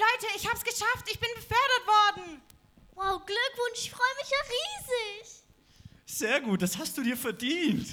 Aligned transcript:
Leute, 0.00 0.26
ich 0.36 0.48
hab's 0.48 0.64
geschafft. 0.64 1.06
Ich 1.10 1.18
bin 1.18 1.28
befördert 1.34 1.86
worden. 1.86 2.42
Wow, 2.94 3.24
Glückwunsch, 3.24 3.84
ich 3.84 3.90
freue 3.90 4.14
mich 4.18 4.30
ja 4.30 4.38
riesig. 4.48 5.42
Sehr 6.06 6.40
gut, 6.40 6.62
das 6.62 6.76
hast 6.76 6.96
du 6.96 7.02
dir 7.02 7.16
verdient. 7.16 7.86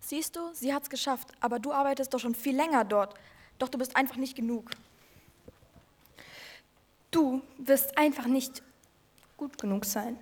Siehst 0.00 0.36
du, 0.36 0.54
sie 0.54 0.72
hat's 0.72 0.88
geschafft, 0.88 1.32
aber 1.40 1.58
du 1.58 1.72
arbeitest 1.72 2.14
doch 2.14 2.20
schon 2.20 2.34
viel 2.34 2.54
länger 2.54 2.84
dort. 2.84 3.14
Doch 3.58 3.68
du 3.68 3.78
bist 3.78 3.96
einfach 3.96 4.16
nicht 4.16 4.36
genug. 4.36 4.70
Du 7.10 7.42
wirst 7.58 7.96
einfach 7.98 8.26
nicht 8.26 8.62
gut 9.36 9.58
genug 9.58 9.84
sein. 9.84 10.18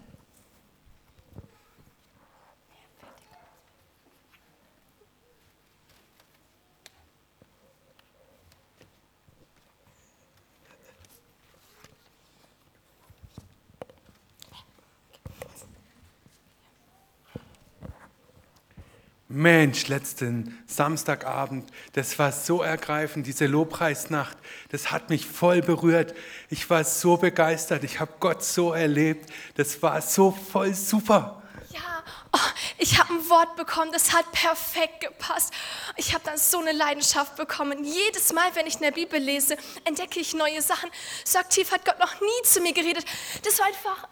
Mensch, 19.45 19.89
letzten 19.89 20.59
Samstagabend, 20.67 21.71
das 21.93 22.19
war 22.19 22.33
so 22.33 22.63
ergreifend, 22.63 23.27
diese 23.27 23.45
Lobpreisnacht, 23.45 24.39
das 24.71 24.91
hat 24.91 25.11
mich 25.11 25.27
voll 25.27 25.61
berührt. 25.61 26.15
Ich 26.49 26.71
war 26.71 26.83
so 26.83 27.19
begeistert, 27.19 27.85
ich 27.85 28.01
habe 28.01 28.11
Gott 28.21 28.43
so 28.43 28.73
erlebt, 28.73 29.31
das 29.57 29.83
war 29.83 30.01
so 30.01 30.31
voll 30.31 30.73
super. 30.73 31.43
Ja, 31.69 32.03
oh, 32.33 32.39
ich 32.79 32.99
habe 32.99 33.13
ein 33.13 33.29
Wort 33.29 33.55
bekommen, 33.57 33.93
das 33.93 34.15
hat 34.15 34.33
perfekt 34.33 35.03
gepasst. 35.03 35.53
Ich 35.97 36.15
habe 36.15 36.25
dann 36.25 36.39
so 36.39 36.61
eine 36.61 36.73
Leidenschaft 36.73 37.37
bekommen. 37.37 37.85
Jedes 37.85 38.33
Mal, 38.33 38.49
wenn 38.55 38.67
ich 38.67 38.77
in 38.77 38.81
der 38.81 38.93
Bibel 38.93 39.21
lese, 39.21 39.59
entdecke 39.85 40.21
ich 40.21 40.33
neue 40.33 40.63
Sachen. 40.63 40.89
So 41.23 41.39
aktiv 41.39 41.71
hat 41.71 41.85
Gott 41.85 41.99
noch 41.99 42.19
nie 42.19 42.43
zu 42.45 42.63
mir 42.63 42.73
geredet. 42.73 43.05
Das 43.43 43.59
war 43.59 43.67
einfach. 43.67 44.09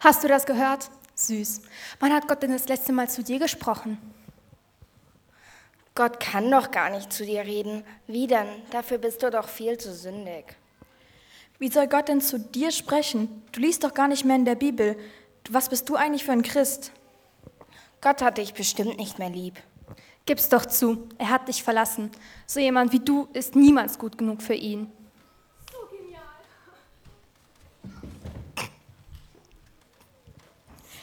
Hast 0.00 0.22
du 0.22 0.28
das 0.28 0.44
gehört? 0.44 0.90
Süß. 1.14 1.62
Wann 2.00 2.12
hat 2.12 2.28
Gott 2.28 2.42
denn 2.42 2.52
das 2.52 2.68
letzte 2.68 2.92
Mal 2.92 3.08
zu 3.08 3.22
dir 3.22 3.38
gesprochen? 3.38 3.98
Gott 5.94 6.20
kann 6.20 6.50
doch 6.50 6.70
gar 6.70 6.90
nicht 6.90 7.12
zu 7.12 7.24
dir 7.24 7.42
reden. 7.42 7.84
Wie 8.06 8.26
denn? 8.26 8.48
Dafür 8.70 8.98
bist 8.98 9.22
du 9.22 9.30
doch 9.30 9.48
viel 9.48 9.76
zu 9.76 9.94
sündig. 9.94 10.56
Wie 11.58 11.70
soll 11.70 11.86
Gott 11.86 12.08
denn 12.08 12.20
zu 12.20 12.38
dir 12.38 12.72
sprechen? 12.72 13.42
Du 13.52 13.60
liest 13.60 13.84
doch 13.84 13.92
gar 13.92 14.08
nicht 14.08 14.24
mehr 14.24 14.36
in 14.36 14.44
der 14.44 14.54
Bibel. 14.54 14.96
Was 15.50 15.68
bist 15.68 15.88
du 15.88 15.96
eigentlich 15.96 16.24
für 16.24 16.32
ein 16.32 16.42
Christ? 16.42 16.92
Gott 18.00 18.22
hat 18.22 18.38
dich 18.38 18.54
bestimmt 18.54 18.96
nicht 18.96 19.18
mehr 19.18 19.30
lieb. 19.30 19.60
Gib's 20.24 20.48
doch 20.48 20.66
zu, 20.66 21.08
er 21.18 21.30
hat 21.30 21.48
dich 21.48 21.62
verlassen. 21.62 22.10
So 22.46 22.58
jemand 22.58 22.92
wie 22.92 23.00
du 23.00 23.28
ist 23.32 23.54
niemals 23.54 23.98
gut 23.98 24.16
genug 24.18 24.40
für 24.40 24.54
ihn. 24.54 24.90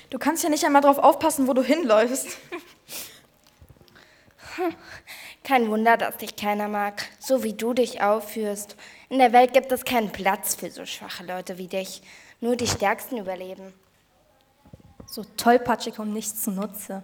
Du 0.09 0.17
kannst 0.17 0.43
ja 0.43 0.49
nicht 0.49 0.65
einmal 0.65 0.81
darauf 0.81 0.97
aufpassen, 0.97 1.47
wo 1.47 1.53
du 1.53 1.63
hinläufst. 1.63 2.37
Kein 5.43 5.69
Wunder, 5.69 5.97
dass 5.97 6.17
dich 6.17 6.35
keiner 6.35 6.67
mag, 6.67 7.05
so 7.19 7.43
wie 7.43 7.53
du 7.53 7.73
dich 7.73 8.01
aufführst. 8.01 8.75
In 9.09 9.19
der 9.19 9.33
Welt 9.33 9.53
gibt 9.53 9.71
es 9.71 9.85
keinen 9.85 10.11
Platz 10.11 10.55
für 10.55 10.69
so 10.69 10.85
schwache 10.85 11.23
Leute 11.25 11.57
wie 11.57 11.67
dich. 11.67 12.01
Nur 12.41 12.55
die 12.55 12.67
Stärksten 12.67 13.17
überleben. 13.17 13.73
So 15.07 15.23
tollpatschig 15.37 15.97
und 15.99 16.13
nichts 16.13 16.43
zunutze. 16.43 17.03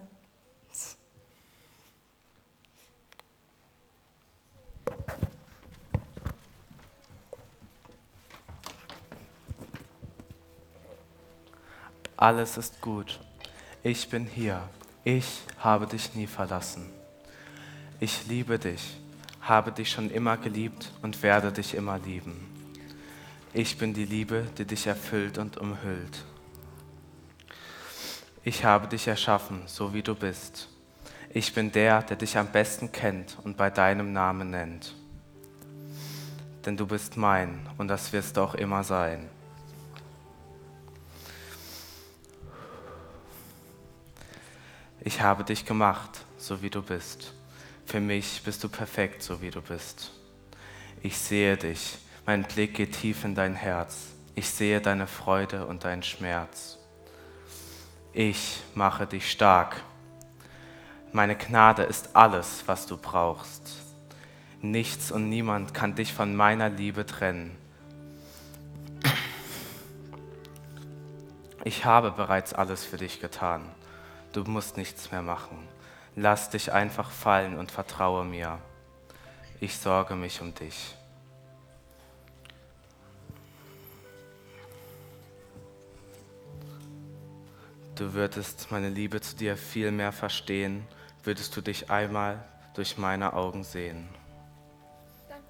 Alles 12.18 12.58
ist 12.58 12.81
gut. 12.81 13.20
Ich 13.84 14.09
bin 14.09 14.26
hier. 14.26 14.62
Ich 15.03 15.42
habe 15.59 15.86
dich 15.86 16.16
nie 16.16 16.28
verlassen. 16.28 16.90
Ich 18.00 18.26
liebe 18.28 18.58
dich, 18.58 18.98
habe 19.42 19.72
dich 19.72 19.92
schon 19.92 20.09
immer 20.09 20.38
geliebt 20.38 20.92
und 21.02 21.22
werde 21.22 21.52
dich 21.52 21.76
immer 21.76 22.00
lieben. 22.00 22.52
Ich 23.53 23.78
bin 23.78 23.94
die 23.94 24.06
Liebe, 24.06 24.48
die 24.58 24.66
dich 24.66 24.88
erfüllt 24.88 25.38
und 25.38 25.58
umhüllt. 25.58 26.24
Ich 28.44 28.66
habe 28.66 28.88
dich 28.88 29.08
erschaffen, 29.08 29.62
so 29.66 29.94
wie 29.94 30.03
du 30.03 30.16
bist. 30.16 30.68
Ich 31.30 31.53
bin 31.53 31.72
der, 31.72 32.02
der 32.02 32.18
dich 32.18 32.38
am 32.38 32.47
besten 32.47 32.92
kennt 32.92 33.38
und 33.44 33.58
bei 33.58 33.70
deinem 33.70 34.14
Namen 34.14 34.52
nennt. 34.52 34.96
Denn 36.66 36.78
du 36.78 36.88
bist 36.88 37.16
mein 37.18 37.68
und 37.78 37.88
das 37.88 38.12
wirst 38.12 38.38
du 38.38 38.42
auch 38.42 38.56
immer 38.56 38.84
sein. 38.84 39.30
Ich 45.07 45.21
habe 45.21 45.43
dich 45.43 45.67
gemacht, 45.67 46.25
so 46.39 46.63
wie 46.63 46.71
du 46.71 46.81
bist. 46.81 47.31
Für 47.85 47.99
mich 47.99 48.41
bist 48.43 48.63
du 48.63 48.69
perfekt, 48.69 49.21
so 49.21 49.39
wie 49.39 49.51
du 49.51 49.61
bist. 49.61 50.11
Ich 51.03 51.16
sehe 51.16 51.57
dich, 51.57 51.99
mein 52.25 52.41
Blick 52.41 52.73
geht 52.73 52.93
tief 52.93 53.23
in 53.23 53.35
dein 53.35 53.53
Herz. 53.53 54.07
Ich 54.33 54.49
sehe 54.49 54.81
deine 54.81 55.05
Freude 55.05 55.67
und 55.67 55.83
deinen 55.83 56.01
Schmerz. 56.01 56.79
Ich 58.13 58.63
mache 58.73 59.05
dich 59.05 59.29
stark. 59.29 59.75
Meine 61.11 61.35
Gnade 61.35 61.83
ist 61.83 62.16
alles, 62.16 62.63
was 62.66 62.87
du 62.87 62.97
brauchst. 62.97 63.61
Nichts 64.63 65.11
und 65.11 65.29
niemand 65.29 65.75
kann 65.75 65.93
dich 65.93 66.13
von 66.13 66.35
meiner 66.35 66.69
Liebe 66.69 67.05
trennen. 67.05 67.55
Ich 71.63 71.85
habe 71.85 72.09
bereits 72.09 72.53
alles 72.53 72.83
für 72.83 72.97
dich 72.97 73.22
getan. 73.22 73.75
Du 74.35 74.44
musst 74.44 74.75
nichts 74.75 75.12
mehr 75.13 75.22
machen. 75.22 75.66
Lass 76.18 76.50
dich 76.50 76.73
einfach 76.73 77.09
fallen 77.09 77.57
und 77.57 77.72
vertraue 77.72 78.25
mir. 78.25 78.59
Ich 79.62 79.78
sorge 79.78 80.13
mich 80.13 80.41
um 80.41 80.53
dich. 80.53 80.94
Du 87.96 88.13
würdest 88.13 88.69
meine 88.72 88.90
Liebe 88.90 89.22
zu 89.22 89.38
dir 89.38 89.56
viel 89.56 89.90
mehr 89.91 90.12
verstehen, 90.12 90.85
würdest 91.23 91.56
du 91.56 91.62
dich 91.62 91.90
einmal 91.90 92.44
durch 92.73 92.97
meine 92.97 93.31
Augen 93.31 93.63
sehen. 93.63 94.09
Danke. 95.29 95.46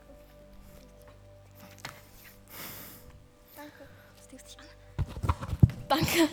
Danke. 5.89 6.27
Danke. 6.27 6.29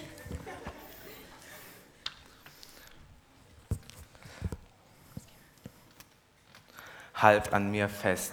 Halt 7.23 7.53
an 7.53 7.71
mir 7.71 7.89
fest, 7.89 8.33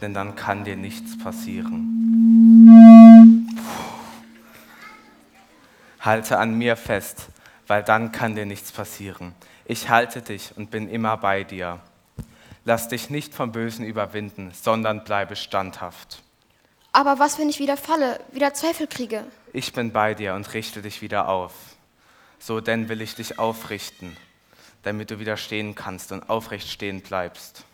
denn 0.00 0.14
dann 0.14 0.34
kann 0.34 0.64
dir 0.64 0.76
nichts 0.76 1.18
passieren. 1.18 1.86
Halte 6.00 6.38
an 6.38 6.54
mir 6.54 6.76
fest, 6.76 7.26
weil 7.66 7.82
dann 7.82 8.12
kann 8.12 8.34
dir 8.34 8.46
nichts 8.46 8.72
passieren. 8.72 9.34
Ich 9.66 9.90
halte 9.90 10.22
dich 10.22 10.56
und 10.56 10.70
bin 10.70 10.88
immer 10.88 11.18
bei 11.18 11.44
dir. 11.44 11.80
Lass 12.64 12.88
dich 12.88 13.10
nicht 13.10 13.34
vom 13.34 13.52
Bösen 13.52 13.84
überwinden, 13.84 14.52
sondern 14.54 15.04
bleibe 15.04 15.36
standhaft. 15.36 16.22
Aber 16.92 17.18
was, 17.18 17.38
wenn 17.38 17.50
ich 17.50 17.58
wieder 17.58 17.76
falle, 17.76 18.20
wieder 18.32 18.54
Zweifel 18.54 18.86
kriege? 18.86 19.24
Ich 19.52 19.74
bin 19.74 19.92
bei 19.92 20.14
dir 20.14 20.34
und 20.34 20.54
richte 20.54 20.80
dich 20.80 21.02
wieder 21.02 21.28
auf. 21.28 21.52
So 22.38 22.62
denn 22.62 22.88
will 22.88 23.02
ich 23.02 23.14
dich 23.14 23.38
aufrichten, 23.38 24.16
damit 24.82 25.10
du 25.10 25.18
wieder 25.18 25.36
stehen 25.36 25.74
kannst 25.74 26.10
und 26.10 26.30
aufrecht 26.30 26.68
stehen 26.68 27.02
bleibst. 27.02 27.64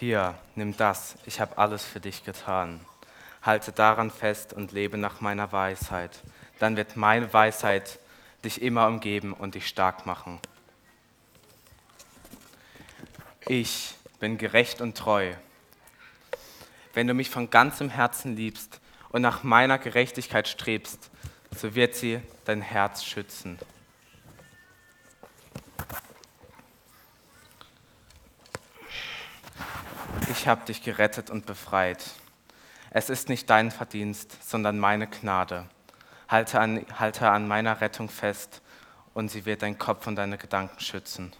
Hier, 0.00 0.34
nimm 0.54 0.74
das, 0.78 1.16
ich 1.26 1.40
habe 1.40 1.58
alles 1.58 1.84
für 1.84 2.00
dich 2.00 2.24
getan. 2.24 2.80
Halte 3.42 3.70
daran 3.70 4.10
fest 4.10 4.54
und 4.54 4.72
lebe 4.72 4.96
nach 4.96 5.20
meiner 5.20 5.52
Weisheit. 5.52 6.22
Dann 6.58 6.78
wird 6.78 6.96
meine 6.96 7.30
Weisheit 7.34 7.98
dich 8.42 8.62
immer 8.62 8.86
umgeben 8.86 9.34
und 9.34 9.56
dich 9.56 9.68
stark 9.68 10.06
machen. 10.06 10.38
Ich 13.46 13.92
bin 14.20 14.38
gerecht 14.38 14.80
und 14.80 14.96
treu. 14.96 15.34
Wenn 16.94 17.06
du 17.06 17.12
mich 17.12 17.28
von 17.28 17.50
ganzem 17.50 17.90
Herzen 17.90 18.36
liebst 18.36 18.80
und 19.10 19.20
nach 19.20 19.42
meiner 19.42 19.76
Gerechtigkeit 19.76 20.48
strebst, 20.48 21.10
so 21.54 21.74
wird 21.74 21.94
sie 21.94 22.22
dein 22.46 22.62
Herz 22.62 23.04
schützen. 23.04 23.58
Ich 30.30 30.46
habe 30.46 30.64
dich 30.64 30.84
gerettet 30.84 31.28
und 31.28 31.44
befreit. 31.44 32.04
Es 32.90 33.10
ist 33.10 33.28
nicht 33.28 33.50
dein 33.50 33.72
Verdienst, 33.72 34.48
sondern 34.48 34.78
meine 34.78 35.08
Gnade. 35.08 35.66
Halte 36.28 36.60
an, 36.60 36.86
halte 37.00 37.28
an 37.28 37.48
meiner 37.48 37.80
Rettung 37.80 38.08
fest 38.08 38.62
und 39.12 39.28
sie 39.28 39.44
wird 39.44 39.62
deinen 39.62 39.76
Kopf 39.76 40.06
und 40.06 40.14
deine 40.14 40.38
Gedanken 40.38 40.78
schützen. 40.78 41.32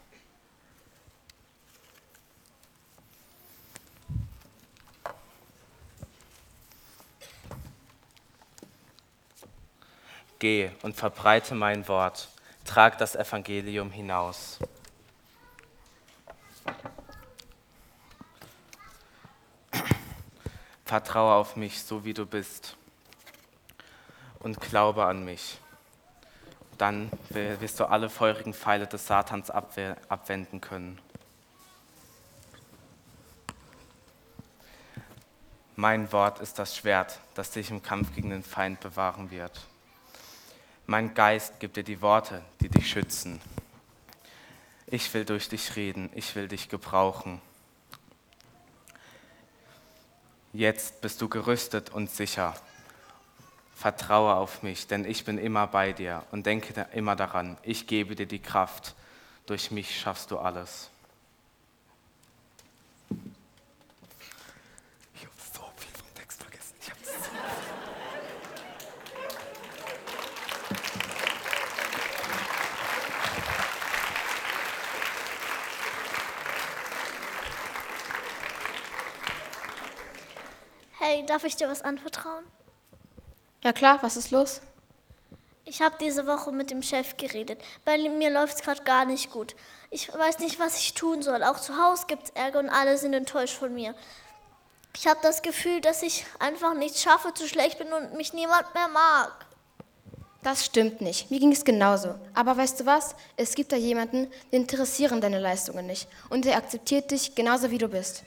Geh 10.40 10.72
und 10.82 10.96
verbreite 10.96 11.54
mein 11.54 11.86
Wort, 11.86 12.28
trag 12.64 12.98
das 12.98 13.14
Evangelium 13.14 13.92
hinaus. 13.92 14.58
Vertraue 20.90 21.34
auf 21.34 21.54
mich, 21.54 21.84
so 21.84 22.04
wie 22.04 22.14
du 22.14 22.26
bist, 22.26 22.76
und 24.40 24.60
glaube 24.60 25.04
an 25.06 25.24
mich. 25.24 25.60
Dann 26.78 27.12
wirst 27.28 27.78
du 27.78 27.84
alle 27.84 28.10
feurigen 28.10 28.52
Pfeile 28.52 28.88
des 28.88 29.06
Satans 29.06 29.50
abwenden 29.50 30.60
können. 30.60 30.98
Mein 35.76 36.10
Wort 36.10 36.40
ist 36.40 36.58
das 36.58 36.76
Schwert, 36.76 37.20
das 37.34 37.52
dich 37.52 37.70
im 37.70 37.84
Kampf 37.84 38.12
gegen 38.16 38.30
den 38.30 38.42
Feind 38.42 38.80
bewahren 38.80 39.30
wird. 39.30 39.60
Mein 40.86 41.14
Geist 41.14 41.60
gibt 41.60 41.76
dir 41.76 41.84
die 41.84 42.02
Worte, 42.02 42.42
die 42.60 42.68
dich 42.68 42.90
schützen. 42.90 43.40
Ich 44.88 45.14
will 45.14 45.24
durch 45.24 45.48
dich 45.48 45.76
reden, 45.76 46.10
ich 46.16 46.34
will 46.34 46.48
dich 46.48 46.68
gebrauchen. 46.68 47.40
Jetzt 50.52 51.00
bist 51.00 51.22
du 51.22 51.28
gerüstet 51.28 51.90
und 51.90 52.10
sicher. 52.10 52.56
Vertraue 53.76 54.34
auf 54.34 54.64
mich, 54.64 54.88
denn 54.88 55.04
ich 55.04 55.24
bin 55.24 55.38
immer 55.38 55.68
bei 55.68 55.92
dir 55.92 56.24
und 56.32 56.44
denke 56.44 56.86
immer 56.92 57.14
daran, 57.14 57.56
ich 57.62 57.86
gebe 57.86 58.16
dir 58.16 58.26
die 58.26 58.40
Kraft. 58.40 58.96
Durch 59.46 59.70
mich 59.70 59.98
schaffst 59.98 60.32
du 60.32 60.38
alles. 60.38 60.90
Ich 65.14 65.22
habe 65.22 65.34
so 65.54 65.62
viel 65.76 65.92
vom 65.96 66.14
Text 66.14 66.42
vergessen. 66.42 66.74
Ich 66.80 66.90
habe 66.90 67.00
so 67.04 67.10
Hey, 81.12 81.26
darf 81.26 81.42
ich 81.42 81.56
dir 81.56 81.68
was 81.68 81.82
anvertrauen? 81.82 82.44
Ja 83.64 83.72
klar, 83.72 83.98
was 84.00 84.16
ist 84.16 84.30
los? 84.30 84.60
Ich 85.64 85.82
habe 85.82 85.96
diese 85.98 86.24
Woche 86.28 86.52
mit 86.52 86.70
dem 86.70 86.84
Chef 86.84 87.16
geredet. 87.16 87.60
Bei 87.84 87.98
mir 87.98 88.30
läuft 88.30 88.54
es 88.54 88.62
gerade 88.62 88.84
gar 88.84 89.04
nicht 89.06 89.32
gut. 89.32 89.56
Ich 89.90 90.14
weiß 90.16 90.38
nicht, 90.38 90.60
was 90.60 90.78
ich 90.78 90.94
tun 90.94 91.22
soll. 91.22 91.42
Auch 91.42 91.58
zu 91.58 91.76
Hause 91.76 92.04
gibt 92.06 92.26
es 92.26 92.30
Ärger 92.30 92.60
und 92.60 92.68
alle 92.68 92.96
sind 92.96 93.12
enttäuscht 93.12 93.56
von 93.56 93.74
mir. 93.74 93.96
Ich 94.96 95.08
habe 95.08 95.18
das 95.20 95.42
Gefühl, 95.42 95.80
dass 95.80 96.04
ich 96.04 96.24
einfach 96.38 96.74
nichts 96.74 97.02
schaffe, 97.02 97.34
zu 97.34 97.48
schlecht 97.48 97.78
bin 97.78 97.92
und 97.92 98.14
mich 98.14 98.32
niemand 98.32 98.72
mehr 98.72 98.86
mag. 98.86 99.32
Das 100.44 100.64
stimmt 100.64 101.00
nicht. 101.00 101.28
Mir 101.28 101.40
ging 101.40 101.50
es 101.50 101.64
genauso. 101.64 102.14
Aber 102.34 102.56
weißt 102.56 102.78
du 102.78 102.86
was? 102.86 103.16
Es 103.36 103.56
gibt 103.56 103.72
da 103.72 103.76
jemanden, 103.76 104.30
den 104.52 104.62
interessieren 104.62 105.20
deine 105.20 105.40
Leistungen 105.40 105.88
nicht. 105.88 106.06
Und 106.28 106.44
der 106.44 106.56
akzeptiert 106.56 107.10
dich 107.10 107.34
genauso, 107.34 107.72
wie 107.72 107.78
du 107.78 107.88
bist. 107.88 108.22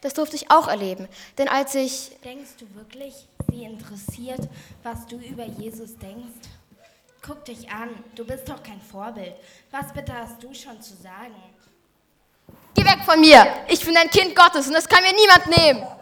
Das 0.00 0.14
durfte 0.14 0.36
ich 0.36 0.50
auch 0.50 0.68
erleben. 0.68 1.08
Denn 1.36 1.48
als 1.48 1.74
ich. 1.74 2.12
Denkst 2.24 2.50
du 2.58 2.74
wirklich, 2.74 3.14
sie 3.50 3.64
interessiert, 3.64 4.48
was 4.82 5.06
du 5.06 5.16
über 5.16 5.44
Jesus 5.44 5.96
denkst? 5.98 6.48
Guck 7.22 7.44
dich 7.44 7.70
an, 7.70 7.90
du 8.14 8.24
bist 8.24 8.48
doch 8.48 8.62
kein 8.62 8.80
Vorbild. 8.80 9.34
Was 9.70 9.92
bitte 9.92 10.12
hast 10.14 10.42
du 10.42 10.54
schon 10.54 10.80
zu 10.80 10.94
sagen? 10.96 11.34
Geh 12.74 12.84
weg 12.84 13.00
von 13.04 13.20
mir! 13.20 13.46
Ich 13.68 13.84
bin 13.84 13.96
ein 13.96 14.08
Kind 14.08 14.34
Gottes 14.34 14.66
und 14.66 14.72
das 14.72 14.88
kann 14.88 15.02
mir 15.02 15.12
niemand 15.12 15.46
nehmen! 15.46 15.99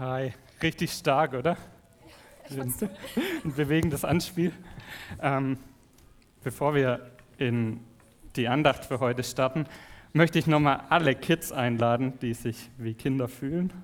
Hi, 0.00 0.32
richtig 0.62 0.92
stark, 0.92 1.34
oder? 1.34 1.58
Ein, 2.48 2.72
bewegendes 3.44 4.02
Anspiel. 4.02 4.50
Ähm, 5.20 5.58
bevor 6.42 6.74
wir 6.74 7.10
in 7.36 7.80
die 8.34 8.48
Andacht 8.48 8.86
für 8.86 8.98
heute 9.00 9.22
starten, 9.22 9.66
möchte 10.14 10.38
ich 10.38 10.46
nochmal 10.46 10.84
alle 10.88 11.14
Kids 11.14 11.52
einladen, 11.52 12.18
die 12.22 12.32
sich 12.32 12.70
wie 12.78 12.94
Kinder 12.94 13.28
fühlen, 13.28 13.74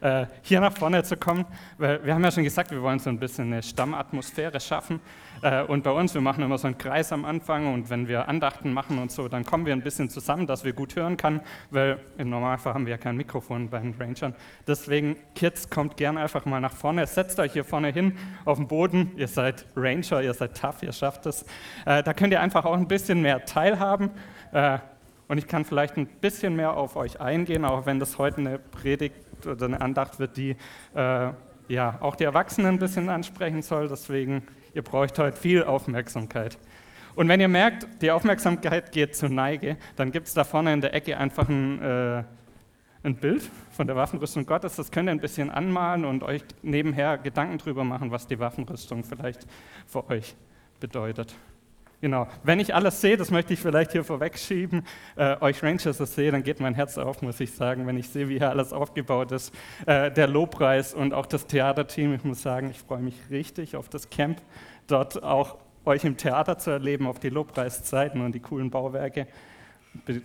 äh, 0.00 0.26
hier 0.42 0.60
nach 0.60 0.72
vorne 0.72 1.02
zu 1.02 1.16
kommen, 1.16 1.44
weil 1.78 2.04
wir 2.04 2.14
haben 2.14 2.22
ja 2.22 2.30
schon 2.30 2.44
gesagt, 2.44 2.70
wir 2.70 2.82
wollen 2.82 2.98
so 2.98 3.10
ein 3.10 3.18
bisschen 3.18 3.52
eine 3.52 3.62
Stammatmosphäre 3.62 4.60
schaffen. 4.60 5.00
Äh, 5.42 5.62
und 5.64 5.84
bei 5.84 5.90
uns, 5.90 6.14
wir 6.14 6.20
machen 6.20 6.44
immer 6.44 6.58
so 6.58 6.66
einen 6.66 6.78
Kreis 6.78 7.12
am 7.12 7.24
Anfang 7.24 7.72
und 7.72 7.90
wenn 7.90 8.08
wir 8.08 8.28
Andachten 8.28 8.72
machen 8.72 8.98
und 8.98 9.10
so, 9.10 9.28
dann 9.28 9.44
kommen 9.44 9.66
wir 9.66 9.72
ein 9.72 9.82
bisschen 9.82 10.10
zusammen, 10.10 10.46
dass 10.46 10.64
wir 10.64 10.72
gut 10.72 10.96
hören 10.96 11.16
können, 11.16 11.40
weil 11.70 11.98
im 12.18 12.30
Normalfall 12.30 12.74
haben 12.74 12.86
wir 12.86 12.92
ja 12.92 12.98
kein 12.98 13.16
Mikrofon 13.16 13.68
bei 13.68 13.80
den 13.80 13.94
Rangern. 13.98 14.34
Deswegen, 14.66 15.16
Kids, 15.34 15.68
kommt 15.70 15.96
gerne 15.96 16.20
einfach 16.20 16.44
mal 16.44 16.60
nach 16.60 16.72
vorne, 16.72 17.06
setzt 17.06 17.38
euch 17.38 17.52
hier 17.52 17.64
vorne 17.64 17.88
hin 17.88 18.16
auf 18.44 18.58
den 18.58 18.68
Boden. 18.68 19.12
Ihr 19.16 19.28
seid 19.28 19.66
Ranger, 19.76 20.22
ihr 20.22 20.34
seid 20.34 20.60
tough, 20.60 20.82
ihr 20.82 20.92
schafft 20.92 21.26
es. 21.26 21.42
Äh, 21.84 22.02
da 22.02 22.12
könnt 22.12 22.32
ihr 22.32 22.40
einfach 22.40 22.64
auch 22.64 22.76
ein 22.76 22.88
bisschen 22.88 23.22
mehr 23.22 23.44
teilhaben. 23.44 24.10
Und 25.28 25.38
ich 25.38 25.48
kann 25.48 25.64
vielleicht 25.64 25.96
ein 25.96 26.06
bisschen 26.06 26.54
mehr 26.54 26.76
auf 26.76 26.94
euch 26.94 27.20
eingehen, 27.20 27.64
auch 27.64 27.84
wenn 27.84 27.98
das 27.98 28.16
heute 28.16 28.38
eine 28.38 28.58
Predigt 28.58 29.16
oder 29.44 29.66
eine 29.66 29.80
Andacht 29.80 30.18
wird, 30.18 30.36
die 30.36 30.56
äh, 30.94 31.30
ja 31.68 31.98
auch 32.00 32.14
die 32.14 32.24
Erwachsenen 32.24 32.74
ein 32.74 32.78
bisschen 32.78 33.08
ansprechen 33.08 33.62
soll. 33.62 33.88
Deswegen, 33.88 34.42
ihr 34.74 34.82
braucht 34.82 35.18
heute 35.18 35.36
viel 35.36 35.64
Aufmerksamkeit. 35.64 36.58
Und 37.16 37.28
wenn 37.28 37.40
ihr 37.40 37.48
merkt, 37.48 38.02
die 38.02 38.10
Aufmerksamkeit 38.10 38.92
geht 38.92 39.16
zur 39.16 39.30
Neige, 39.30 39.78
dann 39.96 40.12
gibt 40.12 40.28
es 40.28 40.34
da 40.34 40.44
vorne 40.44 40.72
in 40.72 40.82
der 40.82 40.94
Ecke 40.94 41.16
einfach 41.16 41.48
ein, 41.48 41.82
äh, 41.82 42.22
ein 43.02 43.16
Bild 43.16 43.50
von 43.70 43.86
der 43.86 43.96
Waffenrüstung 43.96 44.44
Gottes. 44.44 44.76
Das 44.76 44.90
könnt 44.90 45.08
ihr 45.08 45.12
ein 45.12 45.20
bisschen 45.20 45.50
anmalen 45.50 46.04
und 46.04 46.22
euch 46.22 46.42
nebenher 46.62 47.16
Gedanken 47.16 47.56
drüber 47.58 47.84
machen, 47.84 48.10
was 48.10 48.26
die 48.26 48.38
Waffenrüstung 48.38 49.02
vielleicht 49.02 49.46
für 49.86 50.08
euch 50.10 50.36
bedeutet. 50.78 51.34
Genau. 52.00 52.28
Wenn 52.42 52.60
ich 52.60 52.74
alles 52.74 53.00
sehe, 53.00 53.16
das 53.16 53.30
möchte 53.30 53.54
ich 53.54 53.60
vielleicht 53.60 53.92
hier 53.92 54.04
vorwegschieben, 54.04 54.86
äh, 55.16 55.36
euch 55.40 55.62
Rangers 55.62 55.96
das 55.96 56.14
sehe, 56.14 56.30
dann 56.30 56.42
geht 56.42 56.60
mein 56.60 56.74
Herz 56.74 56.98
auf, 56.98 57.22
muss 57.22 57.40
ich 57.40 57.52
sagen, 57.52 57.86
wenn 57.86 57.96
ich 57.96 58.08
sehe, 58.08 58.28
wie 58.28 58.38
hier 58.38 58.50
alles 58.50 58.72
aufgebaut 58.72 59.32
ist. 59.32 59.54
Äh, 59.86 60.10
der 60.12 60.26
Lobpreis 60.26 60.92
und 60.92 61.14
auch 61.14 61.24
das 61.24 61.46
Theaterteam, 61.46 62.14
ich 62.14 62.22
muss 62.22 62.42
sagen, 62.42 62.70
ich 62.70 62.78
freue 62.78 63.00
mich 63.00 63.14
richtig 63.30 63.76
auf 63.76 63.88
das 63.88 64.10
Camp, 64.10 64.42
dort 64.86 65.22
auch 65.22 65.56
euch 65.86 66.04
im 66.04 66.16
Theater 66.16 66.58
zu 66.58 66.70
erleben, 66.70 67.06
auf 67.06 67.18
die 67.18 67.30
Lobpreiszeiten 67.30 68.20
und 68.20 68.34
die 68.34 68.40
coolen 68.40 68.70
Bauwerke. 68.70 69.26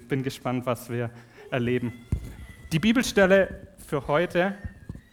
Bin 0.09 0.23
gespannt, 0.23 0.65
was 0.65 0.89
wir 0.89 1.09
erleben. 1.51 1.93
Die 2.73 2.79
Bibelstelle 2.79 3.67
für 3.87 4.07
heute 4.07 4.55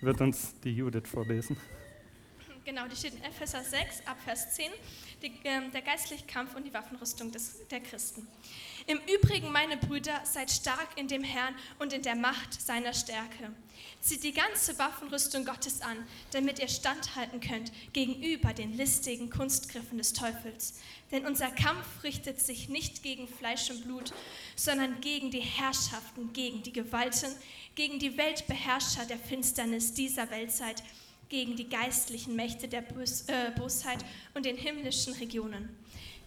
wird 0.01 0.21
uns 0.21 0.59
die 0.61 0.75
Judith 0.75 1.09
vorlesen. 1.09 1.57
Genau, 2.65 2.83
die 2.87 2.97
steht 2.97 3.15
in 3.15 3.25
Epheser 3.25 3.63
6 3.63 4.07
ab 4.07 4.17
Vers 4.25 4.55
10 4.55 4.67
die, 5.23 5.33
äh, 5.45 5.69
der 5.71 5.83
geistliche 5.83 6.27
Kampf 6.27 6.55
und 6.55 6.65
die 6.65 6.73
Waffenrüstung 6.73 7.33
des, 7.33 7.67
der 7.69 7.81
Christen. 7.81 8.27
Im 8.87 9.01
Übrigen, 9.15 9.53
meine 9.53 9.77
Brüder, 9.77 10.21
seid 10.25 10.51
stark 10.51 10.89
in 10.97 11.09
dem 11.09 11.23
Herrn 11.23 11.55
und 11.79 11.93
in 11.93 12.03
der 12.03 12.15
Macht 12.15 12.61
seiner 12.61 12.95
Stärke. 12.95 13.53
Zieht 14.01 14.23
die 14.23 14.33
ganze 14.33 14.79
Waffenrüstung 14.79 15.45
Gottes 15.45 15.83
an, 15.83 15.97
damit 16.31 16.59
ihr 16.59 16.69
standhalten 16.69 17.41
könnt 17.41 17.71
gegenüber 17.93 18.53
den 18.53 18.77
listigen 18.77 19.29
Kunstgriffen 19.29 19.99
des 19.99 20.13
Teufels. 20.13 20.81
Denn 21.11 21.27
unser 21.27 21.51
Kampf 21.51 22.03
richtet 22.03 22.41
sich 22.41 22.69
nicht 22.69 23.03
gegen 23.03 23.29
Fleisch 23.29 23.71
und 23.71 23.83
Blut, 23.85 24.13
sondern 24.57 25.01
gegen 25.01 25.31
die 25.31 25.41
Herrschaften, 25.41 26.33
gegen 26.33 26.63
die 26.63 26.73
Gewalten, 26.73 27.35
gegen 27.75 27.99
die 27.99 28.17
Weltbeherrscher 28.17 29.05
der 29.05 29.19
Finsternis 29.19 29.95
dieser 29.95 30.31
Weltzeit, 30.31 30.83
gegen 31.29 31.57
die 31.57 31.69
geistlichen 31.69 32.37
Mächte 32.37 32.69
der 32.69 32.83
Bös 32.83 33.25
äh, 33.29 33.51
Bosheit 33.57 34.05
und 34.35 34.47
den 34.47 34.57
himmlischen 34.57 35.15
Regionen. 35.15 35.69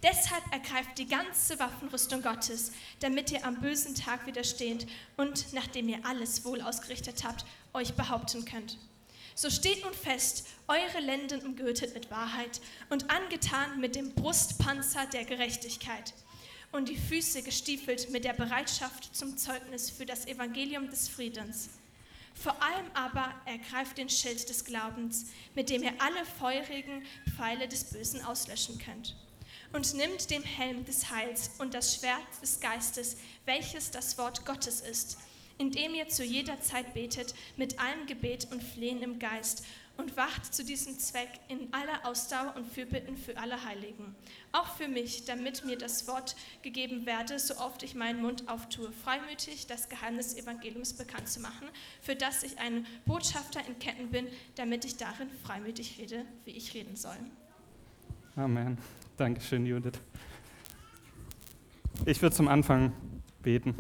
Deshalb 0.04 0.44
ergreift 0.52 0.98
die 0.98 1.08
ganze 1.08 1.60
Waffenrüstung 1.60 2.24
Gottes, 2.24 2.72
damit 3.02 3.32
ihr 3.32 3.46
am 3.46 3.62
bösen 3.62 3.94
Tag 3.94 4.26
widersteht 4.26 4.88
und, 5.16 5.54
nachdem 5.54 5.90
ihr 5.90 6.04
alles 6.04 6.44
wohl 6.44 6.62
ausgerichtet 6.62 7.24
habt, 7.24 7.46
euch 7.74 7.94
behaupten 7.94 8.44
könnt. 8.46 8.80
So 9.36 9.50
steht 9.50 9.84
nun 9.84 9.94
fest, 9.94 10.48
eure 10.68 11.00
Lenden 11.00 11.42
umgürtet 11.42 11.94
mit 11.94 12.10
Wahrheit 12.10 12.62
und 12.90 13.10
angetan 13.12 13.80
mit 13.80 13.96
dem 13.96 14.14
Brustpanzer 14.14 15.06
der 15.06 15.24
Gerechtigkeit 15.24 16.14
und 16.72 16.90
die 16.90 16.98
Füße 16.98 17.44
gestiefelt 17.44 18.10
mit 18.10 18.24
der 18.24 18.34
Bereitschaft 18.34 19.16
zum 19.16 19.38
Zeugnis 19.38 19.90
für 19.90 20.06
das 20.06 20.26
Evangelium 20.26 20.90
des 20.90 21.08
Friedens. 21.10 21.70
Vor 22.42 22.60
allem 22.60 22.88
aber 22.96 23.36
ergreift 23.46 24.00
den 24.00 24.10
Schild 24.10 24.50
des 24.50 24.66
Glaubens, 24.66 25.28
mit 25.54 25.70
dem 25.70 25.84
ihr 25.84 25.94
alle 26.00 26.26
feurigen 26.26 27.04
Pfeile 27.36 27.68
des 27.68 27.84
Bösen 27.84 28.26
auslöschen 28.26 28.80
könnt. 28.80 29.16
Und 29.74 29.94
nimmt 29.94 30.32
den 30.32 30.42
Helm 30.42 30.84
des 30.84 31.12
Heils 31.12 31.52
und 31.60 31.76
das 31.76 31.96
Schwert 31.96 32.42
des 32.42 32.60
Geistes, 32.60 33.18
welches 33.46 33.92
das 33.92 34.18
Wort 34.18 34.44
Gottes 34.44 34.82
ist, 34.82 35.20
indem 35.60 35.94
ihr 35.94 36.08
zu 36.08 36.24
jeder 36.24 36.60
Zeit 36.62 36.96
betet 36.96 37.36
mit 37.58 37.80
allem 37.80 38.08
Gebet 38.08 38.48
und 38.52 38.64
Flehen 38.64 39.04
im 39.04 39.20
Geist 39.20 39.64
und 39.98 40.18
wacht 40.18 40.54
zu 40.54 40.64
diesem 40.66 40.98
Zweck 41.00 41.30
in 41.48 41.74
aller 41.74 42.06
Ausdauer 42.06 42.54
und 42.56 42.66
Fürbitten 42.66 43.18
für 43.18 43.38
alle 43.38 43.64
Heiligen. 43.64 44.16
Auch 44.52 44.76
für 44.76 44.88
mich, 44.88 45.26
damit 45.26 45.66
mir 45.66 45.78
das 45.78 46.08
Wort 46.08 46.36
gegeben 46.62 47.06
werde, 47.06 47.38
so 47.40 47.58
oft 47.58 47.84
ich 47.84 47.96
meinen 47.96 48.22
Mund 48.22 48.48
auftue, 48.48 48.92
freimütig 48.92 49.68
das 49.68 49.90
Geheimnis 49.90 50.34
des 50.34 50.44
Evangeliums 50.44 50.94
bekannt 50.94 51.28
zu 51.28 51.40
machen, 51.40 51.68
für 52.02 52.16
das 52.16 52.44
ich 52.44 52.60
ein 52.60 52.86
Botschafter 53.06 53.62
in 53.68 53.78
Ketten 53.80 54.10
bin, 54.10 54.28
damit 54.56 54.86
ich 54.86 54.98
darin 54.98 55.30
freimütig 55.44 56.00
rede, 56.00 56.26
wie 56.46 56.52
ich 56.52 56.74
reden 56.74 56.96
soll. 56.96 57.18
Amen. 58.36 58.78
Dankeschön, 59.18 59.66
Judith. 59.66 60.00
Ich 62.06 62.22
würde 62.22 62.36
zum 62.36 62.48
Anfang 62.48 62.94
beten. 63.44 63.76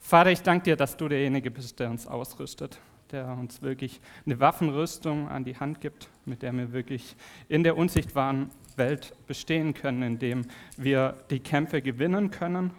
Vater, 0.00 0.32
ich 0.32 0.42
danke 0.42 0.64
dir, 0.64 0.76
dass 0.76 0.96
du 0.96 1.08
derjenige 1.08 1.50
bist, 1.50 1.78
der 1.78 1.90
uns 1.90 2.06
ausrüstet, 2.06 2.78
der 3.12 3.28
uns 3.28 3.62
wirklich 3.62 4.00
eine 4.26 4.40
Waffenrüstung 4.40 5.28
an 5.28 5.44
die 5.44 5.56
Hand 5.56 5.80
gibt, 5.80 6.08
mit 6.24 6.42
der 6.42 6.52
wir 6.52 6.72
wirklich 6.72 7.14
in 7.48 7.62
der 7.62 7.76
unsichtbaren 7.76 8.50
Welt 8.76 9.14
bestehen 9.26 9.74
können, 9.74 10.02
indem 10.02 10.46
wir 10.76 11.16
die 11.30 11.40
Kämpfe 11.40 11.82
gewinnen 11.82 12.30
können, 12.30 12.72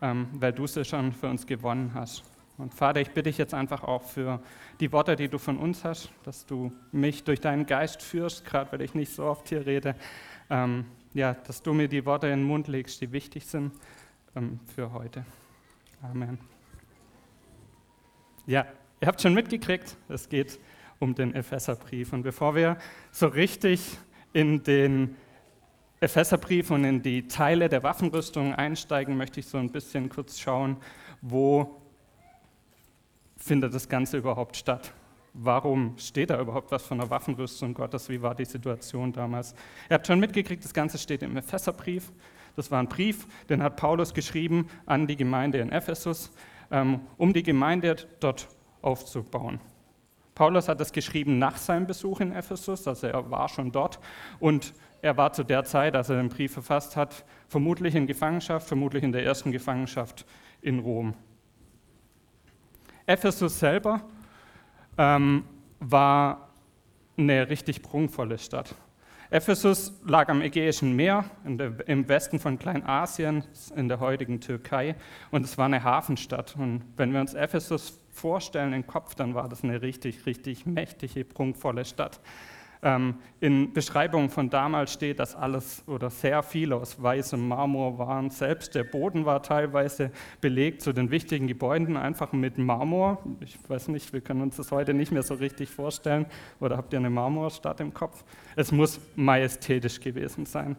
ähm, 0.00 0.28
weil 0.32 0.52
du 0.52 0.66
sie 0.66 0.84
schon 0.84 1.12
für 1.12 1.28
uns 1.28 1.46
gewonnen 1.46 1.92
hast. 1.94 2.24
Und 2.56 2.72
Vater, 2.72 3.00
ich 3.00 3.08
bitte 3.08 3.24
dich 3.30 3.38
jetzt 3.38 3.52
einfach 3.52 3.82
auch 3.82 4.02
für 4.02 4.40
die 4.78 4.92
Worte, 4.92 5.16
die 5.16 5.28
du 5.28 5.38
von 5.38 5.58
uns 5.58 5.84
hast, 5.84 6.10
dass 6.22 6.46
du 6.46 6.72
mich 6.92 7.24
durch 7.24 7.40
deinen 7.40 7.66
Geist 7.66 8.00
führst, 8.00 8.44
gerade 8.44 8.70
weil 8.72 8.82
ich 8.82 8.94
nicht 8.94 9.12
so 9.12 9.24
oft 9.24 9.48
hier 9.48 9.66
rede, 9.66 9.96
ähm, 10.50 10.84
ja, 11.14 11.34
dass 11.34 11.62
du 11.62 11.74
mir 11.74 11.88
die 11.88 12.04
Worte 12.06 12.28
in 12.28 12.40
den 12.40 12.46
Mund 12.46 12.68
legst, 12.68 13.00
die 13.00 13.10
wichtig 13.12 13.46
sind 13.46 13.72
ähm, 14.36 14.60
für 14.74 14.92
heute. 14.92 15.24
Amen. 16.02 16.38
Ja, 18.46 18.66
ihr 19.00 19.08
habt 19.08 19.20
schon 19.20 19.34
mitgekriegt, 19.34 19.96
es 20.08 20.28
geht 20.28 20.58
um 20.98 21.14
den 21.14 21.34
Epheserbrief. 21.34 22.12
Und 22.12 22.22
bevor 22.22 22.54
wir 22.54 22.76
so 23.10 23.26
richtig 23.26 23.98
in 24.32 24.62
den 24.62 25.16
Epheserbrief 26.00 26.70
und 26.70 26.84
in 26.84 27.02
die 27.02 27.28
Teile 27.28 27.68
der 27.68 27.82
Waffenrüstung 27.82 28.54
einsteigen, 28.54 29.16
möchte 29.16 29.40
ich 29.40 29.46
so 29.46 29.58
ein 29.58 29.70
bisschen 29.70 30.08
kurz 30.08 30.38
schauen, 30.38 30.76
wo 31.22 31.80
findet 33.36 33.74
das 33.74 33.88
Ganze 33.88 34.18
überhaupt 34.18 34.56
statt? 34.56 34.92
Warum 35.32 35.98
steht 35.98 36.30
da 36.30 36.40
überhaupt 36.40 36.70
was 36.70 36.86
von 36.86 36.98
der 36.98 37.10
Waffenrüstung 37.10 37.74
Gottes? 37.74 38.08
Wie 38.08 38.22
war 38.22 38.34
die 38.34 38.44
Situation 38.44 39.12
damals? 39.12 39.54
Ihr 39.90 39.94
habt 39.94 40.06
schon 40.06 40.20
mitgekriegt, 40.20 40.64
das 40.64 40.72
Ganze 40.72 40.96
steht 40.98 41.22
im 41.22 41.36
Epheserbrief. 41.36 42.12
Das 42.54 42.70
war 42.70 42.78
ein 42.78 42.88
Brief, 42.88 43.26
den 43.48 43.62
hat 43.62 43.76
Paulus 43.76 44.14
geschrieben 44.14 44.68
an 44.86 45.08
die 45.08 45.16
Gemeinde 45.16 45.58
in 45.58 45.72
Ephesus. 45.72 46.30
Ähm, 46.70 47.00
um 47.16 47.32
die 47.32 47.42
Gemeinde 47.42 47.96
dort 48.20 48.48
aufzubauen. 48.84 49.60
Paulus 50.34 50.68
hat 50.68 50.80
das 50.80 50.92
geschrieben 50.92 51.38
nach 51.38 51.56
seinem 51.56 51.86
Besuch 51.86 52.20
in 52.20 52.32
Ephesus, 52.32 52.88
also 52.88 53.06
er 53.06 53.30
war 53.30 53.48
schon 53.48 53.70
dort 53.70 54.00
und 54.40 54.74
er 55.00 55.16
war 55.16 55.32
zu 55.32 55.44
der 55.44 55.64
Zeit, 55.64 55.94
als 55.94 56.08
er 56.08 56.16
den 56.16 56.28
Brief 56.28 56.52
verfasst 56.52 56.96
hat, 56.96 57.24
vermutlich 57.46 57.94
in 57.94 58.06
Gefangenschaft, 58.06 58.66
vermutlich 58.66 59.04
in 59.04 59.12
der 59.12 59.24
ersten 59.24 59.52
Gefangenschaft 59.52 60.26
in 60.60 60.80
Rom. 60.80 61.14
Ephesus 63.06 63.58
selber 63.58 64.00
ähm, 64.96 65.44
war 65.78 66.48
eine 67.16 67.48
richtig 67.48 67.82
prunkvolle 67.82 68.38
Stadt. 68.38 68.74
Ephesus 69.34 69.92
lag 70.06 70.28
am 70.28 70.42
Ägäischen 70.42 70.94
Meer 70.94 71.24
der, 71.44 71.88
im 71.88 72.08
Westen 72.08 72.38
von 72.38 72.56
Kleinasien, 72.56 73.42
in 73.74 73.88
der 73.88 73.98
heutigen 73.98 74.40
Türkei, 74.40 74.94
und 75.32 75.44
es 75.44 75.58
war 75.58 75.64
eine 75.64 75.82
Hafenstadt. 75.82 76.54
Und 76.56 76.84
wenn 76.96 77.12
wir 77.12 77.20
uns 77.20 77.34
Ephesus 77.34 77.98
vorstellen 78.12 78.72
im 78.72 78.86
Kopf, 78.86 79.16
dann 79.16 79.34
war 79.34 79.48
das 79.48 79.64
eine 79.64 79.82
richtig, 79.82 80.24
richtig 80.26 80.66
mächtige, 80.66 81.24
prunkvolle 81.24 81.84
Stadt. 81.84 82.20
Ähm, 82.86 83.14
in 83.40 83.72
Beschreibungen 83.72 84.28
von 84.28 84.50
damals 84.50 84.92
steht, 84.92 85.18
dass 85.18 85.34
alles 85.34 85.82
oder 85.86 86.10
sehr 86.10 86.42
viel 86.42 86.70
aus 86.74 87.02
weißem 87.02 87.48
Marmor 87.48 87.98
waren. 87.98 88.28
Selbst 88.28 88.74
der 88.74 88.84
Boden 88.84 89.24
war 89.24 89.42
teilweise 89.42 90.10
belegt 90.42 90.82
zu 90.82 90.92
den 90.92 91.10
wichtigen 91.10 91.46
Gebäuden 91.46 91.96
einfach 91.96 92.32
mit 92.32 92.58
Marmor. 92.58 93.22
Ich 93.40 93.58
weiß 93.66 93.88
nicht, 93.88 94.12
wir 94.12 94.20
können 94.20 94.42
uns 94.42 94.56
das 94.56 94.70
heute 94.70 94.92
nicht 94.92 95.12
mehr 95.12 95.22
so 95.22 95.32
richtig 95.32 95.70
vorstellen. 95.70 96.26
Oder 96.60 96.76
habt 96.76 96.92
ihr 96.92 96.98
eine 96.98 97.08
Marmorstadt 97.08 97.80
im 97.80 97.94
Kopf? 97.94 98.22
Es 98.54 98.70
muss 98.70 99.00
majestätisch 99.16 99.98
gewesen 99.98 100.44
sein. 100.44 100.76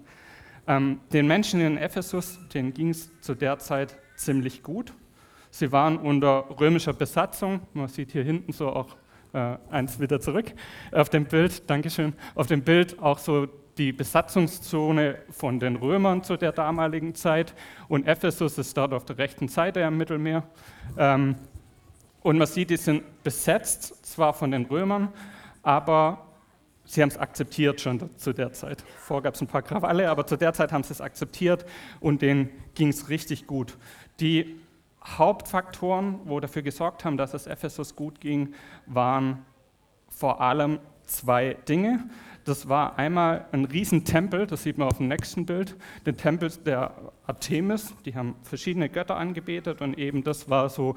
Ähm, 0.67 0.99
den 1.11 1.25
Menschen 1.25 1.59
in 1.59 1.75
Ephesus, 1.75 2.39
denen 2.53 2.71
ging 2.71 2.89
es 2.89 3.19
zu 3.21 3.33
der 3.33 3.57
Zeit 3.57 3.97
ziemlich 4.15 4.61
gut. 4.61 4.93
Sie 5.49 5.71
waren 5.71 5.97
unter 5.97 6.45
römischer 6.59 6.93
Besatzung. 6.93 7.61
Man 7.73 7.87
sieht 7.87 8.11
hier 8.11 8.23
hinten 8.23 8.51
so 8.51 8.69
auch 8.69 8.95
äh, 9.35 9.57
eins 9.69 9.99
wieder 9.99 10.19
zurück 10.19 10.53
auf 10.91 11.09
dem 11.09 11.25
Bild, 11.25 11.69
Dankeschön, 11.69 12.13
auf 12.35 12.47
dem 12.47 12.61
Bild 12.61 12.99
auch 13.01 13.19
so 13.19 13.47
die 13.77 13.91
Besatzungszone 13.91 15.17
von 15.29 15.59
den 15.59 15.75
Römern 15.75 16.23
zu 16.23 16.37
der 16.37 16.53
damaligen 16.53 17.13
Zeit 17.13 17.53
und 17.89 18.07
Ephesus 18.07 18.57
ist 18.57 18.77
dort 18.77 18.93
auf 18.93 19.03
der 19.03 19.17
rechten 19.17 19.49
Seite 19.49 19.85
am 19.85 19.97
Mittelmeer. 19.97 20.43
Ähm, 20.97 21.35
und 22.21 22.37
man 22.37 22.47
sieht, 22.47 22.69
die 22.69 22.77
sind 22.77 23.03
besetzt, 23.23 24.05
zwar 24.05 24.33
von 24.33 24.51
den 24.51 24.65
Römern, 24.65 25.09
aber 25.61 26.25
sie 26.85 27.01
haben 27.01 27.09
es 27.09 27.17
akzeptiert 27.17 27.81
schon 27.81 28.09
zu 28.15 28.31
der 28.31 28.53
Zeit. 28.53 28.83
Vorher 28.97 29.23
gab 29.23 29.35
es 29.35 29.41
ein 29.41 29.47
paar 29.47 29.61
Krawalle, 29.61 30.09
aber 30.09 30.25
zu 30.25 30.37
der 30.37 30.53
Zeit 30.53 30.71
haben 30.71 30.83
sie 30.83 30.93
es 30.93 31.01
akzeptiert 31.01 31.65
und 31.99 32.21
denen 32.21 32.49
ging 32.73 32.87
es 32.87 33.09
richtig 33.09 33.47
gut. 33.47 33.77
Die 34.21 34.55
Hauptfaktoren, 35.05 36.19
wo 36.25 36.39
dafür 36.39 36.61
gesorgt 36.61 37.05
haben, 37.05 37.17
dass 37.17 37.33
es 37.33 37.47
Ephesus 37.47 37.95
gut 37.95 38.19
ging, 38.19 38.53
waren 38.85 39.45
vor 40.09 40.41
allem 40.41 40.79
zwei 41.03 41.55
Dinge. 41.67 42.09
Das 42.43 42.69
war 42.69 42.97
einmal 42.97 43.45
ein 43.51 43.65
Riesentempel, 43.65 44.45
das 44.47 44.63
sieht 44.63 44.77
man 44.77 44.87
auf 44.87 44.97
dem 44.97 45.07
nächsten 45.07 45.45
Bild, 45.45 45.75
den 46.05 46.17
Tempel 46.17 46.51
der 46.65 46.93
Artemis. 47.25 47.93
Die 48.05 48.15
haben 48.15 48.35
verschiedene 48.43 48.89
Götter 48.89 49.15
angebetet 49.15 49.81
und 49.81 49.97
eben 49.97 50.23
das 50.23 50.49
war 50.49 50.69
so 50.69 50.95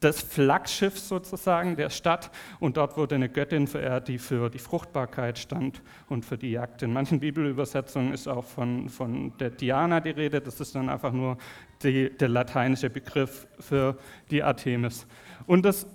das 0.00 0.22
Flaggschiff 0.22 0.98
sozusagen 0.98 1.76
der 1.76 1.90
Stadt 1.90 2.30
und 2.58 2.78
dort 2.78 2.96
wurde 2.96 3.16
eine 3.16 3.28
Göttin 3.28 3.66
verehrt, 3.66 4.08
die 4.08 4.18
für 4.18 4.48
die 4.48 4.58
Fruchtbarkeit 4.58 5.38
stand 5.38 5.82
und 6.08 6.24
für 6.24 6.38
die 6.38 6.52
Jagd. 6.52 6.82
In 6.82 6.92
manchen 6.92 7.20
Bibelübersetzungen 7.20 8.12
ist 8.14 8.26
auch 8.26 8.44
von, 8.44 8.88
von 8.88 9.36
der 9.38 9.50
Diana 9.50 10.00
die 10.00 10.10
Rede, 10.10 10.40
das 10.40 10.58
ist 10.60 10.74
dann 10.74 10.88
einfach 10.88 11.12
nur 11.12 11.36
die, 11.82 12.10
der 12.16 12.28
lateinische 12.28 12.90
Begriff 12.90 13.46
für 13.58 13.96
die 14.30 14.42
Artemis. 14.42 15.06
Und 15.46 15.64
das 15.64 15.86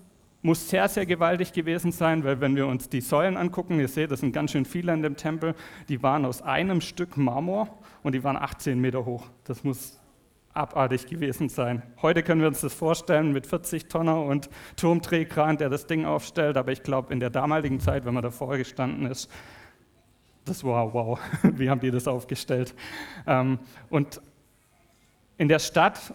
muss 0.41 0.69
sehr, 0.69 0.87
sehr 0.87 1.05
gewaltig 1.05 1.53
gewesen 1.53 1.91
sein, 1.91 2.23
weil 2.23 2.39
wenn 2.39 2.55
wir 2.55 2.67
uns 2.67 2.87
die 2.87 3.01
Säulen 3.01 3.35
angucken, 3.35 3.79
ihr 3.79 3.87
seht, 3.87 4.11
das 4.11 4.19
sind 4.19 4.31
ganz 4.31 4.51
schön 4.51 4.65
viele 4.65 4.93
in 4.93 5.01
dem 5.01 5.17
Tempel, 5.17 5.55
die 5.89 6.03
waren 6.03 6.23
aus 6.23 6.41
einem 6.43 6.81
Stück 6.81 7.17
Marmor 7.17 7.67
und 8.03 8.13
die 8.13 8.23
waren 8.23 8.37
18 8.37 8.79
Meter 8.79 9.05
hoch. 9.05 9.23
Das 9.45 9.63
muss 9.63 9.99
abartig 10.53 11.07
gewesen 11.07 11.49
sein. 11.49 11.81
Heute 12.01 12.23
können 12.23 12.41
wir 12.41 12.47
uns 12.47 12.61
das 12.61 12.73
vorstellen 12.73 13.33
mit 13.33 13.47
40 13.47 13.87
Tonner 13.87 14.21
und 14.21 14.49
Turmdrehkran, 14.77 15.57
der 15.57 15.69
das 15.69 15.87
Ding 15.87 16.05
aufstellt, 16.05 16.57
aber 16.57 16.71
ich 16.71 16.83
glaube, 16.83 17.11
in 17.11 17.19
der 17.19 17.29
damaligen 17.29 17.79
Zeit, 17.79 18.05
wenn 18.05 18.13
man 18.13 18.23
davor 18.23 18.55
gestanden 18.57 19.05
ist, 19.07 19.29
das 20.45 20.63
war 20.63 20.93
wow, 20.93 21.19
wie 21.43 21.69
haben 21.69 21.81
die 21.81 21.91
das 21.91 22.07
aufgestellt? 22.07 22.75
Ähm, 23.25 23.59
und 23.89 24.21
in 25.37 25.47
der 25.47 25.59
Stadt 25.59 26.13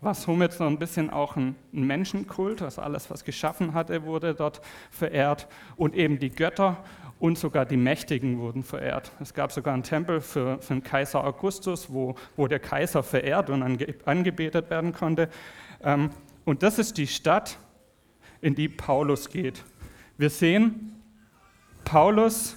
war 0.00 0.14
somit 0.14 0.52
so 0.52 0.64
ein 0.64 0.78
bisschen 0.78 1.10
auch 1.10 1.36
ein 1.36 1.56
Menschenkult, 1.72 2.62
also 2.62 2.82
alles, 2.82 3.10
was 3.10 3.24
geschaffen 3.24 3.74
hatte, 3.74 4.04
wurde 4.04 4.34
dort 4.34 4.60
verehrt 4.90 5.48
und 5.76 5.94
eben 5.94 6.18
die 6.18 6.30
Götter 6.30 6.84
und 7.18 7.38
sogar 7.38 7.64
die 7.64 7.78
Mächtigen 7.78 8.38
wurden 8.38 8.62
verehrt. 8.62 9.10
Es 9.20 9.32
gab 9.32 9.52
sogar 9.52 9.72
einen 9.72 9.82
Tempel 9.82 10.20
für, 10.20 10.60
für 10.60 10.74
den 10.74 10.82
Kaiser 10.82 11.24
Augustus, 11.24 11.90
wo, 11.90 12.14
wo 12.36 12.46
der 12.46 12.58
Kaiser 12.58 13.02
verehrt 13.02 13.48
und 13.48 13.62
ange, 13.62 13.94
angebetet 14.04 14.68
werden 14.68 14.92
konnte. 14.92 15.30
Ähm, 15.82 16.10
und 16.44 16.62
das 16.62 16.78
ist 16.78 16.98
die 16.98 17.06
Stadt, 17.06 17.58
in 18.42 18.54
die 18.54 18.68
Paulus 18.68 19.30
geht. 19.30 19.64
Wir 20.18 20.30
sehen, 20.30 21.02
Paulus 21.84 22.56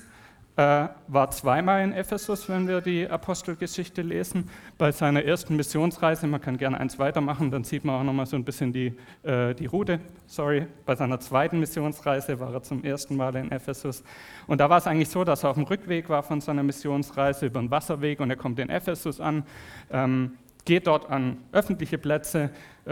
war 0.59 1.31
zweimal 1.31 1.83
in 1.83 1.93
Ephesus, 1.93 2.49
wenn 2.49 2.67
wir 2.67 2.81
die 2.81 3.07
Apostelgeschichte 3.07 4.01
lesen. 4.01 4.49
Bei 4.77 4.91
seiner 4.91 5.23
ersten 5.23 5.55
Missionsreise, 5.55 6.27
man 6.27 6.41
kann 6.41 6.57
gerne 6.57 6.79
eins 6.79 6.99
weitermachen, 6.99 7.49
dann 7.49 7.63
sieht 7.63 7.85
man 7.85 7.95
auch 7.95 8.03
nochmal 8.03 8.25
so 8.25 8.35
ein 8.35 8.43
bisschen 8.43 8.73
die, 8.73 8.93
äh, 9.23 9.53
die 9.55 9.67
Route. 9.67 9.99
Sorry, 10.27 10.67
bei 10.85 10.95
seiner 10.95 11.19
zweiten 11.19 11.59
Missionsreise 11.59 12.39
war 12.39 12.53
er 12.53 12.61
zum 12.61 12.83
ersten 12.83 13.15
Mal 13.15 13.35
in 13.35 13.51
Ephesus. 13.51 14.03
Und 14.47 14.59
da 14.59 14.69
war 14.69 14.79
es 14.79 14.87
eigentlich 14.87 15.09
so, 15.09 15.23
dass 15.23 15.43
er 15.43 15.51
auf 15.51 15.55
dem 15.55 15.63
Rückweg 15.63 16.09
war 16.09 16.23
von 16.23 16.41
seiner 16.41 16.63
Missionsreise 16.63 17.45
über 17.45 17.59
den 17.61 17.71
Wasserweg 17.71 18.19
und 18.19 18.29
er 18.29 18.35
kommt 18.35 18.59
in 18.59 18.69
Ephesus 18.69 19.21
an. 19.21 19.43
Ähm, 19.91 20.33
geht 20.65 20.87
dort 20.87 21.09
an 21.09 21.37
öffentliche 21.51 21.97
Plätze, 21.97 22.51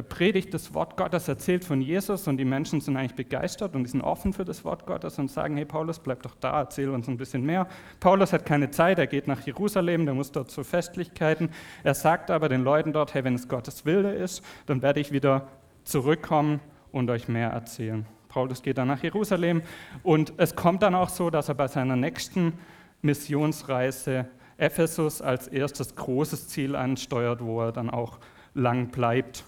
predigt 0.10 0.54
das 0.54 0.74
Wort 0.74 0.98
Gottes, 0.98 1.28
erzählt 1.28 1.66
von 1.66 1.82
Jesus 1.82 2.28
und 2.28 2.38
die 2.38 2.46
Menschen 2.46 2.82
sind 2.82 2.98
eigentlich 2.98 3.16
begeistert 3.16 3.76
und 3.76 3.84
die 3.84 3.90
sind 3.90 4.02
offen 4.02 4.34
für 4.34 4.46
das 4.46 4.64
Wort 4.64 4.86
Gottes 4.86 5.18
und 5.20 5.30
sagen, 5.30 5.58
hey 5.58 5.66
Paulus, 5.66 6.00
bleib 6.00 6.24
doch 6.24 6.36
da, 6.36 6.60
erzähl 6.60 6.90
uns 6.90 7.08
ein 7.08 7.18
bisschen 7.18 7.44
mehr. 7.44 7.68
Paulus 8.00 8.34
hat 8.34 8.46
keine 8.46 8.72
Zeit, 8.72 9.00
er 9.00 9.08
geht 9.08 9.28
nach 9.28 9.42
Jerusalem, 9.42 10.06
der 10.06 10.14
muss 10.14 10.32
dort 10.32 10.52
zu 10.52 10.64
Festlichkeiten. 10.64 11.50
Er 11.84 11.94
sagt 11.94 12.32
aber 12.32 12.50
den 12.50 12.64
Leuten 12.64 12.94
dort, 12.94 13.14
hey, 13.14 13.24
wenn 13.24 13.36
es 13.36 13.48
Gottes 13.48 13.86
Wille 13.86 14.14
ist, 14.14 14.44
dann 14.66 14.82
werde 14.82 15.00
ich 15.00 15.12
wieder 15.12 15.48
zurückkommen 15.84 16.60
und 16.92 17.10
euch 17.10 17.28
mehr 17.28 17.50
erzählen. 17.50 18.06
Paulus 18.28 18.62
geht 18.62 18.78
dann 18.78 18.88
nach 18.88 19.02
Jerusalem 19.02 19.64
und 20.04 20.34
es 20.38 20.56
kommt 20.56 20.84
dann 20.84 20.96
auch 20.96 21.10
so, 21.10 21.30
dass 21.30 21.50
er 21.50 21.56
bei 21.56 21.68
seiner 21.68 21.96
nächsten 21.96 22.54
Missionsreise 23.02 24.28
Ephesus 24.58 25.22
als 25.22 25.48
erstes 25.48 25.96
großes 25.96 26.48
Ziel 26.48 26.76
ansteuert, 26.76 27.44
wo 27.44 27.62
er 27.62 27.72
dann 27.72 27.90
auch 27.90 28.20
lang 28.54 28.90
bleibt. 28.90 29.46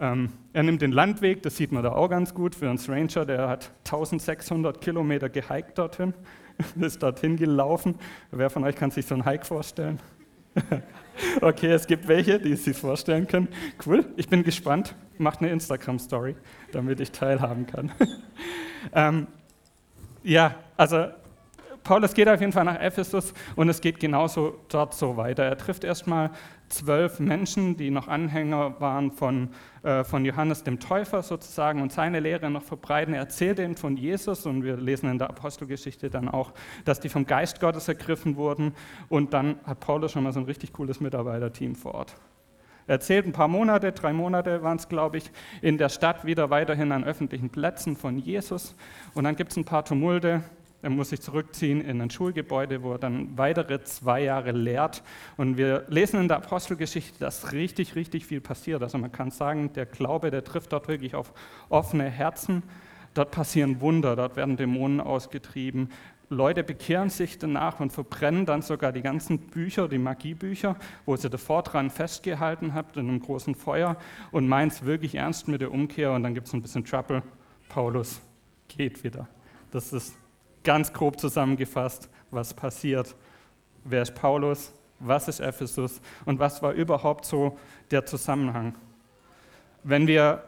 Ähm, 0.00 0.32
er 0.52 0.62
nimmt 0.64 0.82
den 0.82 0.92
Landweg, 0.92 1.42
das 1.42 1.56
sieht 1.56 1.72
man 1.72 1.82
da 1.82 1.92
auch 1.92 2.08
ganz 2.08 2.34
gut 2.34 2.54
für 2.54 2.68
einen 2.68 2.78
Stranger, 2.78 3.24
der 3.24 3.48
hat 3.48 3.70
1600 3.84 4.80
Kilometer 4.80 5.28
gehiked 5.28 5.78
dorthin, 5.78 6.14
ist 6.80 7.02
dorthin 7.02 7.36
gelaufen. 7.36 7.94
Wer 8.30 8.50
von 8.50 8.64
euch 8.64 8.76
kann 8.76 8.90
sich 8.90 9.06
so 9.06 9.14
einen 9.14 9.24
Hike 9.24 9.46
vorstellen? 9.46 10.00
okay, 11.40 11.70
es 11.72 11.86
gibt 11.86 12.06
welche, 12.08 12.38
die 12.38 12.52
es 12.52 12.64
sich 12.64 12.76
vorstellen 12.76 13.26
können. 13.26 13.48
Cool, 13.84 14.04
ich 14.16 14.28
bin 14.28 14.42
gespannt. 14.42 14.94
Macht 15.16 15.40
eine 15.40 15.50
Instagram-Story, 15.50 16.34
damit 16.72 16.98
ich 16.98 17.12
teilhaben 17.12 17.66
kann. 17.66 17.92
ähm, 18.92 19.28
ja, 20.24 20.56
also 20.76 21.06
Paulus 21.84 22.14
geht 22.14 22.30
auf 22.30 22.40
jeden 22.40 22.52
Fall 22.52 22.64
nach 22.64 22.80
Ephesus 22.80 23.34
und 23.56 23.68
es 23.68 23.82
geht 23.82 24.00
genauso 24.00 24.58
dort 24.70 24.94
so 24.94 25.18
weiter. 25.18 25.44
Er 25.44 25.58
trifft 25.58 25.84
erstmal 25.84 26.30
zwölf 26.70 27.20
Menschen, 27.20 27.76
die 27.76 27.90
noch 27.90 28.08
Anhänger 28.08 28.80
waren 28.80 29.12
von, 29.12 29.50
äh, 29.82 30.02
von 30.02 30.24
Johannes 30.24 30.62
dem 30.62 30.80
Täufer 30.80 31.22
sozusagen 31.22 31.82
und 31.82 31.92
seine 31.92 32.20
Lehre 32.20 32.48
noch 32.48 32.62
verbreiten. 32.62 33.12
Er 33.12 33.20
erzählt 33.20 33.58
ihnen 33.58 33.76
von 33.76 33.98
Jesus 33.98 34.46
und 34.46 34.64
wir 34.64 34.78
lesen 34.78 35.10
in 35.10 35.18
der 35.18 35.28
Apostelgeschichte 35.28 36.08
dann 36.08 36.30
auch, 36.30 36.54
dass 36.86 37.00
die 37.00 37.10
vom 37.10 37.26
Geist 37.26 37.60
Gottes 37.60 37.86
ergriffen 37.86 38.36
wurden 38.36 38.72
und 39.10 39.34
dann 39.34 39.56
hat 39.66 39.80
Paulus 39.80 40.12
schon 40.12 40.24
mal 40.24 40.32
so 40.32 40.40
ein 40.40 40.46
richtig 40.46 40.72
cooles 40.72 41.00
Mitarbeiterteam 41.00 41.74
vor 41.76 41.94
Ort. 41.94 42.16
Er 42.86 42.94
erzählt 42.94 43.26
ein 43.26 43.32
paar 43.32 43.48
Monate, 43.48 43.92
drei 43.92 44.14
Monate 44.14 44.62
waren 44.62 44.78
es, 44.78 44.88
glaube 44.88 45.18
ich, 45.18 45.30
in 45.60 45.76
der 45.76 45.90
Stadt 45.90 46.24
wieder 46.24 46.48
weiterhin 46.48 46.92
an 46.92 47.04
öffentlichen 47.04 47.50
Plätzen 47.50 47.94
von 47.94 48.18
Jesus. 48.18 48.74
Und 49.14 49.24
dann 49.24 49.36
gibt 49.36 49.52
es 49.52 49.56
ein 49.56 49.64
paar 49.64 49.84
Tumulte, 49.84 50.42
er 50.84 50.90
muss 50.90 51.08
sich 51.08 51.22
zurückziehen 51.22 51.80
in 51.80 52.00
ein 52.02 52.10
Schulgebäude, 52.10 52.82
wo 52.82 52.92
er 52.92 52.98
dann 52.98 53.38
weitere 53.38 53.82
zwei 53.84 54.22
Jahre 54.22 54.52
lehrt. 54.52 55.02
Und 55.38 55.56
wir 55.56 55.86
lesen 55.88 56.20
in 56.20 56.28
der 56.28 56.36
Apostelgeschichte, 56.36 57.18
dass 57.18 57.52
richtig, 57.52 57.94
richtig 57.94 58.26
viel 58.26 58.42
passiert. 58.42 58.82
Also 58.82 58.98
man 58.98 59.10
kann 59.10 59.30
sagen, 59.30 59.72
der 59.72 59.86
Glaube, 59.86 60.30
der 60.30 60.44
trifft 60.44 60.74
dort 60.74 60.86
wirklich 60.86 61.14
auf 61.14 61.32
offene 61.70 62.10
Herzen. 62.10 62.62
Dort 63.14 63.30
passieren 63.30 63.80
Wunder, 63.80 64.14
dort 64.14 64.36
werden 64.36 64.58
Dämonen 64.58 65.00
ausgetrieben. 65.00 65.88
Leute 66.28 66.62
bekehren 66.62 67.08
sich 67.08 67.38
danach 67.38 67.80
und 67.80 67.90
verbrennen 67.90 68.44
dann 68.44 68.60
sogar 68.60 68.92
die 68.92 69.02
ganzen 69.02 69.38
Bücher, 69.38 69.88
die 69.88 69.98
Magiebücher, 69.98 70.76
wo 71.06 71.16
sie 71.16 71.30
davor 71.30 71.62
dran 71.62 71.88
festgehalten 71.88 72.74
habt 72.74 72.98
in 72.98 73.08
einem 73.08 73.20
großen 73.20 73.54
Feuer 73.54 73.96
und 74.32 74.48
meint 74.48 74.72
es 74.72 74.84
wirklich 74.84 75.14
ernst 75.14 75.48
mit 75.48 75.62
der 75.62 75.72
Umkehr 75.72 76.12
und 76.12 76.24
dann 76.24 76.34
gibt 76.34 76.46
es 76.46 76.52
ein 76.52 76.60
bisschen 76.60 76.84
Trouble. 76.84 77.22
Paulus 77.70 78.20
geht 78.68 79.02
wieder. 79.02 79.28
Das 79.70 79.92
ist 79.92 80.14
ganz 80.64 80.92
grob 80.92 81.20
zusammengefasst, 81.20 82.08
was 82.30 82.52
passiert. 82.54 83.14
Wer 83.84 84.02
ist 84.02 84.14
Paulus? 84.14 84.72
Was 84.98 85.28
ist 85.28 85.40
Ephesus? 85.40 86.00
Und 86.24 86.38
was 86.38 86.62
war 86.62 86.72
überhaupt 86.72 87.26
so 87.26 87.58
der 87.90 88.06
Zusammenhang? 88.06 88.74
Wenn 89.82 90.06
wir 90.06 90.42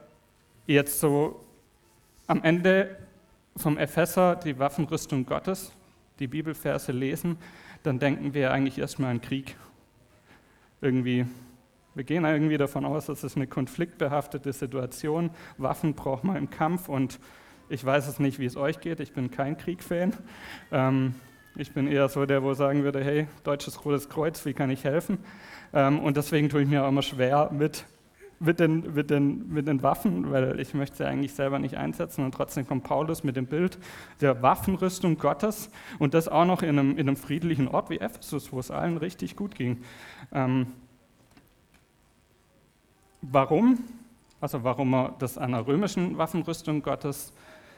jetzt 0.67 0.99
so 0.99 1.45
am 2.27 2.43
Ende 2.43 2.97
vom 3.57 3.79
Epheser 3.79 4.37
die 4.37 4.59
Waffenrüstung 4.59 5.27
Gottes, 5.27 5.73
die 6.19 6.27
Bibelverse 6.27 6.93
lesen, 6.93 7.37
dann 7.83 7.99
denken 7.99 8.35
wir 8.35 8.53
eigentlich 8.53 8.79
erstmal 8.79 9.11
an 9.11 9.21
Krieg. 9.21 9.57
Irgendwie, 10.81 11.27
wir 11.95 12.05
gehen 12.05 12.25
irgendwie 12.25 12.59
davon 12.59 12.85
aus, 12.85 13.07
dass 13.07 13.23
es 13.23 13.37
eine 13.37 13.47
konfliktbehaftete 13.47 14.53
Situation, 14.53 15.31
Waffen 15.59 15.95
braucht 15.95 16.25
man 16.25 16.37
im 16.37 16.51
Kampf 16.51 16.89
und 16.89 17.19
ich 17.69 17.85
weiß 17.85 18.07
es 18.09 18.19
nicht, 18.19 18.39
wie 18.39 18.47
es 18.47 18.57
euch 18.57 18.81
geht. 18.81 19.01
Ich 19.01 19.13
bin 19.13 19.31
kein 19.31 19.57
Krieg-Fan. 19.57 20.13
Ähm, 20.73 21.15
ich 21.57 21.73
bin 21.73 21.87
eher 21.87 22.09
so 22.09 22.27
der, 22.27 22.43
wo 22.43 22.55
sagen 22.55 22.85
würde, 22.85 23.03
hey, 23.03 23.27
Deutsches 23.45 23.85
Rotes 23.85 24.09
Kreuz, 24.09 24.45
wie 24.45 24.53
kann 24.53 24.71
ich 24.71 24.85
helfen? 24.85 25.19
Ähm, 25.73 26.01
und 26.01 26.17
deswegen 26.17 26.49
tue 26.49 26.63
ich 26.63 26.69
mir 26.69 26.85
auch 26.85 26.89
immer 26.89 27.03
schwer 27.03 27.51
mit, 27.51 27.87
mit, 28.39 28.61
den, 28.61 28.95
mit, 28.95 29.11
den, 29.11 29.49
mit 29.49 29.67
den 29.67 29.83
Waffen, 29.83 30.31
weil 30.31 30.61
ich 30.61 30.75
möchte 30.75 30.99
sie 30.99 31.07
eigentlich 31.07 31.35
selber 31.35 31.59
nicht 31.59 31.77
einsetzen. 31.77 32.25
Und 32.25 32.33
trotzdem 32.33 32.67
kommt 32.67 32.85
Paulus 32.85 33.25
mit 33.25 33.37
dem 33.37 33.47
Bild 33.47 33.79
der 34.21 34.43
Waffenrüstung 34.43 35.17
Gottes 35.17 35.71
und 35.99 36.15
das 36.15 36.29
auch 36.29 36.45
noch 36.45 36.63
in 36.63 36.79
einem, 36.79 36.91
in 36.93 37.09
einem 37.09 37.17
friedlichen 37.17 37.69
Ort 37.69 37.91
wie 37.91 37.99
Ephesus, 37.99 38.53
wo 38.53 38.61
es 38.61 38.71
allen 38.71 38.99
richtig 38.99 39.35
gut 39.35 39.55
ging. 39.55 39.83
Ähm, 40.33 40.69
warum? 43.23 43.79
Also 44.41 44.63
warum 44.63 44.95
er 44.95 45.15
das 45.19 45.39
an 45.39 45.53
der 45.53 45.67
römischen 45.67 46.19
Waffenrüstung 46.19 46.83
Gottes 46.83 47.33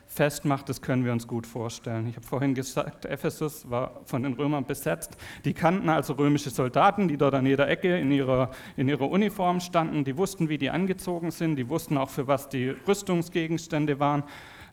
festmacht, 0.09 0.69
das 0.69 0.83
können 0.83 1.05
wir 1.05 1.13
uns 1.13 1.27
gut 1.27 1.47
vorstellen. 1.47 2.09
Ich 2.09 2.17
habe 2.17 2.27
vorhin 2.27 2.55
gesagt, 2.55 3.05
Ephesus 3.05 3.71
war 3.71 4.01
von 4.05 4.23
den 4.23 4.33
Römern 4.33 4.65
besetzt. 4.65 5.17
Die 5.45 5.53
kannten 5.53 5.89
also 5.89 6.15
römische 6.15 6.51
Soldaten, 6.51 7.09
die 7.09 7.17
dort 7.17 7.35
an 7.35 7.47
jeder 7.47 7.69
Ecke 7.69 7.99
in 7.99 8.11
ihrer, 8.11 8.51
in 8.77 8.89
ihrer 8.89 9.09
Uniform 9.09 9.61
standen. 9.61 10.05
Die 10.05 10.17
wussten, 10.17 10.49
wie 10.49 10.59
die 10.59 10.71
angezogen 10.71 11.31
sind. 11.31 11.57
Die 11.57 11.69
wussten 11.69 11.99
auch, 11.99 12.11
für 12.11 12.27
was 12.27 12.49
die 12.49 12.71
Rüstungsgegenstände 12.71 14.01
waren. 14.01 14.25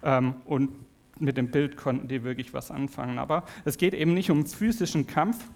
Ähm, 0.04 0.36
und 0.46 0.72
mit 1.20 1.38
dem 1.38 1.52
Bild 1.52 1.78
konnten 1.78 2.08
die 2.08 2.24
wirklich 2.24 2.54
was 2.54 2.72
anfangen. 2.72 3.20
Aber 3.20 3.44
es 3.66 3.78
geht 3.78 3.94
eben 3.94 4.14
nicht 4.14 4.32
um 4.32 4.46
physischen 4.46 5.06
Kampf, 5.06 5.50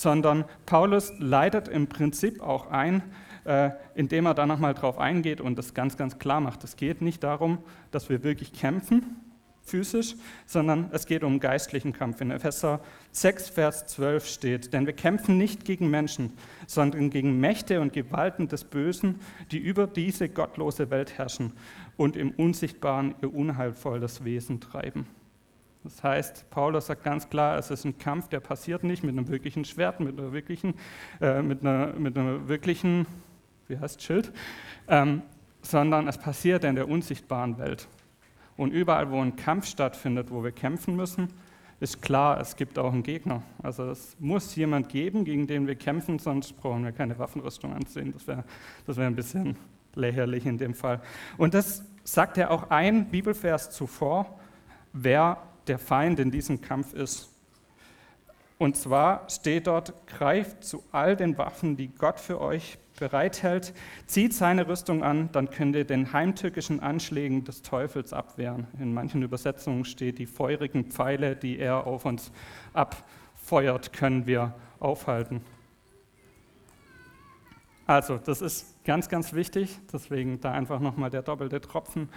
sondern 0.00 0.46
Paulus 0.64 1.12
leitet 1.18 1.68
im 1.68 1.86
Prinzip 1.86 2.40
auch 2.40 2.70
ein, 2.70 3.02
äh, 3.44 3.70
indem 3.94 4.24
er 4.24 4.32
da 4.32 4.46
nochmal 4.46 4.72
drauf 4.72 4.98
eingeht 4.98 5.42
und 5.42 5.58
das 5.58 5.74
ganz, 5.74 5.98
ganz 5.98 6.18
klar 6.18 6.40
macht. 6.40 6.64
Es 6.64 6.76
geht 6.76 7.02
nicht 7.02 7.22
darum, 7.22 7.58
dass 7.90 8.08
wir 8.08 8.22
wirklich 8.22 8.54
kämpfen, 8.54 9.16
physisch, 9.62 10.14
sondern 10.46 10.88
es 10.92 11.04
geht 11.04 11.22
um 11.22 11.38
geistlichen 11.38 11.92
Kampf. 11.92 12.22
In 12.22 12.30
Epheser 12.30 12.80
6, 13.12 13.50
Vers 13.50 13.86
12 13.88 14.26
steht, 14.26 14.72
denn 14.72 14.86
wir 14.86 14.94
kämpfen 14.94 15.36
nicht 15.36 15.66
gegen 15.66 15.90
Menschen, 15.90 16.32
sondern 16.66 17.10
gegen 17.10 17.38
Mächte 17.38 17.82
und 17.82 17.92
Gewalten 17.92 18.48
des 18.48 18.64
Bösen, 18.64 19.20
die 19.52 19.58
über 19.58 19.86
diese 19.86 20.30
gottlose 20.30 20.88
Welt 20.88 21.18
herrschen 21.18 21.52
und 21.98 22.16
im 22.16 22.30
Unsichtbaren 22.30 23.16
ihr 23.20 23.34
unheilvolles 23.34 24.24
Wesen 24.24 24.62
treiben. 24.62 25.06
Das 25.82 26.02
heißt, 26.02 26.50
Paulus 26.50 26.86
sagt 26.86 27.04
ganz 27.04 27.28
klar, 27.28 27.58
es 27.58 27.70
ist 27.70 27.84
ein 27.84 27.96
Kampf, 27.96 28.28
der 28.28 28.40
passiert 28.40 28.84
nicht 28.84 29.02
mit 29.02 29.16
einem 29.16 29.28
wirklichen 29.28 29.64
Schwert, 29.64 30.00
mit 30.00 30.18
einer 30.18 30.32
wirklichen, 30.32 30.74
äh, 31.20 31.40
mit 31.42 31.62
einer, 31.62 31.94
mit 31.94 32.18
einer 32.18 32.48
wirklichen 32.48 33.06
wie 33.70 33.78
heißt 33.78 34.02
Schild, 34.02 34.32
ähm, 34.88 35.22
sondern 35.62 36.08
es 36.08 36.18
passiert 36.18 36.64
in 36.64 36.74
der 36.74 36.88
unsichtbaren 36.88 37.56
Welt. 37.58 37.88
Und 38.56 38.72
überall, 38.72 39.10
wo 39.10 39.22
ein 39.22 39.36
Kampf 39.36 39.66
stattfindet, 39.66 40.30
wo 40.30 40.44
wir 40.44 40.52
kämpfen 40.52 40.96
müssen, 40.96 41.28
ist 41.78 42.02
klar, 42.02 42.38
es 42.40 42.56
gibt 42.56 42.78
auch 42.78 42.92
einen 42.92 43.02
Gegner. 43.02 43.42
Also 43.62 43.84
es 43.84 44.14
muss 44.18 44.54
jemand 44.54 44.90
geben, 44.90 45.24
gegen 45.24 45.46
den 45.46 45.66
wir 45.66 45.76
kämpfen, 45.76 46.18
sonst 46.18 46.52
brauchen 46.58 46.84
wir 46.84 46.92
keine 46.92 47.18
Waffenrüstung 47.18 47.72
anziehen. 47.72 48.12
Das 48.12 48.26
wäre 48.26 48.44
das 48.86 48.98
wär 48.98 49.06
ein 49.06 49.16
bisschen 49.16 49.56
lächerlich 49.94 50.44
in 50.44 50.58
dem 50.58 50.74
Fall. 50.74 51.00
Und 51.38 51.54
das 51.54 51.84
sagt 52.04 52.36
ja 52.36 52.50
auch 52.50 52.68
ein 52.68 53.06
Bibelvers 53.06 53.70
zuvor, 53.70 54.38
wer 54.92 55.38
der 55.66 55.78
Feind 55.78 56.18
in 56.18 56.30
diesem 56.30 56.60
Kampf 56.60 56.92
ist. 56.92 57.30
Und 58.58 58.76
zwar 58.76 59.28
steht 59.30 59.66
dort, 59.66 60.06
greift 60.06 60.64
zu 60.64 60.84
all 60.92 61.16
den 61.16 61.38
Waffen, 61.38 61.76
die 61.76 61.88
Gott 61.88 62.20
für 62.20 62.40
euch 62.40 62.76
bereithält, 62.98 63.72
zieht 64.06 64.34
seine 64.34 64.68
Rüstung 64.68 65.02
an, 65.02 65.30
dann 65.32 65.50
könnt 65.50 65.74
ihr 65.74 65.86
den 65.86 66.12
heimtückischen 66.12 66.80
Anschlägen 66.80 67.44
des 67.44 67.62
Teufels 67.62 68.12
abwehren. 68.12 68.66
In 68.78 68.92
manchen 68.92 69.22
Übersetzungen 69.22 69.86
steht, 69.86 70.18
die 70.18 70.26
feurigen 70.26 70.84
Pfeile, 70.84 71.36
die 71.36 71.58
er 71.58 71.86
auf 71.86 72.04
uns 72.04 72.30
abfeuert, 72.74 73.94
können 73.94 74.26
wir 74.26 74.54
aufhalten. 74.78 75.40
Also, 77.86 78.18
das 78.18 78.40
ist 78.40 78.84
ganz, 78.84 79.08
ganz 79.08 79.32
wichtig, 79.32 79.80
deswegen 79.92 80.40
da 80.40 80.52
einfach 80.52 80.78
nochmal 80.78 81.10
der 81.10 81.22
doppelte 81.22 81.60
Tropfen. 81.60 82.08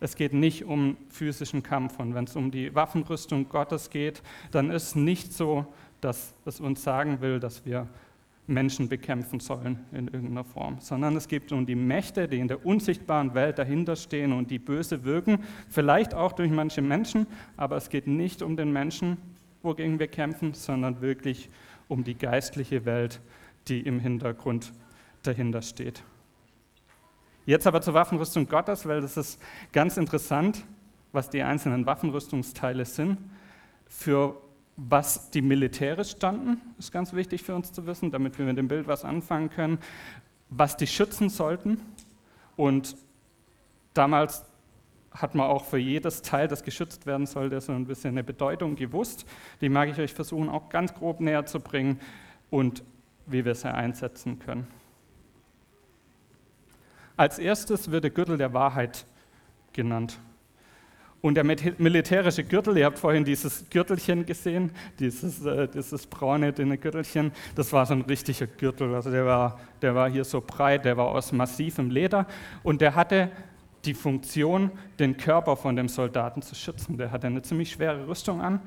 Es 0.00 0.16
geht 0.16 0.32
nicht 0.34 0.64
um 0.64 0.96
physischen 1.08 1.62
Kampf 1.62 1.98
und 1.98 2.14
wenn 2.14 2.24
es 2.24 2.36
um 2.36 2.50
die 2.50 2.74
Waffenrüstung 2.74 3.48
Gottes 3.48 3.90
geht, 3.90 4.22
dann 4.50 4.70
ist 4.70 4.96
nicht 4.96 5.32
so, 5.32 5.66
dass 6.00 6.34
es 6.44 6.60
uns 6.60 6.82
sagen 6.82 7.20
will, 7.20 7.40
dass 7.40 7.64
wir 7.64 7.88
Menschen 8.46 8.88
bekämpfen 8.88 9.40
sollen 9.40 9.78
in 9.92 10.06
irgendeiner 10.08 10.44
Form, 10.44 10.76
sondern 10.80 11.16
es 11.16 11.28
geht 11.28 11.50
um 11.52 11.64
die 11.64 11.74
Mächte, 11.74 12.28
die 12.28 12.38
in 12.38 12.48
der 12.48 12.66
unsichtbaren 12.66 13.34
Welt 13.34 13.58
dahinter 13.58 13.96
stehen 13.96 14.32
und 14.32 14.50
die 14.50 14.58
böse 14.58 15.04
wirken, 15.04 15.38
vielleicht 15.70 16.12
auch 16.12 16.32
durch 16.32 16.50
manche 16.50 16.82
Menschen, 16.82 17.26
aber 17.56 17.76
es 17.76 17.88
geht 17.88 18.06
nicht 18.06 18.42
um 18.42 18.56
den 18.56 18.72
Menschen, 18.72 19.16
wogegen 19.62 19.98
wir 19.98 20.08
kämpfen, 20.08 20.52
sondern 20.52 21.00
wirklich 21.00 21.48
um 21.88 22.04
die 22.04 22.14
geistliche 22.14 22.84
Welt, 22.84 23.20
die 23.68 23.80
im 23.80 23.98
Hintergrund 23.98 24.72
dahinter 25.22 25.62
steht. 25.62 26.02
Jetzt 27.46 27.66
aber 27.66 27.82
zur 27.82 27.94
Waffenrüstung 27.94 28.48
Gottes, 28.48 28.86
weil 28.86 29.00
das 29.00 29.16
ist 29.16 29.40
ganz 29.72 29.96
interessant, 29.96 30.64
was 31.12 31.28
die 31.30 31.42
einzelnen 31.42 31.84
Waffenrüstungsteile 31.86 32.84
sind. 32.84 33.18
Für 33.86 34.40
was 34.76 35.30
die 35.30 35.42
militärisch 35.42 36.10
standen, 36.12 36.60
ist 36.78 36.90
ganz 36.90 37.12
wichtig 37.12 37.42
für 37.42 37.54
uns 37.54 37.72
zu 37.72 37.86
wissen, 37.86 38.10
damit 38.10 38.38
wir 38.38 38.46
mit 38.46 38.58
dem 38.58 38.66
Bild 38.66 38.88
was 38.88 39.04
anfangen 39.04 39.50
können. 39.50 39.78
Was 40.48 40.76
die 40.76 40.86
schützen 40.86 41.28
sollten. 41.28 41.80
Und 42.56 42.96
damals 43.92 44.44
hat 45.12 45.34
man 45.34 45.46
auch 45.46 45.64
für 45.64 45.78
jedes 45.78 46.22
Teil, 46.22 46.48
das 46.48 46.64
geschützt 46.64 47.06
werden 47.06 47.26
sollte, 47.26 47.60
so 47.60 47.72
ein 47.72 47.86
bisschen 47.86 48.10
eine 48.10 48.24
Bedeutung 48.24 48.74
gewusst. 48.74 49.26
Die 49.60 49.68
mag 49.68 49.88
ich 49.88 49.98
euch 49.98 50.12
versuchen, 50.12 50.48
auch 50.48 50.70
ganz 50.70 50.92
grob 50.92 51.20
näher 51.20 51.46
zu 51.46 51.60
bringen 51.60 52.00
und 52.50 52.82
wie 53.26 53.44
wir 53.44 53.54
sie 53.54 53.72
einsetzen 53.72 54.38
können. 54.40 54.66
Als 57.16 57.38
erstes 57.38 57.90
wird 57.90 58.04
der 58.04 58.10
Gürtel 58.10 58.38
der 58.38 58.52
Wahrheit 58.52 59.06
genannt. 59.72 60.18
Und 61.20 61.36
der 61.36 61.44
militärische 61.44 62.44
Gürtel, 62.44 62.76
ihr 62.76 62.84
habt 62.84 62.98
vorhin 62.98 63.24
dieses 63.24 63.64
Gürtelchen 63.70 64.26
gesehen, 64.26 64.70
dieses, 64.98 65.42
äh, 65.46 65.66
dieses 65.68 66.06
braune, 66.06 66.52
dünne 66.52 66.76
Gürtelchen, 66.76 67.32
das 67.54 67.72
war 67.72 67.86
so 67.86 67.94
ein 67.94 68.02
richtiger 68.02 68.46
Gürtel. 68.46 68.94
Also 68.94 69.10
der 69.10 69.24
war, 69.24 69.58
der 69.80 69.94
war 69.94 70.10
hier 70.10 70.24
so 70.24 70.42
breit, 70.42 70.84
der 70.84 70.98
war 70.98 71.06
aus 71.06 71.32
massivem 71.32 71.88
Leder 71.88 72.26
und 72.62 72.82
der 72.82 72.94
hatte 72.94 73.30
die 73.86 73.94
Funktion, 73.94 74.70
den 74.98 75.16
Körper 75.16 75.56
von 75.56 75.76
dem 75.76 75.88
Soldaten 75.88 76.42
zu 76.42 76.54
schützen. 76.54 76.98
Der 76.98 77.10
hatte 77.10 77.26
eine 77.26 77.40
ziemlich 77.40 77.72
schwere 77.72 78.06
Rüstung 78.06 78.42
an 78.42 78.60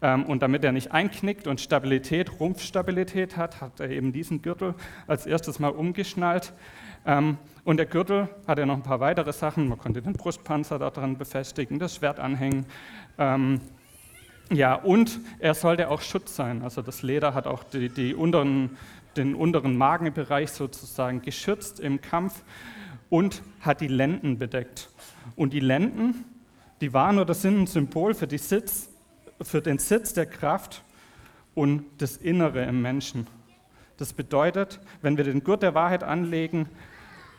und 0.00 0.42
damit 0.42 0.64
er 0.64 0.72
nicht 0.72 0.92
einknickt 0.92 1.46
und 1.48 1.60
Stabilität, 1.60 2.38
Rumpfstabilität 2.38 3.36
hat, 3.36 3.60
hat 3.60 3.80
er 3.80 3.90
eben 3.90 4.12
diesen 4.12 4.42
Gürtel 4.42 4.74
als 5.06 5.26
erstes 5.26 5.58
mal 5.58 5.70
umgeschnallt. 5.70 6.52
Ähm, 7.04 7.38
und 7.64 7.78
der 7.78 7.86
Gürtel 7.86 8.28
hatte 8.46 8.64
noch 8.66 8.76
ein 8.76 8.82
paar 8.82 9.00
weitere 9.00 9.32
Sachen. 9.32 9.68
Man 9.68 9.78
konnte 9.78 10.02
den 10.02 10.12
Brustpanzer 10.12 10.78
daran 10.78 11.18
befestigen, 11.18 11.78
das 11.78 11.96
Schwert 11.96 12.20
anhängen. 12.20 12.66
Ähm, 13.18 13.60
ja, 14.50 14.74
und 14.74 15.20
er 15.40 15.54
sollte 15.54 15.90
auch 15.90 16.00
Schutz 16.00 16.36
sein. 16.36 16.62
Also 16.62 16.80
das 16.80 17.02
Leder 17.02 17.34
hat 17.34 17.46
auch 17.46 17.64
die, 17.64 17.88
die 17.88 18.14
unteren, 18.14 18.76
den 19.16 19.34
unteren 19.34 19.76
Magenbereich 19.76 20.50
sozusagen 20.50 21.22
geschützt 21.22 21.80
im 21.80 22.00
Kampf 22.00 22.42
und 23.10 23.42
hat 23.60 23.80
die 23.80 23.88
Lenden 23.88 24.38
bedeckt. 24.38 24.90
Und 25.36 25.52
die 25.52 25.60
Lenden, 25.60 26.24
die 26.80 26.92
waren 26.92 27.18
oder 27.18 27.34
sind 27.34 27.62
ein 27.62 27.66
Symbol 27.66 28.14
für, 28.14 28.26
die 28.26 28.38
Sitz, 28.38 28.87
für 29.42 29.60
den 29.60 29.78
Sitz 29.78 30.12
der 30.12 30.26
Kraft 30.26 30.82
und 31.54 31.84
das 31.98 32.16
Innere 32.16 32.64
im 32.64 32.82
Menschen. 32.82 33.26
Das 33.96 34.12
bedeutet, 34.12 34.80
wenn 35.02 35.16
wir 35.16 35.24
den 35.24 35.42
Gurt 35.42 35.62
der 35.62 35.74
Wahrheit 35.74 36.04
anlegen, 36.04 36.68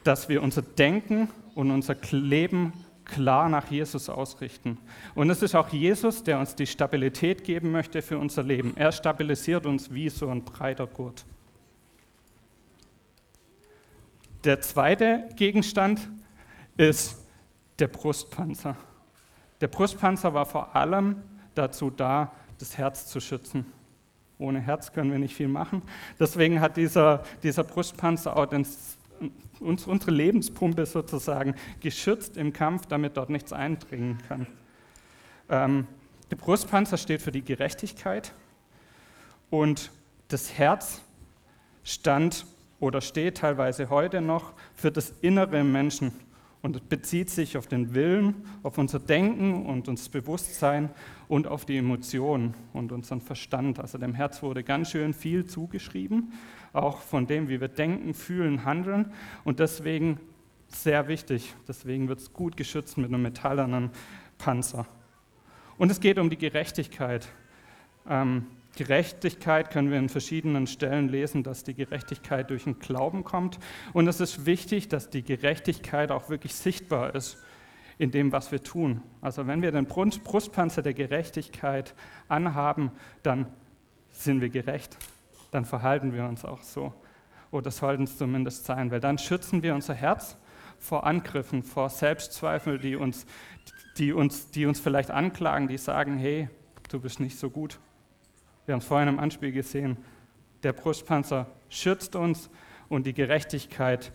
dass 0.04 0.30
wir 0.30 0.44
unser 0.44 0.62
Denken 0.62 1.30
und 1.56 1.72
unser 1.72 1.96
Leben 2.12 2.74
klar 3.06 3.50
nach 3.50 3.72
Jesus 3.72 4.10
ausrichten. 4.10 4.78
Und 5.16 5.30
es 5.30 5.42
ist 5.42 5.56
auch 5.56 5.70
Jesus, 5.70 6.24
der 6.24 6.40
uns 6.40 6.56
die 6.56 6.68
Stabilität 6.68 7.44
geben 7.44 7.72
möchte 7.72 8.02
für 8.02 8.18
unser 8.18 8.44
Leben. 8.44 8.74
Er 8.76 8.92
stabilisiert 8.92 9.66
uns 9.66 9.94
wie 9.94 10.10
so 10.10 10.30
ein 10.30 10.44
breiter 10.44 10.88
Gurt. 10.88 11.26
Der 14.44 14.62
zweite 14.62 15.28
Gegenstand 15.36 16.10
ist 16.78 17.18
der 17.80 17.88
Brustpanzer. 17.88 18.78
Der 19.60 19.68
Brustpanzer 19.68 20.34
war 20.34 20.46
vor 20.46 20.76
allem 20.76 21.24
dazu 21.60 21.90
da, 21.90 22.32
das 22.58 22.78
Herz 22.78 23.08
zu 23.08 23.20
schützen. 23.20 23.66
Ohne 24.38 24.62
Herz 24.62 24.94
können 24.94 25.12
wir 25.12 25.20
nicht 25.20 25.36
viel 25.36 25.50
machen. 25.50 25.82
Deswegen 26.20 26.62
hat 26.62 26.78
dieser, 26.78 27.24
dieser 27.44 27.64
Brustpanzer 27.64 28.38
auch 28.38 28.46
den, 28.46 28.66
uns, 29.60 29.86
unsere 29.86 30.12
Lebenspumpe 30.12 30.86
sozusagen 30.86 31.56
geschützt 31.82 32.38
im 32.38 32.54
Kampf, 32.54 32.86
damit 32.86 33.18
dort 33.18 33.30
nichts 33.30 33.52
eindringen 33.52 34.18
kann. 34.28 34.48
Ähm, 35.50 35.88
der 36.32 36.38
Brustpanzer 36.38 36.98
steht 36.98 37.22
für 37.22 37.32
die 37.32 37.44
Gerechtigkeit 37.44 38.34
und 39.50 39.92
das 40.30 40.58
Herz 40.58 41.02
stand 41.84 42.46
oder 42.80 43.02
steht 43.02 43.38
teilweise 43.38 43.90
heute 43.90 44.22
noch 44.22 44.54
für 44.74 44.92
das 44.92 45.12
innere 45.22 45.64
Menschen 45.64 46.14
und 46.62 46.90
bezieht 46.90 47.30
sich 47.30 47.58
auf 47.58 47.68
den 47.68 47.94
Willen, 47.94 48.36
auf 48.64 48.78
unser 48.78 49.00
Denken 49.00 49.66
und 49.66 49.88
unser 49.88 50.12
Bewusstsein 50.12 50.90
und 51.28 51.48
auf 51.48 51.66
die 51.66 51.78
Emotionen 51.78 52.54
und 52.74 52.92
unseren 52.92 53.22
Verstand. 53.22 53.80
Also 53.80 53.98
dem 53.98 54.14
Herz 54.14 54.44
wurde 54.44 54.64
ganz 54.64 54.92
schön 54.92 55.14
viel 55.14 55.46
zugeschrieben, 55.46 56.34
auch 56.74 57.00
von 57.00 57.28
dem, 57.28 57.48
wie 57.48 57.62
wir 57.62 57.70
denken, 57.70 58.14
fühlen, 58.14 58.66
handeln. 58.66 59.14
Und 59.46 59.60
deswegen 59.60 60.20
sehr 60.68 61.08
wichtig, 61.08 61.56
deswegen 61.68 62.10
wird 62.10 62.20
es 62.20 62.34
gut 62.34 62.58
geschützt 62.58 62.98
mit 62.98 63.08
einem 63.08 63.22
metallernen 63.22 63.92
Panzer. 64.38 64.86
Und 65.78 65.92
es 65.92 66.02
geht 66.02 66.20
um 66.20 66.30
die 66.30 66.38
Gerechtigkeit. 66.38 67.30
Ähm, 68.08 68.46
Gerechtigkeit 68.76 69.72
können 69.72 69.92
wir 69.92 69.98
in 69.98 70.10
verschiedenen 70.10 70.68
Stellen 70.68 71.10
lesen, 71.10 71.44
dass 71.44 71.64
die 71.64 71.74
Gerechtigkeit 71.74 72.50
durch 72.50 72.64
den 72.64 72.80
Glauben 72.80 73.24
kommt. 73.24 73.60
Und 73.94 74.08
es 74.08 74.20
ist 74.20 74.46
wichtig, 74.46 74.88
dass 74.88 75.10
die 75.10 75.24
Gerechtigkeit 75.24 76.12
auch 76.12 76.30
wirklich 76.30 76.56
sichtbar 76.56 77.16
ist 77.16 77.38
in 77.98 78.12
dem, 78.12 78.32
was 78.32 78.52
wir 78.52 78.64
tun. 78.64 79.02
Also 79.22 79.48
wenn 79.48 79.62
wir 79.62 79.72
den 79.72 79.86
Brustpanzer 79.86 80.82
der 80.82 80.94
Gerechtigkeit 80.94 81.94
anhaben, 82.30 82.92
dann 83.24 83.48
sind 84.12 84.40
wir 84.40 84.50
gerecht. 84.50 84.98
Dann 85.52 85.66
verhalten 85.66 86.14
wir 86.14 86.26
uns 86.26 86.46
auch 86.46 86.62
so. 86.62 86.94
Oder 87.52 87.72
sollten 87.72 88.04
es 88.04 88.18
zumindest 88.18 88.66
sein, 88.66 88.92
weil 88.92 89.00
dann 89.00 89.18
schützen 89.18 89.64
wir 89.64 89.74
unser 89.74 89.96
Herz 89.96 90.38
vor 90.78 91.06
Angriffen, 91.06 91.64
vor 91.64 91.90
Selbstzweifeln, 91.90 92.80
die 92.80 92.96
uns, 92.96 93.26
die 93.98 94.14
uns, 94.14 94.52
die 94.52 94.66
uns 94.66 94.80
vielleicht 94.80 95.12
anklagen, 95.12 95.68
die 95.68 95.78
sagen, 95.78 96.18
hey, 96.18 96.48
du 96.90 97.02
bist 97.02 97.20
nicht 97.20 97.38
so 97.38 97.50
gut 97.50 97.80
wir 98.70 98.74
haben 98.74 98.82
es 98.82 98.86
vorhin 98.86 99.08
im 99.10 99.18
Anspiel 99.18 99.52
gesehen. 99.52 99.98
Der 100.62 100.74
Brustpanzer 100.74 101.48
schützt 101.70 102.16
uns 102.16 102.52
und 102.88 103.08
die 103.08 103.16
Gerechtigkeit 103.16 104.12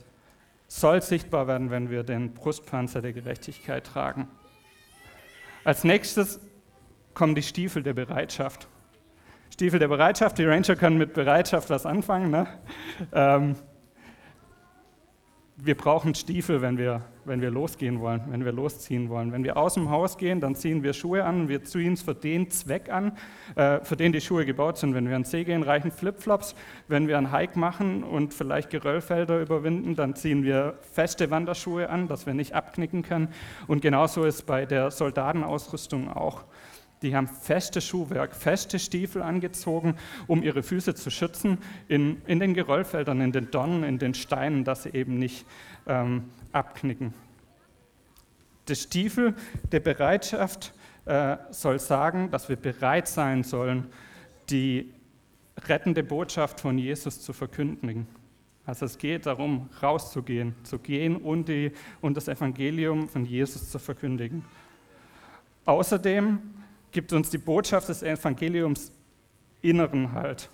soll 0.69 1.03
sichtbar 1.03 1.49
werden, 1.49 1.73
wenn 1.73 1.91
wir 1.91 2.05
den 2.05 2.35
Brustpanzer 2.35 3.03
der 3.03 3.13
Gerechtigkeit 3.13 3.85
tragen. 3.85 4.29
Als 5.65 5.83
nächstes 5.83 6.39
kommen 7.15 7.35
die 7.35 7.43
Stiefel 7.43 7.83
der 7.83 7.95
Bereitschaft. 7.95 8.69
Stiefel 9.53 9.81
der 9.81 9.89
Bereitschaft, 9.89 10.39
die 10.39 10.45
Ranger 10.45 10.77
können 10.77 10.99
mit 10.99 11.15
Bereitschaft 11.15 11.69
was 11.69 11.85
anfangen. 11.85 12.31
Ne? 12.31 12.47
Ähm, 13.13 13.57
wir 15.57 15.77
brauchen 15.77 16.15
Stiefel, 16.17 16.63
wenn 16.63 16.79
wir, 16.79 17.03
wenn 17.25 17.41
wir 17.41 17.51
losgehen 17.51 18.01
wollen, 18.01 18.23
wenn 18.29 18.45
wir 18.45 18.51
losziehen 18.51 19.09
wollen. 19.09 19.31
Wenn 19.31 19.45
wir 19.45 19.57
aus 19.57 19.75
dem 19.75 19.89
Haus 19.89 20.19
gehen, 20.19 20.41
dann 20.41 20.57
ziehen 20.57 20.83
wir 20.83 20.93
Schuhe 20.93 21.25
an. 21.25 21.49
Wir 21.49 21.63
ziehen 21.63 21.93
es 21.93 22.03
für 22.03 22.15
den 22.15 22.51
Zweck 22.51 22.91
an, 22.91 23.17
äh, 23.55 23.79
für 23.85 23.97
den 23.97 24.13
die 24.13 24.21
Schuhe 24.21 24.45
gebaut 24.47 24.79
sind. 24.79 24.95
Wenn 24.95 25.09
wir 25.09 25.15
an 25.15 25.25
See 25.25 25.45
gehen, 25.45 25.63
reichen 25.63 25.93
Flipflops. 25.93 26.57
Wenn 26.89 27.07
wir 27.07 27.17
einen 27.19 27.31
Hike 27.31 27.57
machen 27.57 28.03
und 28.03 28.35
vielleicht 28.35 28.71
Geröllfelder 28.71 29.41
überwinden, 29.41 29.95
dann 29.95 30.17
ziehen 30.17 30.43
wir 30.43 30.77
feste 30.93 31.31
Wanderschuhe 31.31 31.89
an, 31.89 32.09
dass 32.09 32.27
wir 32.27 32.35
nicht 32.35 32.53
abknicken 32.55 33.03
können. 33.03 33.29
Und 33.69 33.81
genauso 33.81 34.25
ist 34.25 34.47
bei 34.47 34.67
der 34.67 34.91
Soldatenausrüstung 34.91 36.09
auch. 36.09 36.45
Die 37.05 37.15
haben 37.15 37.29
festes 37.29 37.85
Schuhwerk, 37.85 38.35
feste 38.35 38.79
Stiefel 38.79 39.21
angezogen, 39.21 39.97
um 40.27 40.43
ihre 40.43 40.63
Füße 40.63 40.95
zu 40.95 41.11
schützen 41.11 41.59
in, 41.87 42.23
in 42.27 42.41
den 42.41 42.55
Geröllfeldern, 42.55 43.21
in 43.21 43.31
den 43.31 43.51
Dornen, 43.51 43.85
in 43.85 43.99
den 43.99 44.15
Steinen, 44.15 44.65
dass 44.65 44.85
sie 44.85 44.95
eben 44.95 45.19
nicht 45.19 45.45
ähm, 45.87 46.31
abknicken. 46.53 47.13
Der 48.69 48.75
Stiefel 48.75 49.35
der 49.71 49.81
Bereitschaft 49.81 50.73
äh, 51.05 51.37
soll 51.51 51.79
sagen, 51.79 52.31
dass 52.31 52.49
wir 52.49 52.57
bereit 52.57 53.07
sein 53.07 53.43
sollen, 53.43 53.89
die 54.49 54.91
rettende 55.69 56.03
Botschaft 56.03 56.59
von 56.59 56.79
Jesus 56.79 57.21
zu 57.21 57.35
verkündigen. 57.35 58.07
Also 58.65 58.87
es 58.87 58.97
geht 58.97 59.27
darum, 59.27 59.69
rauszugehen, 59.83 60.55
zu 60.63 60.79
gehen 60.79 61.17
und, 61.17 61.49
die, 61.49 61.73
und 62.01 62.17
das 62.17 62.29
Evangelium 62.29 63.11
von 63.11 63.27
Jesus 63.27 63.71
zu 63.71 63.79
verkündigen. 63.79 64.43
Außerdem 65.67 66.41
gibt 66.95 67.13
uns 67.13 67.29
die 67.29 67.39
Botschaft 67.39 67.91
des 67.91 68.03
Evangeliums 68.03 68.93
inneren 69.61 70.13
Halt. 70.13 70.49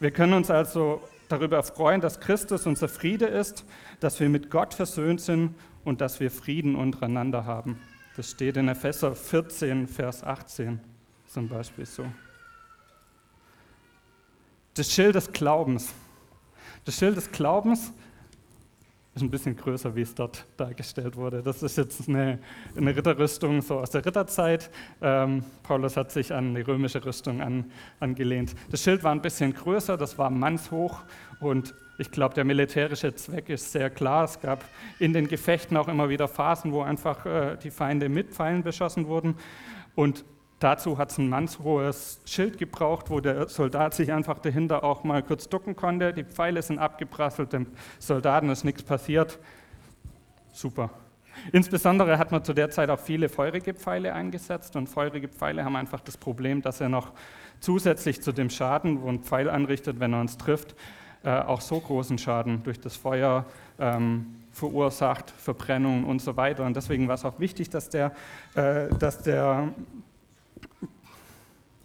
Wir 0.00 0.10
können 0.10 0.34
uns 0.34 0.50
also 0.50 1.00
darüber 1.28 1.62
freuen, 1.62 2.00
dass 2.00 2.20
Christus 2.20 2.66
unser 2.66 2.88
Friede 2.88 3.26
ist, 3.26 3.64
dass 4.00 4.20
wir 4.20 4.28
mit 4.28 4.50
Gott 4.50 4.74
versöhnt 4.74 5.20
sind 5.20 5.54
und 5.84 6.00
dass 6.00 6.20
wir 6.20 6.30
Frieden 6.30 6.74
untereinander 6.74 7.46
haben. 7.46 7.78
Das 8.16 8.32
steht 8.32 8.56
in 8.56 8.68
Epheser 8.68 9.14
14, 9.14 9.86
Vers 9.86 10.24
18 10.24 10.80
zum 11.26 11.48
Beispiel 11.48 11.86
so. 11.86 12.04
Das 14.74 14.92
Schild 14.92 15.14
des 15.14 15.32
Glaubens. 15.32 15.94
Das 16.84 16.98
Schild 16.98 17.16
des 17.16 17.30
Glaubens 17.30 17.92
ist 19.14 19.22
ein 19.22 19.30
bisschen 19.30 19.56
größer, 19.56 19.94
wie 19.94 20.02
es 20.02 20.14
dort 20.14 20.44
dargestellt 20.56 21.16
wurde. 21.16 21.42
Das 21.42 21.62
ist 21.62 21.76
jetzt 21.76 22.08
eine, 22.08 22.40
eine 22.76 22.96
Ritterrüstung 22.96 23.62
so 23.62 23.78
aus 23.78 23.90
der 23.90 24.04
Ritterzeit. 24.04 24.70
Ähm, 25.00 25.44
Paulus 25.62 25.96
hat 25.96 26.10
sich 26.10 26.32
an 26.32 26.54
die 26.54 26.62
römische 26.62 27.04
Rüstung 27.04 27.40
an, 27.40 27.70
angelehnt. 28.00 28.54
Das 28.70 28.82
Schild 28.82 29.04
war 29.04 29.12
ein 29.12 29.22
bisschen 29.22 29.54
größer, 29.54 29.96
das 29.96 30.18
war 30.18 30.30
mannshoch 30.30 31.02
und 31.40 31.74
ich 31.96 32.10
glaube, 32.10 32.34
der 32.34 32.44
militärische 32.44 33.14
Zweck 33.14 33.48
ist 33.50 33.70
sehr 33.70 33.88
klar. 33.88 34.24
Es 34.24 34.40
gab 34.40 34.64
in 34.98 35.12
den 35.12 35.28
Gefechten 35.28 35.76
auch 35.76 35.86
immer 35.86 36.08
wieder 36.08 36.26
Phasen, 36.26 36.72
wo 36.72 36.82
einfach 36.82 37.24
äh, 37.24 37.56
die 37.62 37.70
Feinde 37.70 38.08
mit 38.08 38.32
Pfeilen 38.32 38.64
beschossen 38.64 39.06
wurden. 39.06 39.36
Und 39.94 40.24
Dazu 40.60 40.98
hat 40.98 41.10
es 41.10 41.18
ein 41.18 41.28
mannshohes 41.28 42.20
Schild 42.24 42.58
gebraucht, 42.58 43.10
wo 43.10 43.20
der 43.20 43.48
Soldat 43.48 43.94
sich 43.94 44.12
einfach 44.12 44.38
dahinter 44.38 44.84
auch 44.84 45.04
mal 45.04 45.22
kurz 45.22 45.48
ducken 45.48 45.76
konnte. 45.76 46.12
Die 46.12 46.24
Pfeile 46.24 46.62
sind 46.62 46.78
abgeprasselt, 46.78 47.52
dem 47.52 47.66
Soldaten 47.98 48.48
ist 48.48 48.64
nichts 48.64 48.82
passiert. 48.82 49.38
Super. 50.52 50.90
Insbesondere 51.52 52.18
hat 52.18 52.30
man 52.30 52.44
zu 52.44 52.54
der 52.54 52.70
Zeit 52.70 52.88
auch 52.90 53.00
viele 53.00 53.28
feurige 53.28 53.74
Pfeile 53.74 54.14
eingesetzt 54.14 54.76
und 54.76 54.88
feurige 54.88 55.28
Pfeile 55.28 55.64
haben 55.64 55.76
einfach 55.76 56.00
das 56.00 56.16
Problem, 56.16 56.62
dass 56.62 56.80
er 56.80 56.88
noch 56.88 57.12
zusätzlich 57.60 58.22
zu 58.22 58.32
dem 58.32 58.50
Schaden, 58.50 59.02
wo 59.02 59.08
ein 59.08 59.20
Pfeil 59.20 59.50
anrichtet, 59.50 59.98
wenn 60.00 60.12
er 60.12 60.20
uns 60.20 60.38
trifft, 60.38 60.74
äh, 61.24 61.30
auch 61.30 61.60
so 61.60 61.80
großen 61.80 62.18
Schaden 62.18 62.62
durch 62.62 62.80
das 62.80 62.96
Feuer 62.96 63.44
ähm, 63.78 64.26
verursacht, 64.52 65.32
Verbrennung 65.32 66.04
und 66.04 66.22
so 66.22 66.36
weiter. 66.36 66.64
Und 66.64 66.76
deswegen 66.76 67.08
war 67.08 67.16
es 67.16 67.24
auch 67.24 67.40
wichtig, 67.40 67.70
dass 67.70 67.88
der, 67.88 68.12
äh, 68.54 68.88
dass 68.98 69.22
der 69.22 69.68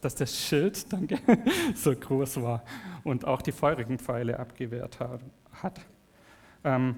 dass 0.02 0.16
das 0.16 0.36
Schild 0.36 0.92
danke, 0.92 1.20
so 1.76 1.96
groß 1.96 2.42
war 2.42 2.64
und 3.04 3.26
auch 3.26 3.42
die 3.42 3.52
feurigen 3.52 4.00
Pfeile 4.00 4.40
abgewehrt 4.40 5.00
hat. 5.00 5.82
Ähm, 6.64 6.98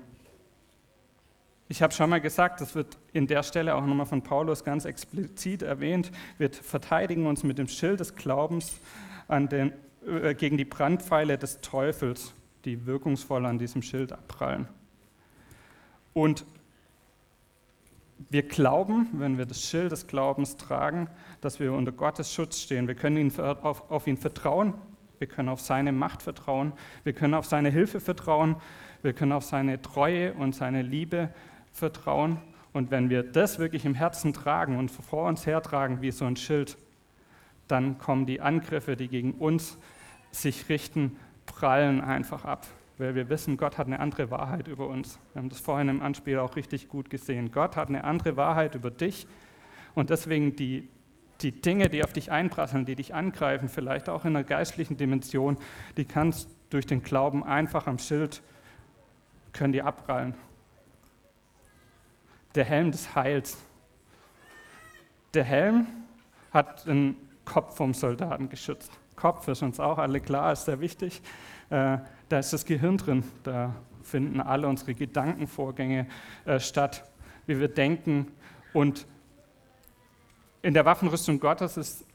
ich 1.67 1.81
habe 1.81 1.93
schon 1.93 2.09
mal 2.09 2.19
gesagt, 2.19 2.59
das 2.59 2.75
wird 2.75 2.97
in 3.13 3.27
der 3.27 3.43
Stelle 3.43 3.75
auch 3.75 3.85
nochmal 3.85 4.05
von 4.05 4.21
Paulus 4.21 4.65
ganz 4.65 4.83
explizit 4.83 5.61
erwähnt. 5.61 6.11
Wir 6.37 6.51
verteidigen 6.51 7.27
uns 7.27 7.43
mit 7.43 7.57
dem 7.57 7.69
Schild 7.69 8.01
des 8.01 8.15
Glaubens 8.15 8.73
den, 9.29 9.71
äh, 10.05 10.35
gegen 10.35 10.57
die 10.57 10.65
Brandpfeile 10.65 11.37
des 11.37 11.61
Teufels, 11.61 12.33
die 12.65 12.85
wirkungsvoll 12.85 13.45
an 13.45 13.57
diesem 13.57 13.81
Schild 13.81 14.11
abprallen. 14.11 14.67
Und 16.13 16.45
wir 18.29 18.43
glauben, 18.43 19.07
wenn 19.13 19.37
wir 19.37 19.45
das 19.45 19.61
Schild 19.61 19.91
des 19.91 20.07
Glaubens 20.07 20.57
tragen, 20.57 21.09
dass 21.41 21.59
wir 21.59 21.73
unter 21.73 21.91
Gottes 21.91 22.33
Schutz 22.33 22.59
stehen. 22.59 22.87
Wir 22.87 22.95
können 22.95 23.17
ihn 23.17 23.39
auf, 23.39 23.89
auf 23.89 24.07
ihn 24.07 24.17
vertrauen, 24.17 24.73
wir 25.19 25.27
können 25.27 25.49
auf 25.49 25.61
seine 25.61 25.91
Macht 25.91 26.21
vertrauen, 26.21 26.73
wir 27.03 27.13
können 27.13 27.33
auf 27.33 27.45
seine 27.45 27.69
Hilfe 27.69 27.99
vertrauen, 27.99 28.55
wir 29.01 29.13
können 29.13 29.31
auf 29.31 29.43
seine 29.43 29.81
Treue 29.81 30.33
und 30.33 30.55
seine 30.55 30.81
Liebe 30.81 31.29
vertrauen. 31.71 32.39
Und 32.73 32.91
wenn 32.91 33.09
wir 33.09 33.23
das 33.23 33.59
wirklich 33.59 33.85
im 33.85 33.95
Herzen 33.95 34.33
tragen 34.33 34.77
und 34.77 34.89
vor 34.89 35.27
uns 35.27 35.45
hertragen 35.45 36.01
wie 36.01 36.11
so 36.11 36.25
ein 36.25 36.37
Schild, 36.37 36.77
dann 37.67 37.97
kommen 37.97 38.25
die 38.25 38.41
Angriffe, 38.41 38.95
die 38.95 39.07
gegen 39.07 39.33
uns 39.33 39.77
sich 40.31 40.69
richten, 40.69 41.17
prallen 41.45 42.01
einfach 42.01 42.45
ab 42.45 42.67
weil 43.01 43.15
wir 43.15 43.29
wissen, 43.29 43.57
Gott 43.57 43.77
hat 43.79 43.87
eine 43.87 43.99
andere 43.99 44.29
Wahrheit 44.29 44.67
über 44.67 44.87
uns. 44.87 45.19
Wir 45.33 45.41
haben 45.41 45.49
das 45.49 45.59
vorhin 45.59 45.89
im 45.89 46.01
Anspiel 46.01 46.37
auch 46.37 46.55
richtig 46.55 46.87
gut 46.87 47.09
gesehen. 47.09 47.51
Gott 47.51 47.75
hat 47.75 47.89
eine 47.89 48.03
andere 48.03 48.37
Wahrheit 48.37 48.75
über 48.75 48.91
dich 48.91 49.27
und 49.95 50.11
deswegen 50.11 50.55
die, 50.55 50.87
die 51.41 51.51
Dinge, 51.51 51.89
die 51.89 52.03
auf 52.03 52.13
dich 52.13 52.31
einprasseln, 52.31 52.85
die 52.85 52.95
dich 52.95 53.15
angreifen, 53.15 53.69
vielleicht 53.69 54.07
auch 54.07 54.23
in 54.23 54.35
einer 54.35 54.43
geistlichen 54.43 54.97
Dimension, 54.97 55.57
die 55.97 56.05
kannst 56.05 56.47
durch 56.69 56.85
den 56.85 57.01
Glauben 57.01 57.43
einfach 57.43 57.87
am 57.87 57.97
Schild, 57.97 58.43
können 59.51 59.73
die 59.73 59.81
abprallen. 59.81 60.35
Der 62.53 62.65
Helm 62.65 62.91
des 62.91 63.15
Heils. 63.15 63.57
Der 65.33 65.43
Helm 65.43 65.87
hat 66.51 66.85
den 66.85 67.15
Kopf 67.45 67.77
vom 67.77 67.95
Soldaten 67.95 68.47
geschützt. 68.49 68.91
Kopf 69.15 69.47
ist 69.47 69.63
uns 69.63 69.79
auch 69.79 69.97
alle 69.97 70.19
klar, 70.19 70.53
ist 70.53 70.65
sehr 70.65 70.79
wichtig. 70.79 71.21
Da 72.31 72.39
ist 72.39 72.53
das 72.53 72.63
Gehirn 72.63 72.95
drin, 72.95 73.25
da 73.43 73.75
finden 74.03 74.39
alle 74.39 74.65
unsere 74.65 74.93
Gedankenvorgänge 74.93 76.07
äh, 76.45 76.61
statt, 76.61 77.03
wie 77.45 77.59
wir 77.59 77.67
denken. 77.67 78.27
Und 78.71 79.05
in 80.61 80.73
der 80.73 80.85
Waffenrüstung 80.85 81.41
Gottes 81.41 81.75
ist 81.75 82.05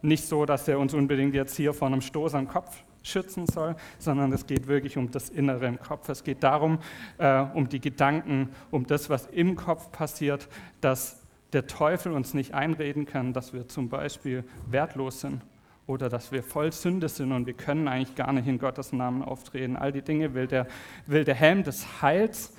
nicht 0.00 0.24
so, 0.24 0.46
dass 0.46 0.66
er 0.66 0.78
uns 0.78 0.94
unbedingt 0.94 1.34
jetzt 1.34 1.58
hier 1.58 1.74
vor 1.74 1.88
einem 1.88 2.00
Stoß 2.00 2.36
am 2.36 2.48
Kopf 2.48 2.82
schützen 3.02 3.46
soll, 3.46 3.76
sondern 3.98 4.32
es 4.32 4.46
geht 4.46 4.66
wirklich 4.66 4.96
um 4.96 5.10
das 5.10 5.28
Innere 5.28 5.66
im 5.66 5.78
Kopf. 5.78 6.08
Es 6.08 6.24
geht 6.24 6.42
darum, 6.42 6.78
äh, 7.18 7.42
um 7.52 7.68
die 7.68 7.80
Gedanken, 7.80 8.48
um 8.70 8.86
das, 8.86 9.10
was 9.10 9.26
im 9.26 9.56
Kopf 9.56 9.92
passiert, 9.92 10.48
dass 10.80 11.22
der 11.52 11.66
Teufel 11.66 12.12
uns 12.12 12.32
nicht 12.32 12.54
einreden 12.54 13.04
kann, 13.04 13.34
dass 13.34 13.52
wir 13.52 13.68
zum 13.68 13.90
Beispiel 13.90 14.44
wertlos 14.70 15.20
sind 15.20 15.42
oder 15.88 16.10
dass 16.10 16.30
wir 16.30 16.42
voll 16.42 16.70
Sünde 16.70 17.08
sind 17.08 17.32
und 17.32 17.46
wir 17.46 17.54
können 17.54 17.88
eigentlich 17.88 18.14
gar 18.14 18.32
nicht 18.32 18.46
in 18.46 18.58
Gottes 18.58 18.92
Namen 18.92 19.22
auftreten. 19.22 19.74
All 19.74 19.90
die 19.90 20.02
Dinge 20.02 20.34
will 20.34 20.46
der, 20.46 20.68
will 21.06 21.24
der 21.24 21.34
Helm 21.34 21.64
des 21.64 22.02
Heils 22.02 22.52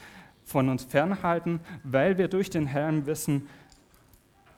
von 0.44 0.68
uns 0.68 0.84
fernhalten, 0.84 1.60
weil 1.84 2.18
wir 2.18 2.28
durch 2.28 2.50
den 2.50 2.66
Helm 2.66 3.06
wissen, 3.06 3.48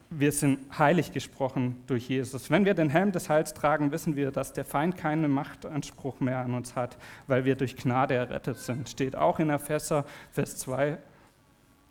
wir 0.09 0.31
sind 0.31 0.59
heilig 0.77 1.11
gesprochen 1.11 1.83
durch 1.87 2.07
Jesus. 2.09 2.49
Wenn 2.49 2.65
wir 2.65 2.73
den 2.73 2.89
Helm 2.89 3.11
des 3.11 3.29
Heils 3.29 3.53
tragen, 3.53 3.91
wissen 3.91 4.15
wir, 4.15 4.31
dass 4.31 4.53
der 4.53 4.65
Feind 4.65 4.97
keinen 4.97 5.31
Machtanspruch 5.31 6.19
mehr 6.21 6.39
an 6.39 6.53
uns 6.53 6.75
hat, 6.75 6.97
weil 7.27 7.45
wir 7.45 7.55
durch 7.55 7.75
Gnade 7.75 8.15
errettet 8.15 8.57
sind. 8.57 8.89
Steht 8.89 9.15
auch 9.15 9.39
in 9.39 9.49
Epheser, 9.49 10.05
Vers 10.31 10.57
2, 10.57 10.97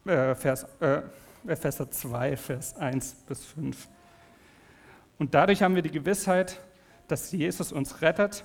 äh, 0.07 0.35
Vers, 0.35 0.67
äh, 0.81 1.03
Epheser 1.47 1.91
2, 1.91 2.37
Vers 2.37 2.77
1 2.77 3.15
bis 3.27 3.45
5. 3.45 3.89
Und 5.19 5.35
dadurch 5.35 5.63
haben 5.63 5.75
wir 5.75 5.83
die 5.83 5.91
Gewissheit, 5.91 6.61
dass 7.11 7.33
Jesus 7.33 7.73
uns 7.73 8.03
rettet 8.03 8.45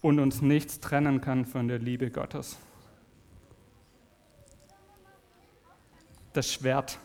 und 0.00 0.18
uns 0.18 0.40
nichts 0.40 0.80
trennen 0.80 1.20
kann 1.20 1.44
von 1.44 1.68
der 1.68 1.78
Liebe 1.78 2.10
Gottes. 2.10 2.58
Das 6.32 6.52
Schwert. 6.52 6.98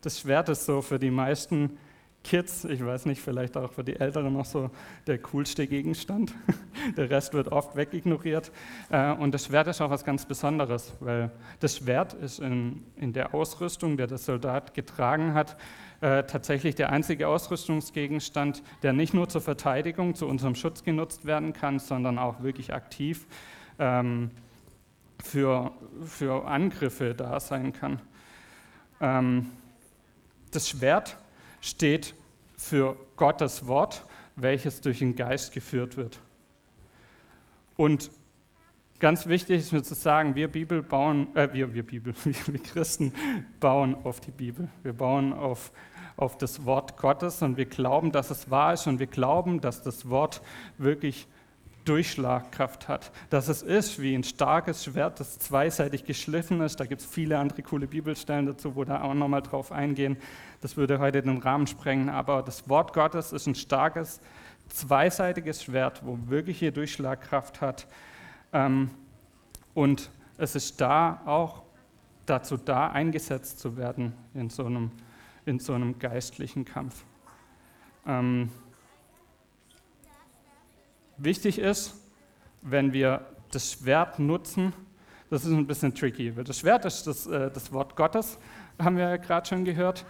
Das 0.00 0.20
Schwert 0.20 0.48
ist 0.48 0.64
so 0.64 0.82
für 0.82 0.98
die 0.98 1.10
meisten 1.10 1.78
Kids, 2.24 2.64
ich 2.64 2.84
weiß 2.84 3.04
nicht, 3.04 3.20
vielleicht 3.20 3.56
auch 3.56 3.70
für 3.72 3.84
die 3.84 3.96
Älteren 3.96 4.32
noch 4.32 4.46
so 4.46 4.70
der 5.06 5.18
coolste 5.18 5.66
Gegenstand. 5.66 6.34
Der 6.96 7.08
Rest 7.08 7.34
wird 7.34 7.48
oft 7.48 7.76
wegignoriert. 7.76 8.50
Äh, 8.90 9.12
und 9.12 9.32
das 9.32 9.46
Schwert 9.46 9.68
ist 9.68 9.80
auch 9.80 9.90
was 9.90 10.04
ganz 10.04 10.26
Besonderes, 10.26 10.92
weil 11.00 11.30
das 11.60 11.78
Schwert 11.78 12.12
ist 12.14 12.40
in, 12.40 12.82
in 12.96 13.12
der 13.12 13.34
Ausrüstung, 13.34 13.96
der 13.96 14.06
der 14.06 14.18
Soldat 14.18 14.74
getragen 14.74 15.32
hat, 15.32 15.56
äh, 16.04 16.24
tatsächlich 16.24 16.74
der 16.74 16.90
einzige 16.90 17.28
Ausrüstungsgegenstand, 17.28 18.62
der 18.82 18.92
nicht 18.92 19.14
nur 19.14 19.26
zur 19.30 19.40
Verteidigung, 19.40 20.14
zu 20.14 20.26
unserem 20.26 20.54
Schutz 20.54 20.84
genutzt 20.84 21.24
werden 21.24 21.54
kann, 21.54 21.78
sondern 21.78 22.18
auch 22.18 22.42
wirklich 22.42 22.74
aktiv 22.74 23.26
ähm, 23.78 24.30
für, 25.22 25.72
für 26.04 26.46
Angriffe 26.46 27.14
da 27.14 27.40
sein 27.40 27.72
kann. 27.72 28.02
Ähm, 29.00 29.46
das 30.50 30.68
Schwert 30.68 31.16
steht 31.62 32.14
für 32.54 32.98
Gottes 33.16 33.66
Wort, 33.66 34.04
welches 34.36 34.82
durch 34.82 34.98
den 34.98 35.16
Geist 35.16 35.54
geführt 35.54 35.96
wird. 35.96 36.20
Und 37.78 38.10
ganz 38.98 39.26
wichtig 39.26 39.60
ist 39.60 39.72
mir 39.72 39.82
zu 39.82 39.94
sagen, 39.94 40.34
wir 40.34 40.48
Bibel 40.48 40.82
bauen, 40.82 41.34
äh, 41.34 41.50
wir, 41.54 41.72
wir 41.72 41.82
Bibel, 41.82 42.14
wir 42.24 42.62
Christen 42.62 43.14
bauen 43.58 43.94
auf 44.04 44.20
die 44.20 44.32
Bibel. 44.32 44.68
Wir 44.82 44.92
bauen 44.92 45.32
auf 45.32 45.72
auf 46.16 46.38
das 46.38 46.64
Wort 46.64 46.96
Gottes 46.96 47.42
und 47.42 47.56
wir 47.56 47.66
glauben, 47.66 48.12
dass 48.12 48.30
es 48.30 48.50
wahr 48.50 48.74
ist 48.74 48.86
und 48.86 48.98
wir 48.98 49.06
glauben, 49.06 49.60
dass 49.60 49.82
das 49.82 50.08
Wort 50.08 50.42
wirklich 50.78 51.26
Durchschlagkraft 51.84 52.88
hat. 52.88 53.12
Dass 53.28 53.48
es 53.48 53.62
ist 53.62 54.00
wie 54.00 54.14
ein 54.14 54.24
starkes 54.24 54.84
Schwert, 54.84 55.20
das 55.20 55.38
zweiseitig 55.38 56.04
geschliffen 56.04 56.60
ist. 56.62 56.80
Da 56.80 56.86
gibt 56.86 57.02
es 57.02 57.06
viele 57.06 57.38
andere 57.38 57.62
coole 57.62 57.86
Bibelstellen 57.86 58.46
dazu, 58.46 58.74
wo 58.74 58.84
da 58.84 59.02
auch 59.02 59.12
nochmal 59.12 59.42
drauf 59.42 59.70
eingehen. 59.70 60.16
Das 60.62 60.76
würde 60.78 60.98
heute 60.98 61.20
den 61.20 61.38
Rahmen 61.38 61.66
sprengen. 61.66 62.08
Aber 62.08 62.42
das 62.42 62.68
Wort 62.70 62.94
Gottes 62.94 63.32
ist 63.32 63.46
ein 63.46 63.54
starkes, 63.54 64.20
zweiseitiges 64.68 65.62
Schwert, 65.62 66.00
wo 66.06 66.18
wirklich 66.26 66.58
hier 66.58 66.72
Durchschlagkraft 66.72 67.60
hat. 67.60 67.86
Ähm, 68.54 68.90
Und 69.74 70.10
es 70.38 70.54
ist 70.54 70.80
da 70.80 71.20
auch 71.26 71.64
dazu 72.26 72.56
da, 72.56 72.88
eingesetzt 72.88 73.58
zu 73.58 73.76
werden 73.76 74.14
in 74.32 74.48
so 74.48 74.64
einem, 74.64 74.90
in 75.46 75.58
so 75.58 75.74
einem 75.74 75.98
geistlichen 75.98 76.64
Kampf. 76.64 77.04
Ähm, 78.06 78.50
wichtig 81.16 81.58
ist, 81.58 81.94
wenn 82.62 82.92
wir 82.92 83.26
das 83.50 83.72
Schwert 83.72 84.18
nutzen, 84.18 84.72
das 85.30 85.44
ist 85.44 85.52
ein 85.52 85.66
bisschen 85.66 85.94
tricky, 85.94 86.36
weil 86.36 86.44
das 86.44 86.60
Schwert 86.60 86.84
ist 86.84 87.06
das, 87.06 87.26
äh, 87.26 87.50
das 87.50 87.72
Wort 87.72 87.96
Gottes, 87.96 88.38
haben 88.78 88.96
wir 88.96 89.08
ja 89.08 89.16
gerade 89.16 89.46
schon 89.46 89.64
gehört. 89.64 90.04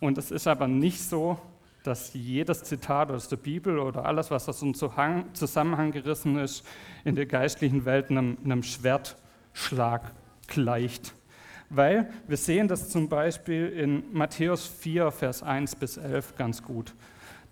Und 0.00 0.18
es 0.18 0.30
ist 0.30 0.46
aber 0.46 0.66
nicht 0.66 1.00
so, 1.00 1.38
dass 1.82 2.12
jedes 2.14 2.62
Zitat 2.62 3.10
aus 3.10 3.28
der 3.28 3.36
Bibel 3.36 3.78
oder 3.78 4.04
alles, 4.04 4.30
was 4.30 4.48
aus 4.48 4.62
einem 4.62 4.74
Zusammenhang 4.74 5.92
gerissen 5.92 6.38
ist, 6.38 6.64
in 7.04 7.14
der 7.14 7.26
geistlichen 7.26 7.84
Welt 7.84 8.10
einem, 8.10 8.38
einem 8.44 8.62
Schwertschlag 8.62 10.12
gleicht. 10.46 11.14
Weil 11.74 12.10
wir 12.28 12.36
sehen 12.36 12.68
das 12.68 12.90
zum 12.90 13.08
Beispiel 13.08 13.68
in 13.68 14.04
Matthäus 14.12 14.66
4, 14.66 15.10
Vers 15.10 15.42
1 15.42 15.76
bis 15.76 15.96
11 15.96 16.36
ganz 16.36 16.62
gut. 16.62 16.94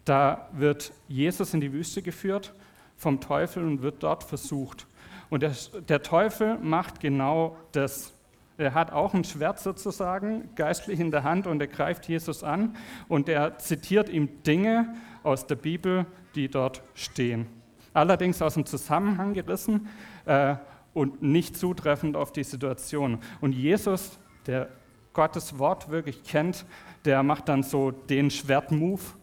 Da 0.04 0.48
wird 0.52 0.92
Jesus 1.08 1.54
in 1.54 1.60
die 1.62 1.72
Wüste 1.72 2.02
geführt 2.02 2.52
vom 2.98 3.20
Teufel 3.20 3.64
und 3.64 3.80
wird 3.80 4.02
dort 4.02 4.22
versucht. 4.22 4.86
Und 5.30 5.42
der, 5.42 5.54
der 5.88 6.02
Teufel 6.02 6.58
macht 6.58 7.00
genau 7.00 7.56
das. 7.72 8.12
Er 8.58 8.74
hat 8.74 8.92
auch 8.92 9.14
ein 9.14 9.24
Schwert 9.24 9.58
sozusagen 9.58 10.50
geistlich 10.54 11.00
in 11.00 11.10
der 11.10 11.24
Hand 11.24 11.46
und 11.46 11.58
er 11.62 11.68
greift 11.68 12.06
Jesus 12.06 12.44
an 12.44 12.76
und 13.08 13.26
er 13.26 13.56
zitiert 13.56 14.10
ihm 14.10 14.42
Dinge 14.42 14.96
aus 15.22 15.46
der 15.46 15.54
Bibel, 15.54 16.04
die 16.34 16.48
dort 16.48 16.82
stehen. 16.92 17.46
Allerdings 17.94 18.42
aus 18.42 18.52
dem 18.52 18.66
Zusammenhang 18.66 19.32
gerissen 19.32 19.88
äh, 20.26 20.56
und 20.94 21.22
nicht 21.22 21.56
zutreffend 21.56 22.16
auf 22.16 22.32
die 22.32 22.44
Situation. 22.44 23.18
Und 23.40 23.52
Jesus, 23.52 24.18
der 24.46 24.68
Gottes 25.12 25.58
Wort 25.58 25.90
wirklich 25.90 26.22
kennt, 26.24 26.64
der 27.04 27.22
macht 27.22 27.48
dann 27.48 27.62
so 27.62 27.90
den 27.90 28.30
Schwertmove, 28.30 29.16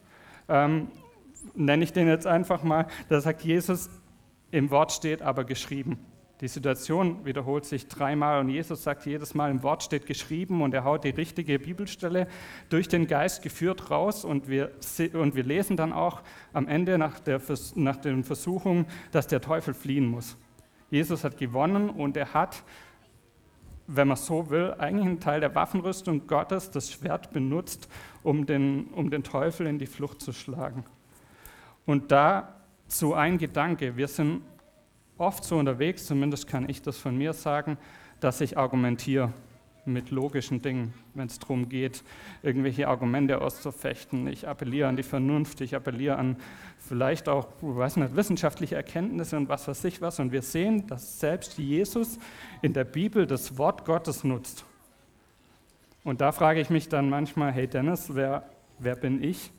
ähm, 0.49 0.89
nenne 1.56 1.84
ich 1.84 1.93
den 1.93 2.08
jetzt 2.08 2.27
einfach 2.27 2.63
mal. 2.63 2.88
Da 3.10 3.21
sagt 3.21 3.43
Jesus, 3.43 3.89
im 4.51 4.69
Wort 4.69 4.91
steht 4.91 5.21
aber 5.21 5.43
geschrieben. 5.43 5.99
Die 6.41 6.47
Situation 6.47 7.25
wiederholt 7.25 7.65
sich 7.65 7.88
dreimal 7.88 8.39
und 8.39 8.49
Jesus 8.49 8.84
sagt 8.84 9.08
jedes 9.08 9.34
Mal, 9.34 9.49
im 9.49 9.63
Wort 9.63 9.82
steht 9.82 10.06
geschrieben 10.06 10.62
und 10.62 10.71
er 10.71 10.84
haut 10.84 11.03
die 11.03 11.10
richtige 11.10 11.58
Bibelstelle 11.58 12.27
durch 12.69 12.88
den 12.88 13.08
Geist 13.08 13.41
geführt 13.41 13.89
raus 13.89 14.23
und 14.23 14.47
wir, 14.47 14.71
und 15.13 15.36
wir 15.36 15.43
lesen 15.43 15.77
dann 15.77 15.93
auch 15.93 16.21
am 16.53 16.67
Ende 16.67 16.99
nach, 16.99 17.19
der, 17.19 17.41
nach 17.73 17.95
den 17.95 18.23
Versuchungen, 18.23 18.86
dass 19.12 19.25
der 19.25 19.41
Teufel 19.41 19.73
fliehen 19.73 20.06
muss. 20.06 20.38
Jesus 20.89 21.23
hat 21.23 21.38
gewonnen 21.38 21.89
und 21.89 22.15
er 22.17 22.34
hat, 22.34 22.63
wenn 23.88 24.08
man 24.08 24.17
so 24.17 24.50
will, 24.50 24.73
eigentlich 24.78 25.06
einen 25.06 25.19
Teil 25.19 25.39
der 25.39 25.54
Waffenrüstung 25.56 26.28
Gottes, 26.28 26.71
das 26.71 26.91
Schwert 26.91 27.32
benutzt, 27.32 27.89
um 28.23 28.45
den, 28.45 28.88
um 28.88 29.10
den 29.10 29.23
Teufel 29.23 29.67
in 29.67 29.80
die 29.80 29.86
Flucht 29.86 30.21
zu 30.21 30.34
schlagen. 30.34 30.86
Und 31.86 32.12
dazu 32.12 33.13
ein 33.13 33.38
Gedanke, 33.38 33.95
wir 33.97 34.08
sind 34.08 34.41
oft 35.17 35.43
so 35.43 35.58
unterwegs, 35.58 36.06
zumindest 36.06 36.47
kann 36.47 36.69
ich 36.69 36.82
das 36.82 36.97
von 36.97 37.17
mir 37.17 37.34
sagen, 37.34 37.78
dass 38.19 38.41
ich 38.41 38.58
argumentiere 38.58 39.32
mit 39.93 40.12
logischen 40.12 40.62
Dingen, 40.62 40.93
wenn 41.13 41.28
es 41.28 41.39
darum 41.39 41.69
geht, 41.69 42.04
irgendwelche 42.43 42.88
Argumente 42.88 43.41
auszufechten. 43.41 44.28
Ich 44.28 44.47
appelliere 44.47 44.88
an 44.88 44.97
die 44.97 45.04
Vernunft, 45.04 45.62
ich 45.62 45.76
appelliere 45.76 46.17
an 46.17 46.38
vielleicht 46.78 47.30
auch, 47.30 47.47
weiß 47.62 47.97
nicht, 47.97 48.15
wissenschaftliche 48.15 48.76
Erkenntnisse 48.76 49.38
und 49.38 49.50
was 49.50 49.67
weiß 49.67 49.84
ich 49.86 50.02
was. 50.02 50.19
Und 50.19 50.32
wir 50.32 50.41
sehen, 50.41 50.88
dass 50.88 51.19
selbst 51.19 51.58
Jesus 51.58 52.19
in 52.62 52.73
der 52.73 52.84
Bibel 52.84 53.26
das 53.26 53.58
Wort 53.58 53.86
Gottes 53.86 54.23
nutzt. 54.23 54.65
Und 56.04 56.21
da 56.21 56.32
frage 56.32 56.62
ich 56.62 56.69
mich 56.69 56.88
dann 56.88 57.10
manchmal, 57.10 57.52
hey 57.52 57.67
Dennis, 57.67 58.15
wer, 58.15 58.50
wer 58.80 58.95
bin 58.95 59.21
ich, 59.23 59.52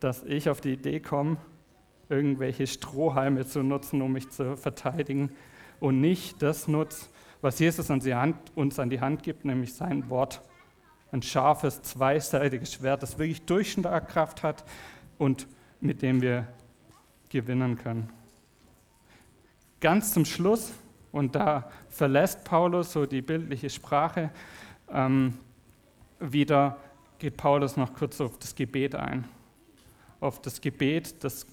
dass 0.00 0.24
ich 0.24 0.48
auf 0.48 0.60
die 0.60 0.72
Idee 0.72 1.00
komme, 1.00 1.36
irgendwelche 2.08 2.66
Strohhalme 2.66 3.46
zu 3.46 3.62
nutzen, 3.62 4.02
um 4.02 4.12
mich 4.12 4.30
zu 4.30 4.56
verteidigen 4.56 5.30
und 5.80 6.00
nicht 6.00 6.42
das 6.42 6.68
nutze, 6.68 7.06
was 7.40 7.58
Jesus 7.58 7.90
an 7.90 8.00
Hand, 8.00 8.36
uns 8.54 8.78
an 8.78 8.90
die 8.90 9.00
Hand 9.00 9.22
gibt, 9.22 9.44
nämlich 9.44 9.74
sein 9.74 10.08
Wort. 10.10 10.42
Ein 11.10 11.22
scharfes, 11.22 11.80
zweiseitiges 11.82 12.74
Schwert, 12.74 13.02
das 13.02 13.18
wirklich 13.18 13.42
Durchschlagkraft 13.46 14.42
hat 14.42 14.64
und 15.16 15.46
mit 15.80 16.02
dem 16.02 16.20
wir 16.20 16.46
gewinnen 17.28 17.78
können. 17.78 18.10
Ganz 19.80 20.12
zum 20.12 20.24
Schluss, 20.24 20.72
und 21.12 21.34
da 21.34 21.70
verlässt 21.88 22.44
Paulus 22.44 22.92
so 22.92 23.06
die 23.06 23.22
bildliche 23.22 23.70
Sprache, 23.70 24.30
ähm, 24.90 25.38
wieder 26.20 26.78
geht 27.18 27.36
Paulus 27.36 27.76
noch 27.76 27.94
kurz 27.94 28.20
auf 28.20 28.38
das 28.38 28.54
Gebet 28.54 28.94
ein. 28.94 29.26
Auf 30.20 30.42
das 30.42 30.60
Gebet, 30.60 31.22
das 31.24 31.46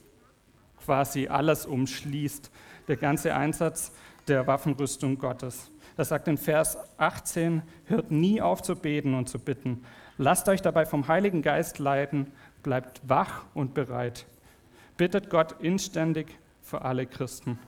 quasi 0.83 1.27
alles 1.27 1.65
umschließt, 1.65 2.51
der 2.87 2.97
ganze 2.97 3.35
Einsatz 3.35 3.91
der 4.27 4.45
Waffenrüstung 4.47 5.17
Gottes. 5.17 5.71
Er 5.97 6.05
sagt 6.05 6.27
in 6.27 6.37
Vers 6.37 6.77
18, 6.97 7.61
hört 7.85 8.11
nie 8.11 8.41
auf 8.41 8.61
zu 8.61 8.75
beten 8.75 9.13
und 9.13 9.29
zu 9.29 9.39
bitten. 9.39 9.83
Lasst 10.17 10.49
euch 10.49 10.61
dabei 10.61 10.85
vom 10.85 11.07
Heiligen 11.07 11.41
Geist 11.41 11.79
leiten, 11.79 12.31
bleibt 12.63 13.01
wach 13.07 13.45
und 13.53 13.73
bereit. 13.73 14.25
Bittet 14.97 15.29
Gott 15.29 15.55
inständig 15.61 16.37
für 16.61 16.81
alle 16.81 17.05
Christen. 17.05 17.59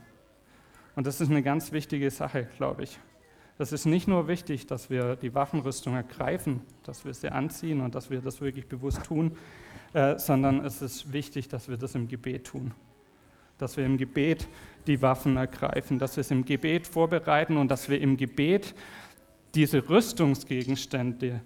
Und 0.95 1.07
das 1.07 1.21
ist 1.21 1.29
eine 1.29 1.43
ganz 1.43 1.71
wichtige 1.71 2.11
Sache, 2.11 2.47
glaube 2.57 2.83
ich. 2.83 2.99
Das 3.57 3.71
ist 3.71 3.85
nicht 3.85 4.07
nur 4.07 4.27
wichtig, 4.27 4.67
dass 4.67 4.89
wir 4.89 5.15
die 5.15 5.33
Waffenrüstung 5.33 5.95
ergreifen, 5.95 6.61
dass 6.83 7.05
wir 7.05 7.13
sie 7.13 7.29
anziehen 7.29 7.81
und 7.81 7.95
dass 7.95 8.09
wir 8.09 8.21
das 8.21 8.41
wirklich 8.41 8.67
bewusst 8.67 9.03
tun, 9.03 9.37
äh, 9.93 10.17
sondern 10.19 10.63
es 10.65 10.81
ist 10.81 11.11
wichtig, 11.13 11.47
dass 11.47 11.69
wir 11.69 11.77
das 11.77 11.95
im 11.95 12.07
Gebet 12.07 12.47
tun 12.47 12.73
dass 13.57 13.77
wir 13.77 13.85
im 13.85 13.97
Gebet 13.97 14.47
die 14.87 15.01
Waffen 15.01 15.37
ergreifen, 15.37 15.99
dass 15.99 16.15
wir 16.15 16.21
es 16.21 16.31
im 16.31 16.45
Gebet 16.45 16.87
vorbereiten 16.87 17.57
und 17.57 17.69
dass 17.69 17.89
wir 17.89 17.99
im 18.01 18.17
Gebet 18.17 18.73
diese 19.53 19.87
Rüstungsgegenstände 19.89 21.41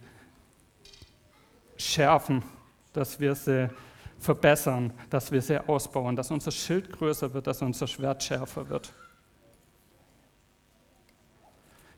schärfen, 1.78 2.44
dass 2.94 3.20
wir 3.20 3.36
sie 3.36 3.70
verbessern, 4.20 4.94
dass 5.10 5.32
wir 5.32 5.42
sie 5.42 5.68
ausbauen, 5.68 6.16
dass 6.16 6.30
unser 6.30 6.52
Schild 6.52 6.92
größer 6.92 7.34
wird, 7.34 7.48
dass 7.48 7.62
unser 7.62 7.88
Schwert 7.88 8.22
schärfer 8.24 8.70
wird. 8.70 8.94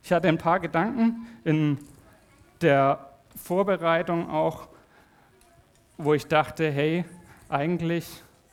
Ich 0.03 0.11
hatte 0.11 0.27
ein 0.27 0.37
paar 0.37 0.59
Gedanken 0.59 1.27
in 1.43 1.77
der 2.61 3.09
Vorbereitung 3.35 4.29
auch, 4.29 4.67
wo 5.97 6.13
ich 6.13 6.27
dachte, 6.27 6.69
hey, 6.71 7.05
eigentlich 7.49 8.05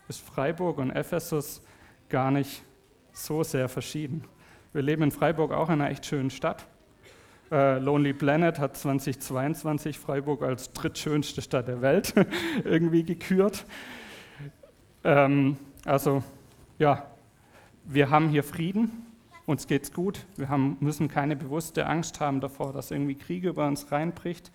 ist 0.09 0.21
Freiburg 0.21 0.79
und 0.79 0.91
Ephesus 0.91 1.63
gar 2.09 2.31
nicht 2.31 2.63
so 3.13 3.43
sehr 3.43 3.69
verschieden. 3.69 4.25
Wir 4.73 4.83
leben 4.83 5.03
in 5.03 5.11
Freiburg 5.11 5.53
auch 5.53 5.69
in 5.69 5.81
einer 5.81 5.91
echt 5.91 6.07
schönen 6.07 6.31
Stadt. 6.31 6.67
Äh, 7.51 7.79
Lonely 7.79 8.13
Planet 8.13 8.59
hat 8.61 8.77
2022 8.77 9.99
Freiburg 9.99 10.43
als 10.43 10.73
drittschönste 10.73 11.43
Stadt 11.43 11.67
der 11.67 11.83
Welt 11.83 12.15
irgendwie 12.65 13.03
gekürt. 13.03 13.65
Ähm, 15.03 15.57
also 15.85 16.23
ja, 16.79 17.07
wir 17.85 18.11
haben 18.11 18.29
hier 18.29 18.45
Frieden, 18.45 19.07
uns 19.47 19.67
geht's 19.67 19.93
gut. 19.93 20.25
Wir 20.37 20.49
haben, 20.49 20.77
müssen 20.79 21.09
keine 21.09 21.35
bewusste 21.35 21.87
Angst 21.87 22.21
haben 22.21 22.41
davor, 22.41 22.73
dass 22.73 22.93
irgendwie 22.93 23.17
Krieg 23.17 23.43
über 23.43 23.67
uns 23.67 23.91
reinbricht. 23.91 24.53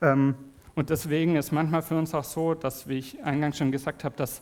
Ähm, 0.00 0.34
und 0.74 0.88
deswegen 0.88 1.36
ist 1.36 1.52
manchmal 1.52 1.82
für 1.82 1.98
uns 1.98 2.14
auch 2.14 2.24
so, 2.24 2.54
dass, 2.54 2.88
wie 2.88 2.98
ich 2.98 3.22
eingangs 3.22 3.58
schon 3.58 3.70
gesagt 3.70 4.04
habe, 4.04 4.16
dass 4.16 4.40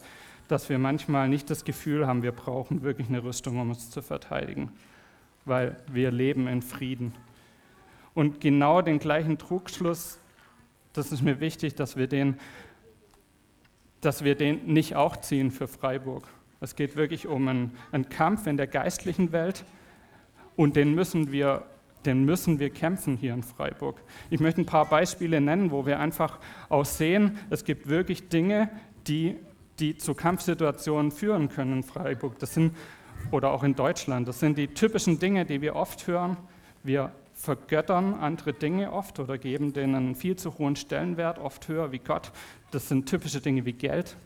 dass 0.49 0.69
wir 0.69 0.79
manchmal 0.79 1.29
nicht 1.29 1.51
das 1.51 1.65
Gefühl 1.65 2.07
haben, 2.07 2.23
wir 2.23 2.33
brauchen 2.33 2.83
wirklich 2.83 3.09
eine 3.09 3.23
Rüstung, 3.23 3.61
um 3.61 3.71
uns 3.71 3.91
zu 3.91 4.03
verteidigen, 4.03 4.73
weil 5.45 5.77
wir 5.87 6.11
leben 6.11 6.49
in 6.49 6.63
Frieden. 6.63 7.15
Und 8.15 8.41
genau 8.41 8.83
den 8.83 8.99
gleichen 8.99 9.39
Trugschluss, 9.39 10.19
das 10.95 11.13
ist 11.13 11.23
mir 11.23 11.39
wichtig, 11.41 11.75
dass 11.75 11.97
wir 11.97 12.09
den, 12.09 12.39
dass 14.01 14.25
wir 14.25 14.35
den 14.35 14.67
nicht 14.67 14.97
auch 14.97 15.17
ziehen 15.19 15.51
für 15.51 15.69
Freiburg. 15.69 16.27
Es 16.61 16.75
geht 16.75 16.97
wirklich 16.97 17.29
um 17.29 17.47
einen, 17.47 17.73
einen 17.93 18.09
Kampf 18.09 18.47
in 18.47 18.57
der 18.57 18.67
geistlichen 18.67 19.31
Welt 19.31 19.65
und 20.57 20.75
den 20.75 20.95
müssen 20.95 21.31
wir 21.31 21.65
den 22.07 22.25
müssen 22.25 22.59
wir 22.59 22.71
kämpfen 22.71 23.17
hier 23.17 23.35
in 23.35 23.43
Freiburg. 23.43 24.01
Ich 24.31 24.41
möchte 24.41 24.61
ein 24.61 24.67
paar 24.67 24.87
Beispiele 24.87 25.41
nennen, 25.41 25.71
wo 25.71 25.85
wir 25.85 25.99
einfach 25.99 26.39
auch 26.69 26.85
sehen, 26.85 27.39
es 27.51 27.65
gibt 27.65 27.89
wirklich 27.89 28.29
Dinge, 28.29 28.71
die 29.09 29.37
die 29.79 29.97
zu 29.97 30.15
Kampfsituationen 30.15 31.11
führen 31.11 31.49
können 31.49 31.79
in 31.79 31.83
Freiburg. 31.83 32.39
Das 32.39 32.55
sind, 32.55 32.75
oder 33.31 33.51
auch 33.53 33.63
in 33.63 33.75
Deutschland. 33.75 34.29
Das 34.29 34.41
sind 34.41 34.59
die 34.59 34.69
typischen 34.69 35.19
Dinge, 35.19 35.45
die 35.45 35.61
wir 35.61 35.77
oft 35.77 36.07
hören. 36.07 36.37
Wir 36.83 37.13
vergöttern 37.35 38.15
andere 38.15 38.53
Dinge 38.53 38.93
oft 38.93 39.21
oder 39.21 39.39
geben 39.39 39.73
denen 39.73 39.95
einen 39.95 40.15
viel 40.17 40.37
zu 40.37 40.59
hohen 40.59 40.75
Stellenwert, 40.77 41.39
oft 41.39 41.69
höher 41.69 41.93
wie 41.93 42.01
Gott. 42.01 42.33
Das 42.73 42.89
sind 42.89 43.09
typische 43.09 43.41
Dinge 43.41 43.65
wie 43.65 43.73
Geld 43.73 44.17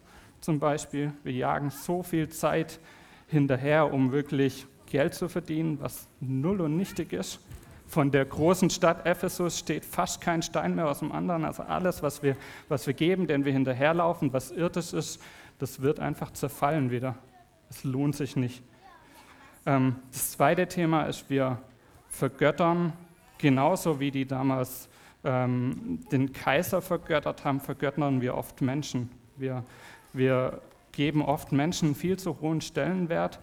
zum 0.40 0.58
Beispiel. 0.58 1.12
Wir 1.22 1.32
jagen 1.32 1.70
so 1.70 2.02
viel 2.02 2.28
Zeit 2.30 2.80
hinterher, 3.28 3.92
um 3.92 4.12
wirklich 4.12 4.66
Geld 4.86 5.14
zu 5.14 5.28
verdienen, 5.28 5.78
was 5.80 6.08
null 6.20 6.60
und 6.60 6.76
nichtig 6.76 7.12
ist. 7.12 7.40
Von 7.86 8.10
der 8.10 8.24
großen 8.24 8.70
Stadt 8.70 9.06
Ephesus 9.06 9.58
steht 9.58 9.84
fast 9.84 10.22
kein 10.22 10.40
Stein 10.40 10.74
mehr 10.74 10.88
aus 10.88 11.00
dem 11.00 11.12
anderen. 11.12 11.44
Also 11.44 11.62
alles, 11.62 12.02
was 12.02 12.22
wir, 12.22 12.36
was 12.68 12.86
wir 12.86 12.94
geben, 12.94 13.26
denn 13.26 13.44
wir 13.44 13.52
hinterherlaufen, 13.52 14.32
was 14.32 14.50
irdisch 14.50 14.94
ist, 14.94 15.20
das 15.58 15.82
wird 15.82 16.00
einfach 16.00 16.32
zerfallen 16.32 16.90
wieder. 16.90 17.16
Es 17.70 17.84
lohnt 17.84 18.16
sich 18.16 18.36
nicht. 18.36 18.62
Ähm, 19.66 19.96
das 20.10 20.32
zweite 20.32 20.66
Thema 20.66 21.04
ist, 21.04 21.30
wir 21.30 21.58
vergöttern 22.08 22.92
genauso 23.38 24.00
wie 24.00 24.10
die 24.10 24.26
damals 24.26 24.88
ähm, 25.24 26.00
den 26.10 26.32
Kaiser 26.32 26.82
vergöttert 26.82 27.44
haben, 27.44 27.60
vergöttern 27.60 28.20
wir 28.20 28.34
oft 28.36 28.60
Menschen. 28.60 29.10
Wir, 29.36 29.64
wir 30.12 30.60
geben 30.92 31.22
oft 31.22 31.52
Menschen 31.52 31.94
viel 31.94 32.18
zu 32.18 32.40
hohen 32.40 32.60
Stellenwert. 32.60 33.40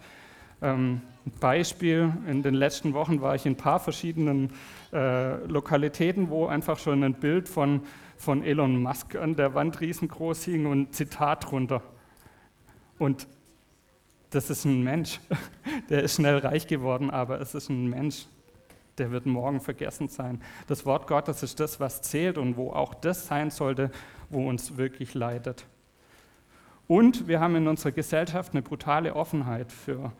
Ähm, 0.62 1.02
Beispiel, 1.38 2.12
in 2.26 2.42
den 2.42 2.54
letzten 2.54 2.92
Wochen 2.92 3.20
war 3.20 3.34
ich 3.34 3.46
in 3.46 3.52
ein 3.52 3.56
paar 3.56 3.80
verschiedenen 3.80 4.52
äh, 4.92 5.36
Lokalitäten, 5.46 6.30
wo 6.30 6.46
einfach 6.46 6.78
schon 6.78 7.02
ein 7.04 7.14
Bild 7.14 7.48
von, 7.48 7.82
von 8.16 8.42
Elon 8.42 8.82
Musk 8.82 9.16
an 9.16 9.36
der 9.36 9.54
Wand 9.54 9.80
riesengroß 9.80 10.44
hing 10.44 10.66
und 10.66 10.80
ein 10.80 10.92
Zitat 10.92 11.50
drunter. 11.50 11.82
Und 13.00 13.26
das 14.28 14.50
ist 14.50 14.66
ein 14.66 14.84
Mensch, 14.84 15.20
der 15.88 16.02
ist 16.02 16.16
schnell 16.16 16.36
reich 16.36 16.66
geworden, 16.66 17.10
aber 17.10 17.40
es 17.40 17.54
ist 17.54 17.70
ein 17.70 17.88
Mensch, 17.88 18.26
der 18.98 19.10
wird 19.10 19.24
morgen 19.24 19.58
vergessen 19.58 20.08
sein. 20.08 20.42
Das 20.66 20.84
Wort 20.84 21.06
Gottes 21.06 21.42
ist 21.42 21.58
das, 21.60 21.80
was 21.80 22.02
zählt 22.02 22.36
und 22.36 22.58
wo 22.58 22.72
auch 22.72 22.92
das 22.92 23.26
sein 23.26 23.50
sollte, 23.50 23.90
wo 24.28 24.46
uns 24.46 24.76
wirklich 24.76 25.14
leidet. 25.14 25.64
Und 26.88 27.26
wir 27.26 27.40
haben 27.40 27.56
in 27.56 27.68
unserer 27.68 27.92
Gesellschaft 27.92 28.52
eine 28.52 28.60
brutale 28.60 29.16
Offenheit 29.16 29.72
für 29.72 30.12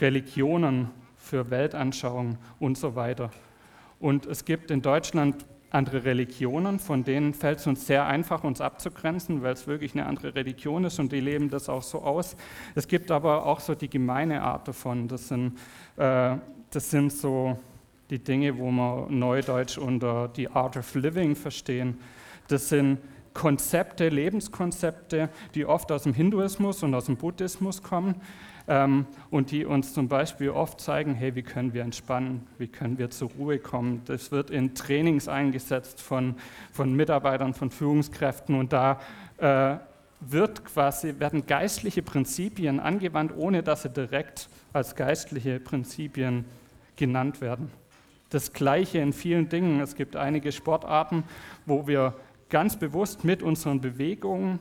Religionen, 0.00 0.90
für 1.16 1.50
Weltanschauungen 1.50 2.38
und 2.60 2.78
so 2.78 2.94
weiter. 2.94 3.32
Und 3.98 4.26
es 4.26 4.44
gibt 4.44 4.70
in 4.70 4.80
Deutschland 4.80 5.44
andere 5.70 6.04
Religionen, 6.04 6.78
von 6.78 7.04
denen 7.04 7.32
fällt 7.32 7.60
es 7.60 7.66
uns 7.66 7.86
sehr 7.86 8.06
einfach, 8.06 8.44
uns 8.44 8.60
abzugrenzen, 8.60 9.42
weil 9.42 9.52
es 9.52 9.66
wirklich 9.66 9.94
eine 9.94 10.06
andere 10.06 10.34
Religion 10.34 10.84
ist 10.84 10.98
und 10.98 11.12
die 11.12 11.20
leben 11.20 11.48
das 11.48 11.68
auch 11.68 11.82
so 11.82 12.02
aus. 12.02 12.36
Es 12.74 12.88
gibt 12.88 13.10
aber 13.10 13.46
auch 13.46 13.60
so 13.60 13.74
die 13.74 13.88
gemeine 13.88 14.42
Art 14.42 14.66
davon. 14.68 15.08
Das 15.08 15.28
sind, 15.28 15.58
äh, 15.96 16.36
das 16.70 16.90
sind 16.90 17.12
so 17.12 17.58
die 18.10 18.18
Dinge, 18.18 18.58
wo 18.58 18.70
wir 18.70 19.06
neudeutsch 19.08 19.78
unter 19.78 20.28
die 20.28 20.48
Art 20.48 20.76
of 20.76 20.94
Living 20.94 21.36
verstehen. 21.36 21.98
Das 22.48 22.68
sind 22.68 22.98
Konzepte, 23.32 24.08
Lebenskonzepte, 24.08 25.28
die 25.54 25.64
oft 25.64 25.92
aus 25.92 26.02
dem 26.02 26.14
Hinduismus 26.14 26.82
und 26.82 26.94
aus 26.94 27.06
dem 27.06 27.16
Buddhismus 27.16 27.82
kommen 27.82 28.16
ähm, 28.68 29.06
und 29.30 29.50
die 29.50 29.64
uns 29.64 29.94
zum 29.94 30.08
Beispiel 30.08 30.50
oft 30.50 30.80
zeigen, 30.80 31.14
hey, 31.14 31.34
wie 31.34 31.42
können 31.42 31.74
wir 31.74 31.82
entspannen, 31.82 32.46
wie 32.58 32.68
können 32.68 32.98
wir 32.98 33.10
zur 33.10 33.30
Ruhe 33.30 33.58
kommen. 33.58 34.02
Das 34.06 34.30
wird 34.30 34.50
in 34.50 34.74
Trainings 34.74 35.28
eingesetzt 35.28 36.00
von, 36.00 36.34
von 36.72 36.94
Mitarbeitern, 36.94 37.54
von 37.54 37.70
Führungskräften 37.70 38.54
und 38.54 38.72
da 38.72 39.00
äh, 39.38 39.76
wird 40.20 40.64
quasi, 40.64 41.18
werden 41.18 41.46
geistliche 41.46 42.02
Prinzipien 42.02 42.78
angewandt, 42.78 43.32
ohne 43.36 43.62
dass 43.62 43.82
sie 43.82 43.90
direkt 43.90 44.48
als 44.72 44.94
geistliche 44.94 45.60
Prinzipien 45.60 46.44
genannt 46.96 47.40
werden. 47.40 47.70
Das 48.28 48.52
Gleiche 48.52 48.98
in 48.98 49.12
vielen 49.12 49.48
Dingen. 49.48 49.80
Es 49.80 49.94
gibt 49.94 50.14
einige 50.14 50.52
Sportarten, 50.52 51.24
wo 51.66 51.86
wir 51.86 52.14
ganz 52.48 52.76
bewusst 52.76 53.24
mit 53.24 53.42
unseren 53.42 53.80
Bewegungen 53.80 54.60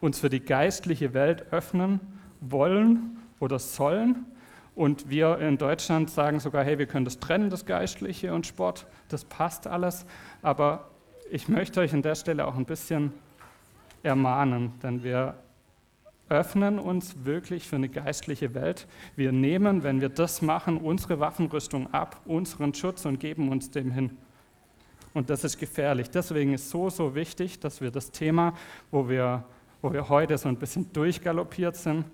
uns 0.00 0.18
für 0.18 0.28
die 0.28 0.40
geistliche 0.40 1.14
Welt 1.14 1.52
öffnen 1.52 2.00
wollen 2.42 3.18
oder 3.40 3.58
sollen. 3.58 4.26
Und 4.74 5.10
wir 5.10 5.38
in 5.38 5.58
Deutschland 5.58 6.10
sagen 6.10 6.40
sogar, 6.40 6.64
hey, 6.64 6.78
wir 6.78 6.86
können 6.86 7.04
das 7.04 7.18
trennen, 7.18 7.50
das 7.50 7.66
Geistliche 7.66 8.34
und 8.34 8.46
Sport, 8.46 8.86
das 9.08 9.24
passt 9.24 9.66
alles. 9.66 10.06
Aber 10.40 10.90
ich 11.30 11.48
möchte 11.48 11.80
euch 11.80 11.92
an 11.92 12.02
der 12.02 12.14
Stelle 12.14 12.46
auch 12.46 12.56
ein 12.56 12.64
bisschen 12.64 13.12
ermahnen, 14.02 14.72
denn 14.82 15.02
wir 15.02 15.34
öffnen 16.28 16.78
uns 16.78 17.24
wirklich 17.24 17.68
für 17.68 17.76
eine 17.76 17.90
geistliche 17.90 18.54
Welt. 18.54 18.86
Wir 19.16 19.32
nehmen, 19.32 19.82
wenn 19.82 20.00
wir 20.00 20.08
das 20.08 20.40
machen, 20.40 20.78
unsere 20.78 21.20
Waffenrüstung 21.20 21.92
ab, 21.92 22.20
unseren 22.24 22.72
Schutz 22.72 23.04
und 23.04 23.20
geben 23.20 23.50
uns 23.50 23.70
dem 23.70 23.90
hin. 23.90 24.16
Und 25.12 25.28
das 25.28 25.44
ist 25.44 25.58
gefährlich. 25.58 26.08
Deswegen 26.08 26.54
ist 26.54 26.70
so, 26.70 26.88
so 26.88 27.14
wichtig, 27.14 27.60
dass 27.60 27.82
wir 27.82 27.90
das 27.90 28.10
Thema, 28.10 28.54
wo 28.90 29.10
wir, 29.10 29.44
wo 29.82 29.92
wir 29.92 30.08
heute 30.08 30.38
so 30.38 30.48
ein 30.48 30.56
bisschen 30.56 30.90
durchgaloppiert 30.92 31.76
sind, 31.76 32.06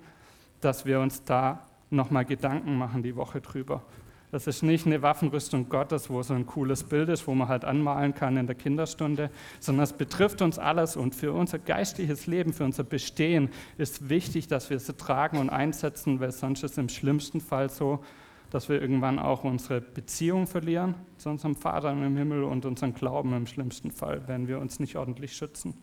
dass 0.61 0.85
wir 0.85 1.01
uns 1.01 1.25
da 1.25 1.67
nochmal 1.91 2.25
Gedanken 2.25 2.77
machen 2.77 3.03
die 3.03 3.17
Woche 3.17 3.41
drüber. 3.41 3.83
Das 4.31 4.47
ist 4.47 4.63
nicht 4.63 4.85
eine 4.85 5.01
Waffenrüstung 5.01 5.71
Gottes, 5.71 6.11
wo 6.11 6.23
so 6.23 6.35
ein 6.35 6.45
cooles 6.45 6.85
Bild 6.85 7.09
ist, 7.09 7.27
wo 7.27 7.35
man 7.35 7.49
halt 7.49 7.65
anmalen 7.65 8.15
kann 8.15 8.37
in 8.37 8.47
der 8.47 8.57
Kinderstunde, 8.57 9.31
sondern 9.59 9.85
es 9.85 9.95
betrifft 9.95 10.43
uns 10.43 10.59
alles 10.59 10.97
und 10.97 11.15
für 11.15 11.33
unser 11.33 11.59
geistliches 11.59 12.27
Leben, 12.27 12.53
für 12.53 12.65
unser 12.65 12.85
Bestehen 12.85 13.49
ist 13.79 14.11
wichtig, 14.11 14.47
dass 14.47 14.69
wir 14.69 14.79
sie 14.81 14.95
tragen 14.95 15.39
und 15.39 15.49
einsetzen, 15.49 16.21
weil 16.21 16.33
sonst 16.33 16.63
ist 16.63 16.73
es 16.73 16.79
im 16.79 16.91
schlimmsten 16.91 17.41
Fall 17.41 17.71
so, 17.71 18.05
dass 18.51 18.69
wir 18.69 18.81
irgendwann 18.81 19.19
auch 19.19 19.45
unsere 19.45 19.81
Beziehung 19.81 20.47
verlieren 20.47 20.95
zu 21.17 21.31
unserem 21.31 21.55
Vater 21.55 21.91
im 21.91 22.17
Himmel 22.17 22.45
und 22.45 22.67
unseren 22.67 22.95
Glauben 22.95 23.35
im 23.35 23.47
schlimmsten 23.47 23.91
Fall, 23.91 24.23
wenn 24.27 24.47
wir 24.47 24.59
uns 24.59 24.79
nicht 24.79 24.97
ordentlich 24.97 25.35
schützen. 25.37 25.75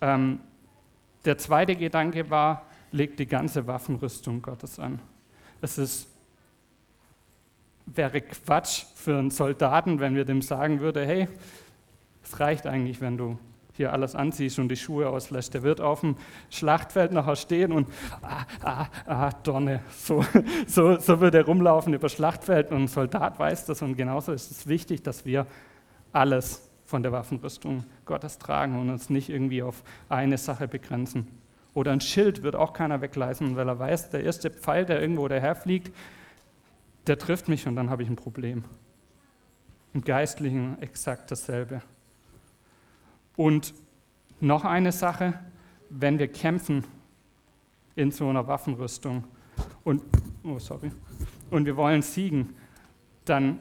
Ähm, 0.00 0.40
der 1.24 1.38
zweite 1.38 1.76
Gedanke 1.76 2.30
war, 2.30 2.67
legt 2.92 3.18
die 3.18 3.26
ganze 3.26 3.66
Waffenrüstung 3.66 4.42
Gottes 4.42 4.78
an. 4.78 5.00
Es 5.60 5.78
ist, 5.78 6.08
wäre 7.86 8.20
Quatsch 8.20 8.84
für 8.94 9.18
einen 9.18 9.30
Soldaten, 9.30 10.00
wenn 10.00 10.14
wir 10.14 10.24
dem 10.24 10.42
sagen 10.42 10.80
würden, 10.80 11.04
hey, 11.04 11.28
es 12.22 12.40
reicht 12.40 12.66
eigentlich, 12.66 13.00
wenn 13.00 13.16
du 13.16 13.38
hier 13.78 13.92
alles 13.92 14.14
anziehst 14.14 14.58
und 14.58 14.68
die 14.68 14.76
Schuhe 14.76 15.08
auslässt. 15.08 15.54
Der 15.54 15.62
wird 15.62 15.80
auf 15.80 16.00
dem 16.00 16.16
Schlachtfeld 16.50 17.12
nachher 17.12 17.36
stehen 17.36 17.72
und 17.72 17.88
ah, 18.22 18.44
ah, 18.62 18.86
ah, 19.06 19.30
Donne. 19.42 19.80
So, 19.96 20.24
so, 20.66 20.98
so 20.98 21.20
wird 21.20 21.34
er 21.34 21.46
rumlaufen 21.46 21.94
über 21.94 22.08
Schlachtfeld 22.08 22.70
und 22.70 22.82
ein 22.82 22.88
Soldat 22.88 23.38
weiß 23.38 23.66
das 23.66 23.80
und 23.80 23.96
genauso 23.96 24.32
ist 24.32 24.50
es 24.50 24.66
wichtig, 24.66 25.02
dass 25.02 25.24
wir 25.24 25.46
alles 26.12 26.68
von 26.84 27.02
der 27.02 27.12
Waffenrüstung 27.12 27.84
Gottes 28.04 28.38
tragen 28.38 28.78
und 28.78 28.90
uns 28.90 29.10
nicht 29.10 29.28
irgendwie 29.28 29.62
auf 29.62 29.82
eine 30.08 30.38
Sache 30.38 30.66
begrenzen. 30.66 31.28
Oder 31.78 31.92
ein 31.92 32.00
Schild 32.00 32.42
wird 32.42 32.56
auch 32.56 32.72
keiner 32.72 33.02
wegleisten, 33.02 33.54
weil 33.54 33.68
er 33.68 33.78
weiß, 33.78 34.10
der 34.10 34.24
erste 34.24 34.50
Pfeil, 34.50 34.84
der 34.84 35.00
irgendwo 35.00 35.28
daherfliegt, 35.28 35.94
der 37.06 37.16
trifft 37.20 37.48
mich 37.48 37.68
und 37.68 37.76
dann 37.76 37.88
habe 37.88 38.02
ich 38.02 38.08
ein 38.08 38.16
Problem. 38.16 38.64
Im 39.94 40.02
Geistlichen 40.02 40.76
exakt 40.82 41.30
dasselbe. 41.30 41.80
Und 43.36 43.74
noch 44.40 44.64
eine 44.64 44.90
Sache, 44.90 45.34
wenn 45.88 46.18
wir 46.18 46.26
kämpfen 46.26 46.82
in 47.94 48.10
so 48.10 48.28
einer 48.28 48.48
Waffenrüstung 48.48 49.22
und, 49.84 50.02
oh 50.42 50.58
sorry, 50.58 50.90
und 51.48 51.64
wir 51.64 51.76
wollen 51.76 52.02
siegen, 52.02 52.56
dann 53.24 53.60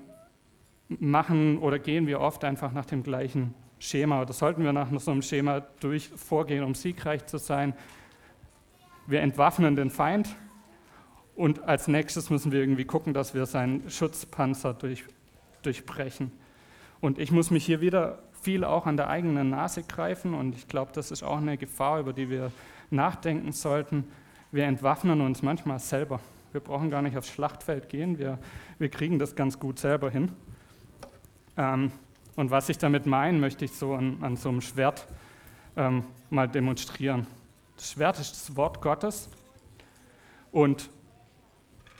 machen 0.87 1.59
oder 1.59 1.77
gehen 1.77 2.07
wir 2.07 2.19
oft 2.19 2.43
einfach 2.43 2.71
nach 2.71 2.85
dem 2.87 3.03
gleichen 3.03 3.53
Schema 3.77 4.23
oder 4.23 4.33
sollten 4.33 4.63
wir 4.63 4.73
nach 4.73 4.89
so 4.99 5.11
einem 5.11 5.21
Schema 5.21 5.59
durch 5.79 6.09
vorgehen, 6.09 6.63
um 6.63 6.73
siegreich 6.73 7.27
zu 7.27 7.37
sein. 7.37 7.75
Wir 9.07 9.21
entwaffnen 9.21 9.77
den 9.77 9.89
Feind 9.89 10.35
und 11.35 11.63
als 11.63 11.87
nächstes 11.87 12.29
müssen 12.29 12.51
wir 12.51 12.59
irgendwie 12.59 12.83
gucken, 12.83 13.13
dass 13.13 13.33
wir 13.33 13.45
seinen 13.45 13.89
Schutzpanzer 13.89 14.73
durch, 14.73 15.05
durchbrechen. 15.61 16.31
Und 16.99 17.17
ich 17.17 17.31
muss 17.31 17.49
mich 17.49 17.65
hier 17.65 17.79
wieder 17.79 18.19
viel 18.41 18.65
auch 18.65 18.85
an 18.85 18.97
der 18.97 19.09
eigenen 19.09 19.49
Nase 19.49 19.83
greifen 19.83 20.33
und 20.33 20.55
ich 20.55 20.67
glaube, 20.67 20.91
das 20.93 21.11
ist 21.11 21.23
auch 21.23 21.37
eine 21.37 21.57
Gefahr, 21.57 22.01
über 22.01 22.11
die 22.11 22.29
wir 22.29 22.51
nachdenken 22.89 23.53
sollten. 23.53 24.03
Wir 24.51 24.65
entwaffnen 24.65 25.21
uns 25.21 25.41
manchmal 25.41 25.79
selber. 25.79 26.19
Wir 26.51 26.59
brauchen 26.59 26.89
gar 26.89 27.01
nicht 27.01 27.17
aufs 27.17 27.29
Schlachtfeld 27.29 27.87
gehen, 27.87 28.19
wir, 28.19 28.39
wir 28.77 28.89
kriegen 28.89 29.19
das 29.19 29.35
ganz 29.37 29.57
gut 29.57 29.79
selber 29.79 30.09
hin. 30.09 30.33
Ähm, 31.55 31.91
und 32.35 32.51
was 32.51 32.67
ich 32.67 32.77
damit 32.77 33.05
meine, 33.05 33.37
möchte 33.37 33.63
ich 33.63 33.71
so 33.71 33.93
an, 33.93 34.17
an 34.21 34.35
so 34.35 34.49
einem 34.49 34.61
Schwert 34.61 35.07
ähm, 35.77 36.03
mal 36.29 36.47
demonstrieren. 36.49 37.25
Das 37.77 37.91
Schwert 37.91 38.19
ist 38.19 38.31
das 38.31 38.55
Wort 38.55 38.81
Gottes 38.81 39.29
und 40.51 40.89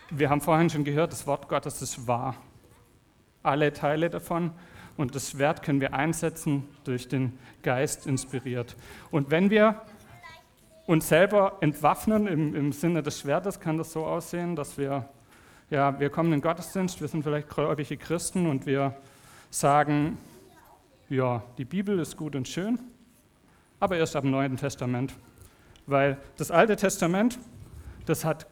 wir 0.09 0.31
haben 0.31 0.41
vorhin 0.41 0.71
schon 0.71 0.83
gehört, 0.83 1.11
das 1.11 1.27
Wort 1.27 1.47
Gottes 1.47 1.83
ist 1.83 2.07
wahr. 2.07 2.35
Alle 3.43 3.71
Teile 3.71 4.09
davon 4.09 4.51
und 4.97 5.13
das 5.13 5.29
Schwert 5.29 5.61
können 5.61 5.79
wir 5.79 5.93
einsetzen, 5.93 6.67
durch 6.83 7.07
den 7.07 7.37
Geist 7.61 8.07
inspiriert. 8.07 8.75
Und 9.11 9.29
wenn 9.29 9.51
wir 9.51 9.83
uns 10.87 11.07
selber 11.09 11.57
entwaffnen 11.61 12.25
im, 12.25 12.55
im 12.55 12.71
Sinne 12.71 13.03
des 13.03 13.19
Schwertes, 13.19 13.59
kann 13.59 13.77
das 13.77 13.93
so 13.93 14.03
aussehen, 14.03 14.55
dass 14.55 14.79
wir, 14.79 15.07
ja, 15.69 15.99
wir 15.99 16.09
kommen 16.09 16.33
in 16.33 16.39
den 16.39 16.41
Gottesdienst, 16.41 17.01
wir 17.01 17.07
sind 17.07 17.21
vielleicht 17.21 17.49
gläubige 17.49 17.97
Christen 17.97 18.47
und 18.47 18.65
wir 18.65 18.95
sagen, 19.51 20.17
ja, 21.07 21.43
die 21.59 21.65
Bibel 21.65 21.99
ist 21.99 22.17
gut 22.17 22.35
und 22.35 22.47
schön, 22.47 22.79
aber 23.79 23.97
erst 23.97 24.15
ab 24.15 24.23
dem 24.23 24.31
Neuen 24.31 24.57
Testament. 24.57 25.13
Weil 25.87 26.17
das 26.35 26.51
Alte 26.51 26.75
Testament, 26.75 27.39
das 28.05 28.23
hat 28.23 28.45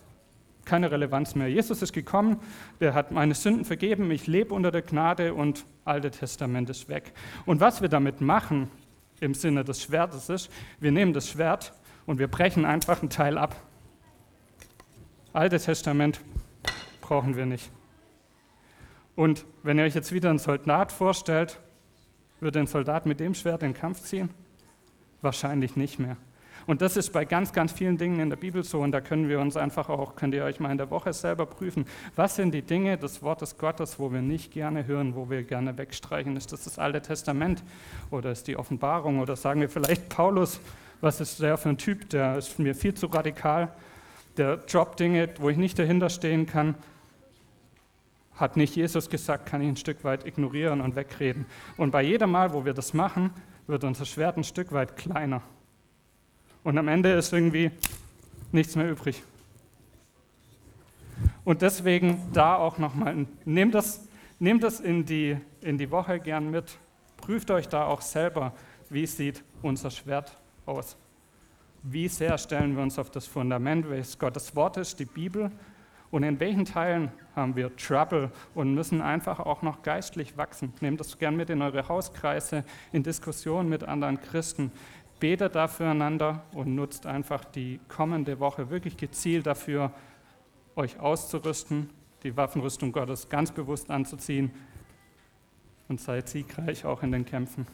keine 0.66 0.92
Relevanz 0.92 1.36
mehr. 1.36 1.48
Jesus 1.48 1.82
ist 1.82 1.94
gekommen, 1.94 2.40
der 2.80 2.94
hat 2.94 3.12
meine 3.12 3.36
Sünden 3.36 3.66
vergeben, 3.66 4.10
ich 4.10 4.26
lebe 4.26 4.54
unter 4.54 4.72
der 4.72 4.82
Gnade 4.82 5.34
und 5.34 5.66
Alte 5.86 6.10
Testament 6.10 6.70
ist 6.70 6.90
weg. 6.90 7.14
Und 7.46 7.60
was 7.60 7.82
wir 7.82 7.90
damit 7.90 8.20
machen 8.20 8.72
im 9.20 9.36
Sinne 9.36 9.64
des 9.64 9.84
Schwertes 9.84 10.30
ist, 10.30 10.50
wir 10.80 10.92
nehmen 10.92 11.14
das 11.14 11.30
Schwert 11.30 11.74
und 12.08 12.18
wir 12.18 12.28
brechen 12.28 12.66
einfach 12.66 13.02
einen 13.02 13.12
Teil 13.12 13.38
ab. 13.38 13.56
Alte 15.34 15.60
Testament 15.60 16.22
brauchen 17.02 17.36
wir 17.36 17.46
nicht. 17.46 17.72
Und 19.16 19.46
wenn 19.64 19.78
ihr 19.78 19.86
euch 19.86 19.96
jetzt 19.96 20.12
wieder 20.12 20.30
einen 20.30 20.40
Soldat 20.40 20.92
vorstellt, 20.92 21.60
würde 22.40 22.60
ein 22.60 22.68
Soldat 22.68 23.06
mit 23.06 23.20
dem 23.20 23.34
Schwert 23.34 23.62
den 23.62 23.74
Kampf 23.74 24.02
ziehen? 24.02 24.30
Wahrscheinlich 25.22 25.76
nicht 25.76 26.00
mehr. 26.00 26.18
Und 26.68 26.82
das 26.82 26.98
ist 26.98 27.14
bei 27.14 27.26
ganz, 27.26 27.54
ganz 27.54 27.72
vielen 27.72 27.98
Dingen 27.98 28.20
in 28.20 28.30
der 28.30 28.38
Bibel 28.38 28.64
so. 28.64 28.82
Und 28.82 28.92
da 28.92 29.02
können 29.02 29.30
wir 29.30 29.40
uns 29.40 29.56
einfach 29.56 29.90
auch, 29.90 30.16
könnt 30.16 30.34
ihr 30.34 30.44
euch 30.44 30.60
mal 30.60 30.72
in 30.72 30.78
der 30.78 30.90
Woche 30.90 31.14
selber 31.14 31.46
prüfen, 31.46 31.86
was 32.16 32.36
sind 32.36 32.54
die 32.54 32.64
Dinge 32.64 32.98
des 32.98 33.22
Wortes 33.22 33.58
Gottes, 33.58 34.00
wo 34.00 34.12
wir 34.12 34.22
nicht 34.22 34.52
gerne 34.52 34.88
hören, 34.88 35.16
wo 35.16 35.30
wir 35.30 35.44
gerne 35.44 35.78
wegstreichen? 35.78 36.36
Ist 36.38 36.52
das 36.52 36.64
das 36.64 36.80
Alte 36.80 37.02
Testament 37.02 37.64
oder 38.10 38.32
ist 38.32 38.48
die 38.48 38.58
Offenbarung 38.58 39.20
oder 39.20 39.36
sagen 39.36 39.62
wir 39.62 39.70
vielleicht 39.70 40.10
Paulus, 40.10 40.60
was 41.02 41.22
ist 41.22 41.42
der 41.42 41.58
für 41.58 41.70
ein 41.70 41.78
Typ, 41.78 42.10
der 42.10 42.38
ist 42.38 42.58
mir 42.58 42.74
viel 42.74 42.94
zu 42.94 43.08
radikal, 43.08 43.72
der 44.38 44.58
droppt 44.58 45.00
Dinge, 45.00 45.30
wo 45.40 45.50
ich 45.50 45.58
nicht 45.58 45.78
dahinter 45.78 46.10
stehen 46.10 46.46
kann. 46.46 46.76
Hat 48.36 48.58
nicht 48.58 48.76
Jesus 48.76 49.10
gesagt, 49.10 49.46
kann 49.46 49.62
ich 49.62 49.68
ein 49.68 49.78
Stück 49.78 50.04
weit 50.04 50.26
ignorieren 50.26 50.82
und 50.82 50.96
wegreden. 50.96 51.46
Und 51.78 51.92
bei 51.92 52.02
jedem 52.02 52.32
Mal, 52.32 52.54
wo 52.54 52.66
wir 52.66 52.74
das 52.74 52.94
machen, 52.94 53.32
wird 53.68 53.84
unser 53.84 54.06
Schwert 54.06 54.36
ein 54.38 54.44
Stück 54.44 54.72
weit 54.72 54.98
kleiner. 54.98 55.42
Und 56.66 56.80
am 56.80 56.88
Ende 56.88 57.14
ist 57.14 57.32
irgendwie 57.32 57.70
nichts 58.52 58.76
mehr 58.76 58.90
übrig. 58.90 59.22
Und 61.44 61.62
deswegen 61.62 62.20
da 62.34 62.56
auch 62.56 62.80
nochmal, 62.80 63.28
nehmt 63.46 63.76
das, 63.76 64.08
nehmt 64.40 64.64
das 64.64 64.80
in, 64.80 65.06
die, 65.06 65.38
in 65.62 65.78
die 65.78 65.92
Woche 65.92 66.20
gern 66.20 66.50
mit. 66.50 66.80
Prüft 67.18 67.52
euch 67.52 67.70
da 67.70 67.86
auch 67.86 68.02
selber, 68.02 68.52
wie 68.90 69.06
sieht 69.06 69.44
unser 69.62 69.92
Schwert 69.92 70.36
aus. 70.66 70.98
Wie 71.84 72.08
sehr 72.08 72.36
stellen 72.40 72.76
wir 72.76 72.82
uns 72.82 72.98
auf 72.98 73.12
das 73.12 73.28
Fundament, 73.28 73.88
welches 73.88 74.18
Gottes 74.18 74.56
Wort 74.56 74.78
ist, 74.78 75.00
die 75.00 75.06
Bibel, 75.06 75.52
und 76.10 76.24
in 76.24 76.40
welchen 76.40 76.66
Teilen 76.66 77.12
haben 77.36 77.56
wir 77.56 77.76
Trouble 77.76 78.32
und 78.54 78.74
müssen 78.74 79.02
einfach 79.02 79.40
auch 79.40 79.62
noch 79.62 79.82
geistlich 79.82 80.38
wachsen. 80.38 80.72
Nehmt 80.80 81.00
das 81.00 81.18
gern 81.18 81.36
mit 81.36 81.50
in 81.50 81.62
eure 81.62 81.88
Hauskreise, 81.90 82.64
in 82.94 83.04
Diskussionen 83.04 83.70
mit 83.70 83.84
anderen 83.84 84.22
Christen. 84.22 84.72
Betet 85.20 85.56
da 85.56 85.68
füreinander 85.68 86.44
und 86.54 86.76
nutzt 86.76 87.06
einfach 87.06 87.46
die 87.46 87.80
kommende 87.88 88.40
Woche 88.40 88.70
wirklich 88.70 88.98
gezielt 88.98 89.48
dafür, 89.48 89.92
euch 90.76 91.00
auszurüsten, 91.00 91.90
die 92.24 92.36
Waffenrüstung 92.36 92.92
Gottes 92.92 93.30
ganz 93.30 93.52
bewusst 93.52 93.90
anzuziehen 93.90 94.52
und 95.88 96.02
seid 96.02 96.28
siegreich 96.28 96.86
auch 96.86 97.02
in 97.04 97.12
den 97.12 97.26
Kämpfen. 97.26 97.66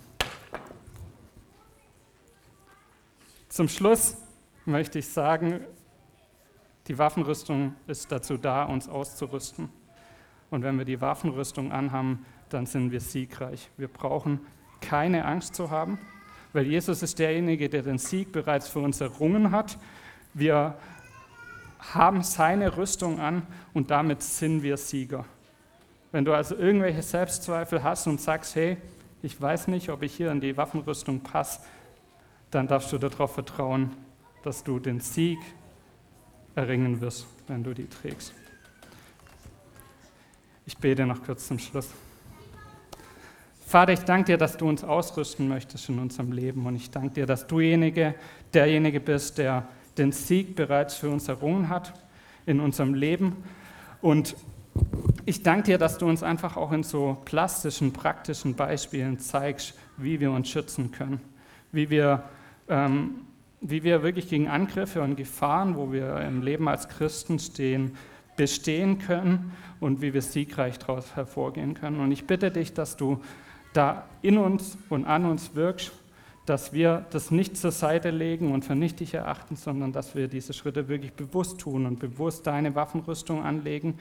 Zum 3.50 3.68
Schluss 3.68 4.18
möchte 4.66 5.00
ich 5.00 5.08
sagen, 5.08 5.62
die 6.88 6.98
Waffenrüstung 6.98 7.76
ist 7.88 8.12
dazu 8.12 8.38
da, 8.38 8.64
uns 8.64 8.88
auszurüsten. 8.88 9.70
Und 10.50 10.64
wenn 10.64 10.78
wir 10.78 10.86
die 10.86 11.00
Waffenrüstung 11.00 11.72
anhaben, 11.72 12.26
dann 12.50 12.66
sind 12.66 12.92
wir 12.92 13.00
siegreich. 13.00 13.70
Wir 13.78 13.88
brauchen 13.88 14.42
keine 14.82 15.26
Angst 15.26 15.56
zu 15.56 15.70
haben, 15.70 16.00
weil 16.54 16.66
Jesus 16.66 17.02
ist 17.02 17.20
derjenige, 17.20 17.70
der 17.70 17.84
den 17.84 17.98
Sieg 17.98 18.32
bereits 18.32 18.68
für 18.68 18.80
uns 18.80 19.02
errungen 19.02 19.52
hat. 19.52 19.78
Wir 20.34 20.76
haben 21.80 22.24
seine 22.24 22.78
Rüstung 22.78 23.20
an 23.20 23.44
und 23.74 23.92
damit 23.92 24.22
sind 24.22 24.64
wir 24.64 24.78
Sieger. 24.78 25.26
Wenn 26.12 26.26
du 26.26 26.34
also 26.34 26.56
irgendwelche 26.56 27.02
Selbstzweifel 27.02 27.84
hast 27.84 28.08
und 28.08 28.20
sagst, 28.20 28.56
hey, 28.56 28.78
ich 29.22 29.40
weiß 29.40 29.68
nicht, 29.68 29.90
ob 29.90 30.04
ich 30.04 30.14
hier 30.14 30.32
in 30.32 30.42
die 30.42 30.58
Waffenrüstung 30.58 31.22
passe, 31.22 31.62
dann 32.50 32.68
darfst 32.68 32.92
du 32.92 32.98
darauf 32.98 33.34
vertrauen, 33.34 33.92
dass 34.44 34.64
du 34.64 34.80
den 34.80 35.00
Sieg 35.00 35.40
erringen 36.56 37.00
wirst, 37.00 37.28
wenn 37.48 37.64
du 37.64 37.74
die 37.74 37.88
trägst. 37.88 38.34
Ich 40.66 40.78
bete 40.78 41.06
noch 41.06 41.24
kurz 41.24 41.48
zum 41.48 41.60
Schluss. 41.60 41.90
Vater, 43.72 43.94
ich 43.94 44.02
danke 44.02 44.34
dir, 44.34 44.38
dass 44.38 44.58
du 44.58 44.68
uns 44.68 44.84
ausrüsten 44.84 45.48
möchtest 45.48 45.88
in 45.88 45.98
unserem 45.98 46.34
Leben 46.34 46.66
und 46.66 46.76
ich 46.76 46.92
danke 46.92 47.14
dir, 47.14 47.26
dass 47.26 47.48
du 47.48 47.60
derjenige, 47.60 48.16
derjenige 48.54 49.00
bist, 49.00 49.38
der 49.38 49.66
den 49.98 50.12
Sieg 50.12 50.58
bereits 50.58 50.96
für 50.96 51.10
uns 51.10 51.30
errungen 51.30 51.70
hat 51.70 51.94
in 52.46 52.60
unserem 52.60 52.94
Leben. 52.94 53.38
Und 54.02 54.36
ich 55.24 55.42
danke 55.42 55.64
dir, 55.64 55.78
dass 55.78 55.98
du 55.98 56.06
uns 56.06 56.22
einfach 56.22 56.58
auch 56.58 56.74
in 56.74 56.84
so 56.84 57.16
plastischen, 57.24 57.94
praktischen 57.94 58.56
Beispielen 58.56 59.20
zeigst, 59.20 59.74
wie 59.96 60.20
wir 60.20 60.32
uns 60.32 60.50
schützen 60.50 60.92
können, 60.92 61.22
wie 61.72 61.90
wir 61.90 62.24
ähm, 62.68 63.22
wie 63.62 63.84
wir 63.84 64.04
wirklich 64.04 64.28
gegen 64.28 64.50
Angriffe 64.50 65.02
und 65.02 65.16
Gefahren, 65.16 65.78
wo 65.78 65.94
wir 65.94 66.18
im 66.18 66.42
Leben 66.42 66.68
als 66.68 66.90
Christen 66.90 67.40
stehen, 67.40 67.96
bestehen 68.36 69.00
können 69.00 69.54
und 69.80 70.02
wie 70.02 70.14
wir 70.14 70.22
siegreich 70.22 70.78
daraus 70.78 71.16
hervorgehen 71.16 71.74
können. 71.74 72.02
Und 72.02 72.12
ich 72.12 72.28
bitte 72.28 72.52
dich, 72.52 72.74
dass 72.74 72.98
du 72.98 73.22
da 73.74 74.06
in 74.22 74.38
uns 74.38 74.78
und 74.90 75.06
an 75.06 75.26
uns 75.26 75.56
wirkst, 75.56 75.92
dass 76.46 76.74
wir 76.74 77.06
das 77.12 77.32
nicht 77.32 77.56
zur 77.56 77.72
Seite 77.72 78.10
legen 78.10 78.52
und 78.52 78.66
für 78.66 78.76
nichtig 78.76 79.14
erachten, 79.14 79.56
sondern 79.56 79.92
dass 79.92 80.16
wir 80.16 80.28
diese 80.28 80.54
Schritte 80.54 80.88
wirklich 80.88 81.14
bewusst 81.14 81.60
tun 81.60 81.86
und 81.86 82.00
bewusst 82.00 82.48
deine 82.48 82.74
Waffenrüstung 82.76 83.44
anlegen 83.44 84.00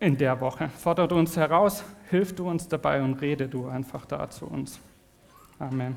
in 0.00 0.16
der 0.16 0.40
Woche. 0.40 0.68
Fordert 0.68 1.12
uns 1.12 1.36
heraus, 1.36 1.84
hilf 2.10 2.34
du 2.34 2.48
uns 2.48 2.68
dabei 2.68 3.02
und 3.02 3.20
rede 3.20 3.48
du 3.48 3.66
einfach 3.66 4.06
da 4.06 4.28
zu 4.30 4.46
uns. 4.46 4.78
Amen. 5.58 5.96